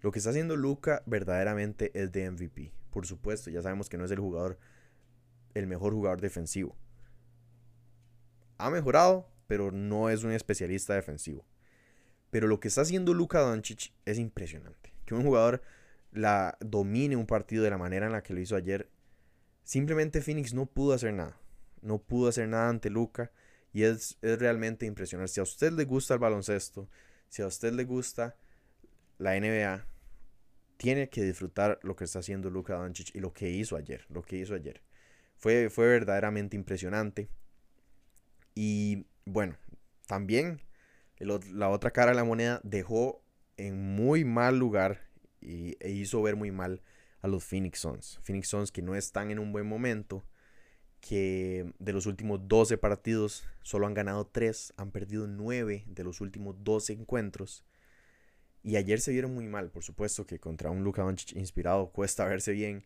Lo 0.00 0.12
que 0.12 0.18
está 0.18 0.30
haciendo 0.30 0.56
Luka 0.56 1.02
verdaderamente 1.06 1.90
es 1.94 2.12
de 2.12 2.30
MVP. 2.30 2.72
Por 2.90 3.06
supuesto, 3.06 3.50
ya 3.50 3.62
sabemos 3.62 3.88
que 3.88 3.98
no 3.98 4.04
es 4.04 4.10
el 4.10 4.20
jugador 4.20 4.58
el 5.54 5.66
mejor 5.66 5.92
jugador 5.92 6.20
defensivo. 6.20 6.76
Ha 8.58 8.70
mejorado, 8.70 9.28
pero 9.46 9.70
no 9.72 10.10
es 10.10 10.24
un 10.24 10.32
especialista 10.32 10.94
defensivo. 10.94 11.44
Pero 12.30 12.48
lo 12.48 12.60
que 12.60 12.68
está 12.68 12.80
haciendo 12.80 13.14
Luka 13.14 13.40
Doncic 13.40 13.92
es 14.04 14.18
impresionante. 14.18 14.92
Que 15.04 15.14
un 15.14 15.22
jugador 15.22 15.62
la 16.12 16.56
domine 16.60 17.16
un 17.16 17.26
partido 17.26 17.62
de 17.62 17.70
la 17.70 17.78
manera 17.78 18.06
en 18.06 18.12
la 18.12 18.22
que 18.22 18.34
lo 18.34 18.40
hizo 18.40 18.56
ayer. 18.56 18.88
Simplemente 19.64 20.20
Phoenix 20.20 20.54
no 20.54 20.66
pudo 20.66 20.94
hacer 20.94 21.12
nada. 21.12 21.38
No 21.80 21.98
pudo 21.98 22.28
hacer 22.28 22.48
nada 22.48 22.68
ante 22.68 22.90
Luka. 22.90 23.32
Y 23.72 23.82
es, 23.82 24.18
es 24.22 24.38
realmente 24.38 24.86
impresionante. 24.86 25.32
Si 25.32 25.40
a 25.40 25.42
usted 25.42 25.72
le 25.72 25.84
gusta 25.84 26.14
el 26.14 26.20
baloncesto, 26.20 26.88
si 27.28 27.42
a 27.42 27.46
usted 27.46 27.72
le 27.72 27.84
gusta 27.84 28.36
la 29.18 29.38
NBA, 29.38 29.86
tiene 30.76 31.08
que 31.08 31.22
disfrutar 31.22 31.80
lo 31.82 31.96
que 31.96 32.04
está 32.04 32.20
haciendo 32.20 32.50
Luka 32.50 32.74
Doncic 32.74 33.14
y 33.14 33.20
lo 33.20 33.32
que 33.32 33.50
hizo 33.50 33.76
ayer. 33.76 34.04
Lo 34.08 34.22
que 34.22 34.36
hizo 34.36 34.54
ayer. 34.54 34.82
Fue, 35.36 35.70
fue 35.70 35.86
verdaderamente 35.88 36.56
impresionante. 36.56 37.28
Y 38.54 39.06
bueno, 39.24 39.56
también 40.06 40.60
la 41.18 41.68
otra 41.68 41.90
cara 41.90 42.10
de 42.10 42.16
la 42.16 42.24
moneda 42.24 42.60
dejó 42.62 43.24
en 43.56 43.94
muy 43.94 44.24
mal 44.24 44.58
lugar 44.58 45.08
y, 45.40 45.76
e 45.80 45.90
hizo 45.90 46.22
ver 46.22 46.36
muy 46.36 46.50
mal 46.50 46.82
a 47.24 47.26
los 47.26 47.42
Phoenix 47.42 47.78
Suns. 47.78 48.20
Phoenix 48.22 48.48
Suns 48.48 48.70
que 48.70 48.82
no 48.82 48.94
están 48.94 49.30
en 49.30 49.38
un 49.38 49.50
buen 49.50 49.66
momento, 49.66 50.26
que 51.00 51.72
de 51.78 51.92
los 51.94 52.04
últimos 52.04 52.46
12 52.48 52.76
partidos 52.76 53.44
solo 53.62 53.86
han 53.86 53.94
ganado 53.94 54.26
3, 54.26 54.74
han 54.76 54.90
perdido 54.90 55.26
9 55.26 55.84
de 55.86 56.04
los 56.04 56.20
últimos 56.20 56.54
12 56.62 56.92
encuentros. 56.92 57.64
Y 58.62 58.76
ayer 58.76 59.00
se 59.00 59.10
vieron 59.10 59.32
muy 59.32 59.46
mal, 59.46 59.70
por 59.70 59.82
supuesto 59.82 60.26
que 60.26 60.38
contra 60.38 60.70
un 60.70 60.84
Luka 60.84 61.00
Doncic 61.00 61.34
inspirado 61.34 61.92
cuesta 61.92 62.24
verse 62.28 62.52
bien, 62.52 62.84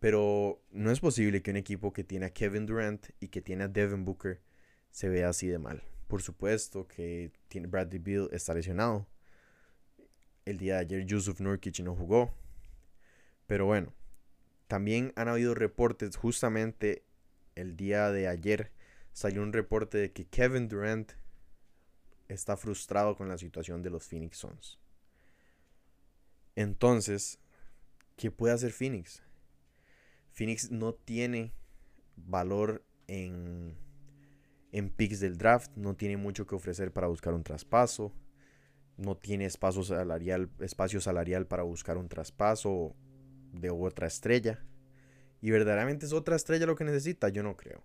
pero 0.00 0.62
no 0.70 0.90
es 0.90 1.00
posible 1.00 1.40
que 1.40 1.50
un 1.50 1.56
equipo 1.56 1.94
que 1.94 2.04
tiene 2.04 2.26
a 2.26 2.30
Kevin 2.30 2.66
Durant 2.66 3.06
y 3.20 3.28
que 3.28 3.40
tiene 3.40 3.64
a 3.64 3.68
Devin 3.68 4.04
Booker 4.04 4.42
se 4.90 5.08
vea 5.08 5.30
así 5.30 5.46
de 5.46 5.58
mal. 5.58 5.82
Por 6.08 6.20
supuesto 6.20 6.86
que 6.86 7.32
tiene 7.48 7.68
Bradley 7.68 8.00
Beal 8.00 8.28
está 8.32 8.52
lesionado. 8.52 9.06
El 10.44 10.58
día 10.58 10.74
de 10.74 10.80
ayer 10.80 11.06
Yusuf 11.06 11.40
Nurkic 11.40 11.80
no 11.80 11.94
jugó. 11.94 12.34
Pero 13.48 13.64
bueno, 13.64 13.94
también 14.68 15.14
han 15.16 15.28
habido 15.28 15.54
reportes 15.54 16.16
justamente 16.16 17.02
el 17.54 17.76
día 17.76 18.10
de 18.12 18.28
ayer 18.28 18.70
salió 19.12 19.42
un 19.42 19.54
reporte 19.54 19.96
de 19.96 20.12
que 20.12 20.26
Kevin 20.26 20.68
Durant 20.68 21.12
está 22.28 22.58
frustrado 22.58 23.16
con 23.16 23.28
la 23.30 23.38
situación 23.38 23.82
de 23.82 23.88
los 23.88 24.04
Phoenix 24.04 24.36
Suns. 24.36 24.78
Entonces, 26.56 27.40
¿qué 28.16 28.30
puede 28.30 28.52
hacer 28.52 28.70
Phoenix? 28.70 29.22
Phoenix 30.30 30.70
no 30.70 30.92
tiene 30.92 31.54
valor 32.16 32.84
en, 33.06 33.78
en 34.72 34.90
picks 34.90 35.20
del 35.20 35.38
draft, 35.38 35.74
no 35.74 35.96
tiene 35.96 36.18
mucho 36.18 36.46
que 36.46 36.54
ofrecer 36.54 36.92
para 36.92 37.06
buscar 37.06 37.32
un 37.32 37.44
traspaso, 37.44 38.12
no 38.98 39.16
tiene 39.16 39.46
espacio 39.46 39.82
salarial, 39.84 40.50
espacio 40.60 41.00
salarial 41.00 41.46
para 41.46 41.62
buscar 41.62 41.96
un 41.96 42.10
traspaso 42.10 42.94
de 43.52 43.70
otra 43.70 44.06
estrella. 44.06 44.64
Y 45.40 45.50
verdaderamente 45.50 46.06
es 46.06 46.12
otra 46.12 46.36
estrella 46.36 46.66
lo 46.66 46.76
que 46.76 46.84
necesita, 46.84 47.28
yo 47.28 47.42
no 47.42 47.56
creo. 47.56 47.82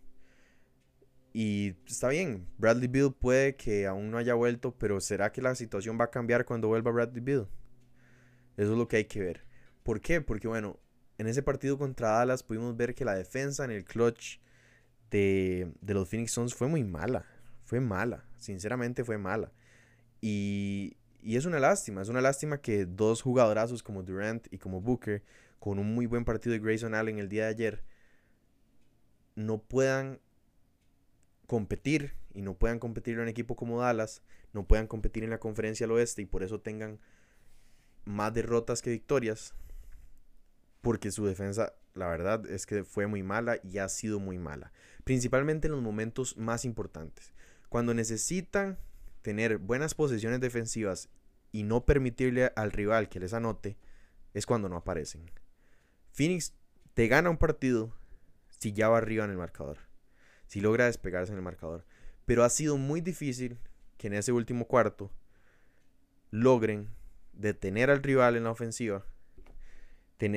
Y 1.34 1.76
está 1.88 2.09
bien, 2.09 2.47
Bradley 2.57 2.88
Bill 2.88 3.14
puede 3.14 3.55
que 3.55 3.88
aún 3.88 4.11
no 4.11 4.18
haya 4.18 4.36
vuelto, 4.36 4.76
pero 4.78 5.01
¿será 5.01 5.32
que 5.32 5.41
la 5.41 5.55
situación 5.55 5.99
va 5.99 6.05
a 6.05 6.11
cambiar 6.11 6.45
cuando 6.45 6.68
vuelva 6.68 6.91
Bradley 6.91 7.22
Bill? 7.22 7.47
Eso 8.55 8.72
es 8.74 8.78
lo 8.78 8.88
que 8.88 8.97
hay 8.97 9.05
que 9.05 9.20
ver. 9.20 9.41
¿Por 9.82 9.99
qué? 9.99 10.22
Porque 10.22 10.47
bueno, 10.47 10.80
en 11.18 11.28
ese 11.28 11.41
partido 11.41 11.78
contra 11.78 12.11
Dallas 12.11 12.43
pudimos 12.43 12.78
ver 12.78 12.93
que 12.93 13.05
la 13.05 13.16
defensa 13.16 13.66
en 13.66 13.72
el 13.72 13.84
clutch 13.84 14.39
de, 15.09 15.72
de 15.82 15.93
los 15.93 16.07
Phoenix 16.07 16.32
Suns 16.32 16.53
fue 16.53 16.68
muy 16.68 16.84
mala. 16.84 17.26
Fue 17.64 17.80
mala, 17.80 18.26
sinceramente 18.38 19.03
fue 19.03 19.18
mala. 19.18 19.51
Y, 20.22 20.97
y 21.22 21.38
es 21.38 21.45
una 21.45 21.59
lástima, 21.59 22.01
es 22.01 22.09
una 22.09 22.22
lástima 22.22 22.61
que 22.61 22.86
dos 22.86 23.22
jugadorazos 23.22 23.82
como 23.82 24.03
Durant 24.03 24.45
y 24.51 24.57
como 24.57 24.82
Booker, 24.82 25.24
con 25.64 25.80
un 25.80 25.95
muy 25.95 26.07
buen 26.07 26.26
partido 26.26 26.51
de 26.51 26.59
Grayson 26.59 26.93
Allen 26.93 27.20
el 27.20 27.30
día 27.30 27.45
de 27.45 27.51
ayer, 27.51 27.84
no 29.36 29.59
puedan 29.61 30.20
competir 31.47 32.16
y 32.34 32.41
no 32.41 32.57
puedan 32.57 32.80
competir 32.80 33.14
en 33.14 33.22
un 33.22 33.28
equipo 33.30 33.55
como 33.55 33.80
Dallas, 33.80 34.24
no 34.51 34.68
puedan 34.68 34.88
competir 34.88 35.24
en 35.24 35.30
la 35.30 35.39
conferencia 35.39 35.86
al 35.86 35.93
oeste 35.93 36.22
y 36.22 36.26
por 36.26 36.43
eso 36.43 36.59
tengan 36.59 36.99
más 38.03 38.34
derrotas 38.34 38.82
que 38.82 38.89
victorias, 38.89 39.53
porque 40.82 41.11
su 41.11 41.26
defensa, 41.26 41.72
la 41.93 42.09
verdad, 42.09 42.45
es 42.45 42.66
que 42.66 42.84
fue 42.84 43.07
muy 43.07 43.24
mala 43.24 43.57
y 43.64 43.78
ha 43.78 43.88
sido 43.88 44.20
muy 44.20 44.38
mala, 44.38 44.74
principalmente 45.05 45.70
en 45.70 45.72
los 45.72 45.82
momentos 45.82 46.36
más 46.36 46.66
importantes. 46.66 47.34
Cuando 47.70 47.93
necesitan 47.93 48.78
tener 49.22 49.59
buenas 49.59 49.95
posiciones 49.95 50.41
defensivas 50.41 51.07
y 51.53 51.64
no 51.64 51.86
permitirle 51.86 52.51
al 52.57 52.74
rival 52.74 53.07
que 53.07 53.22
les 53.22 53.32
anote, 53.32 53.78
es 54.34 54.45
cuando 54.45 54.68
no 54.68 54.76
aparecen. 54.76 55.32
Phoenix 56.14 56.53
te 56.93 57.07
gana 57.07 57.32
un 57.32 57.38
partido 57.38 57.91
si 58.59 58.72
ya 58.72 58.88
va 58.88 58.99
arriba 58.99 59.26
en 59.26 59.32
el 59.32 59.38
marcador, 59.38 59.80
si 60.47 60.61
logra 60.61 60.86
despegarse 60.86 61.32
en 61.32 61.39
el 61.39 61.43
marcador. 61.43 61.86
Pero 62.26 62.43
ha 62.43 62.49
sido 62.49 62.78
muy 62.78 63.01
difícil 63.01 63.57
que 63.97 64.07
en 64.07 64.14
ese 64.14 64.32
último 64.32 64.66
cuarto 64.66 65.11
logren 66.30 66.89
detener 67.34 67.89
al 67.89 68.03
rival 68.03 68.36
en 68.36 68.43
la 68.43 68.51
ofensiva, 68.51 69.05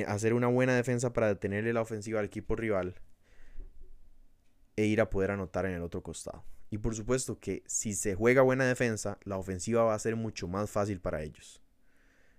hacer 0.07 0.33
una 0.33 0.47
buena 0.47 0.75
defensa 0.75 1.13
para 1.13 1.27
detenerle 1.27 1.71
la 1.71 1.81
ofensiva 1.81 2.19
al 2.19 2.25
equipo 2.25 2.55
rival 2.55 2.95
e 4.75 4.85
ir 4.85 4.99
a 4.99 5.09
poder 5.09 5.31
anotar 5.31 5.65
en 5.65 5.73
el 5.73 5.81
otro 5.81 6.03
costado. 6.03 6.43
Y 6.69 6.79
por 6.79 6.95
supuesto 6.95 7.39
que 7.39 7.63
si 7.67 7.93
se 7.93 8.15
juega 8.15 8.41
buena 8.41 8.65
defensa, 8.65 9.17
la 9.23 9.37
ofensiva 9.37 9.83
va 9.83 9.93
a 9.93 9.99
ser 9.99 10.15
mucho 10.15 10.47
más 10.47 10.69
fácil 10.69 10.99
para 10.99 11.21
ellos. 11.21 11.61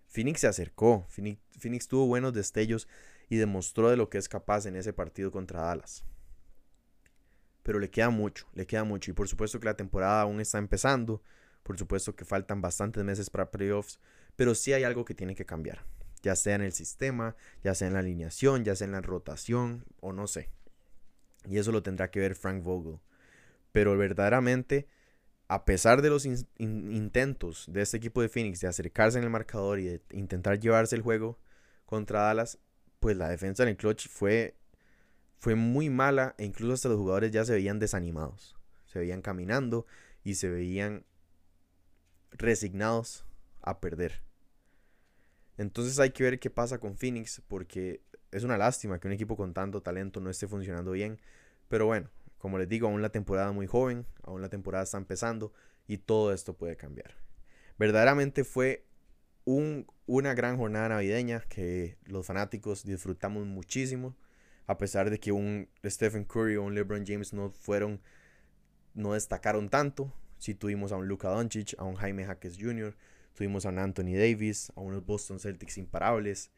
Phoenix 0.09 0.41
se 0.41 0.47
acercó, 0.47 1.07
Phoenix, 1.09 1.89
tuvo 1.89 2.07
buenos 2.07 2.32
destellos 2.32 2.89
y 3.29 3.37
demostró 3.37 3.91
de 3.91 3.97
lo 3.97 4.09
que 4.09 4.18
es 4.18 4.29
capaz 4.29 4.66
en 4.66 4.76
ese 4.76 4.93
partido 4.93 5.31
contra 5.31 5.62
Dallas. 5.62 6.05
Pero 7.62 7.79
le 7.79 7.91
queda 7.91 8.09
mucho, 8.09 8.47
le 8.55 8.66
queda 8.66 8.85
mucho. 8.85 9.11
Y 9.11 9.14
por 9.14 9.29
supuesto 9.29 9.61
que 9.61 9.66
la 9.66 9.76
temporada 9.76 10.22
aún 10.22 10.41
está 10.41 10.57
empezando. 10.57 11.22
Por 11.62 11.79
supuesto 11.79 12.16
que 12.16 12.24
faltan 12.24 12.62
bastantes 12.62 13.05
meses 13.05 13.29
para 13.29 13.51
playoffs. 13.51 14.01
Pero 14.37 14.55
sí 14.55 14.72
hay 14.72 14.85
algo 14.85 15.05
que 15.05 15.14
tiene 15.14 15.35
que 15.35 15.45
cambiar. 15.45 15.85
Ya 16.22 16.35
sea 16.35 16.55
en 16.55 16.62
el 16.62 16.72
sistema, 16.72 17.37
ya 17.62 17.74
sea 17.74 17.89
en 17.89 17.95
la 17.95 18.01
alineación, 18.01 18.64
ya 18.64 18.74
sea 18.74 18.87
en 18.87 18.93
la 18.93 19.03
rotación 19.03 19.85
o 20.01 20.14
no 20.14 20.26
sé. 20.26 20.51
Y 21.47 21.59
eso 21.59 21.70
lo 21.70 21.83
tendrá 21.83 22.11
que 22.11 22.20
ver 22.20 22.35
Frank 22.35 22.62
Vogel. 22.62 23.01
Pero 23.72 23.97
verdaderamente, 23.99 24.89
a 25.47 25.66
pesar 25.66 26.01
de 26.01 26.09
los 26.09 26.24
intentos 26.24 27.66
de 27.68 27.83
este 27.83 27.99
equipo 27.99 28.22
de 28.22 28.31
Phoenix 28.31 28.61
de 28.61 28.68
acercarse 28.68 29.18
en 29.18 29.24
el 29.24 29.31
marcador 29.31 29.79
y 29.79 29.85
de 29.85 30.03
intentar 30.11 30.59
llevarse 30.59 30.97
el 30.97 31.03
juego 31.03 31.39
contra 31.85 32.22
Dallas, 32.22 32.59
pues 33.01 33.16
la 33.16 33.28
defensa 33.28 33.62
en 33.62 33.70
el 33.70 33.76
clutch 33.76 34.09
fue, 34.09 34.57
fue 35.38 35.55
muy 35.55 35.90
mala 35.90 36.34
e 36.38 36.44
incluso 36.44 36.74
hasta 36.74 36.88
los 36.88 36.99
jugadores 36.99 37.30
ya 37.30 37.44
se 37.44 37.55
veían 37.55 37.78
desanimados. 37.78 38.57
Se 38.86 38.99
veían 38.99 39.22
caminando 39.22 39.86
y 40.24 40.34
se 40.34 40.49
veían 40.49 41.05
resignados 42.32 43.24
a 43.61 43.80
perder. 43.80 44.22
Entonces 45.57 45.99
hay 45.99 46.11
que 46.11 46.24
ver 46.24 46.38
qué 46.38 46.51
pasa 46.51 46.78
con 46.78 46.96
Phoenix 46.96 47.42
porque 47.49 48.03
es 48.30 48.44
una 48.44 48.59
lástima 48.59 48.99
que 48.99 49.09
un 49.09 49.12
equipo 49.12 49.36
con 49.36 49.55
tanto 49.55 49.82
talento 49.82 50.20
no 50.20 50.30
esté 50.30 50.46
funcionando 50.46 50.92
bien. 50.92 51.20
Pero 51.68 51.86
bueno, 51.86 52.09
como 52.38 52.59
les 52.59 52.68
digo, 52.68 52.88
aún 52.88 53.03
la 53.03 53.11
temporada 53.11 53.53
muy 53.53 53.66
joven, 53.66 54.07
aún 54.22 54.40
la 54.40 54.49
temporada 54.49 54.84
está 54.84 54.99
empezando 54.99 55.53
y 55.86 55.99
todo 55.99 56.32
esto 56.32 56.55
puede 56.55 56.76
cambiar. 56.76 57.14
Verdaderamente 57.78 58.44
fue 58.44 58.88
una 60.07 60.34
gran 60.34 60.59
jornada 60.59 60.90
navideña 60.90 61.40
que 61.49 61.96
los 62.05 62.26
fanáticos 62.26 62.84
disfrutamos 62.84 63.46
muchísimo, 63.46 64.14
a 64.66 64.76
pesar 64.76 65.09
de 65.09 65.18
que 65.18 65.32
un 65.32 65.68
Stephen 65.86 66.24
Curry 66.24 66.57
o 66.57 66.64
un 66.64 66.74
LeBron 66.74 67.07
James 67.07 67.32
no 67.32 67.51
fueron, 67.51 68.03
no 68.92 69.14
destacaron 69.14 69.70
tanto. 69.70 70.12
Sí 70.38 70.55
tuvimos 70.55 70.92
a 70.92 70.96
un 70.96 71.09
Luka 71.09 71.28
Doncic, 71.30 71.74
a 71.78 71.84
un 71.84 71.96
Jaime 71.96 72.26
Jaques 72.26 72.59
Jr., 72.61 72.94
tuvimos 73.34 73.64
a 73.64 73.70
un 73.70 73.78
Anthony 73.78 74.14
Davis, 74.16 74.70
a 74.76 74.80
unos 74.80 75.07
Boston 75.07 75.40
Celtics 75.40 75.78
imparables, 75.78 76.51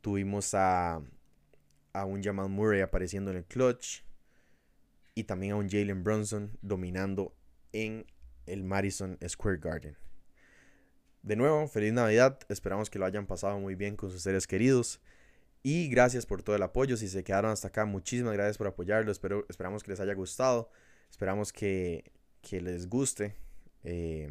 tuvimos 0.00 0.54
a, 0.54 1.02
a 1.92 2.04
un 2.04 2.22
Jamal 2.22 2.48
Murray 2.48 2.80
apareciendo 2.80 3.30
en 3.30 3.38
el 3.38 3.44
clutch, 3.44 4.04
y 5.14 5.24
también 5.24 5.52
a 5.52 5.56
un 5.56 5.68
Jalen 5.68 6.02
Brunson 6.02 6.56
dominando 6.62 7.34
en 7.72 8.06
el 8.46 8.64
Madison 8.64 9.18
Square 9.28 9.58
Garden. 9.58 10.07
De 11.22 11.36
nuevo, 11.36 11.66
feliz 11.68 11.92
Navidad, 11.92 12.38
esperamos 12.48 12.90
que 12.90 12.98
lo 12.98 13.04
hayan 13.04 13.26
pasado 13.26 13.58
muy 13.58 13.74
bien 13.74 13.96
con 13.96 14.10
sus 14.10 14.22
seres 14.22 14.46
queridos. 14.46 15.00
Y 15.62 15.88
gracias 15.88 16.24
por 16.24 16.42
todo 16.42 16.54
el 16.56 16.62
apoyo, 16.62 16.96
si 16.96 17.08
se 17.08 17.24
quedaron 17.24 17.50
hasta 17.50 17.68
acá, 17.68 17.84
muchísimas 17.84 18.32
gracias 18.32 18.56
por 18.56 18.68
apoyarlo, 18.68 19.10
Espero, 19.10 19.44
esperamos 19.48 19.82
que 19.82 19.90
les 19.90 20.00
haya 20.00 20.14
gustado, 20.14 20.70
esperamos 21.10 21.52
que, 21.52 22.12
les 22.50 22.88
guste 22.88 23.34
eh, 23.82 24.30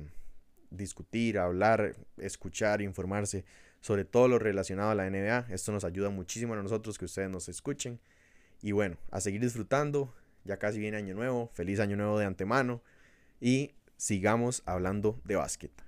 discutir, 0.71 1.37
hablar, 1.37 1.95
escuchar, 2.17 2.81
informarse 2.81 3.45
sobre 3.81 4.05
todo 4.05 4.27
lo 4.27 4.39
relacionado 4.39 4.89
a 4.91 4.95
la 4.95 5.09
NBA, 5.09 5.47
esto 5.49 5.71
nos 5.71 5.83
ayuda 5.83 6.09
muchísimo 6.09 6.53
a 6.53 6.61
nosotros 6.61 6.97
que 6.97 7.05
ustedes 7.05 7.29
nos 7.29 7.47
escuchen. 7.49 7.99
Y 8.61 8.71
bueno, 8.71 8.97
a 9.11 9.21
seguir 9.21 9.41
disfrutando, 9.41 10.13
ya 10.43 10.57
casi 10.57 10.79
viene 10.79 10.97
año 10.97 11.13
nuevo, 11.13 11.49
feliz 11.53 11.79
año 11.79 11.95
nuevo 11.95 12.17
de 12.17 12.25
antemano. 12.25 12.81
Y 13.39 13.75
sigamos 13.97 14.63
hablando 14.65 15.21
de 15.23 15.35
básquet. 15.35 15.86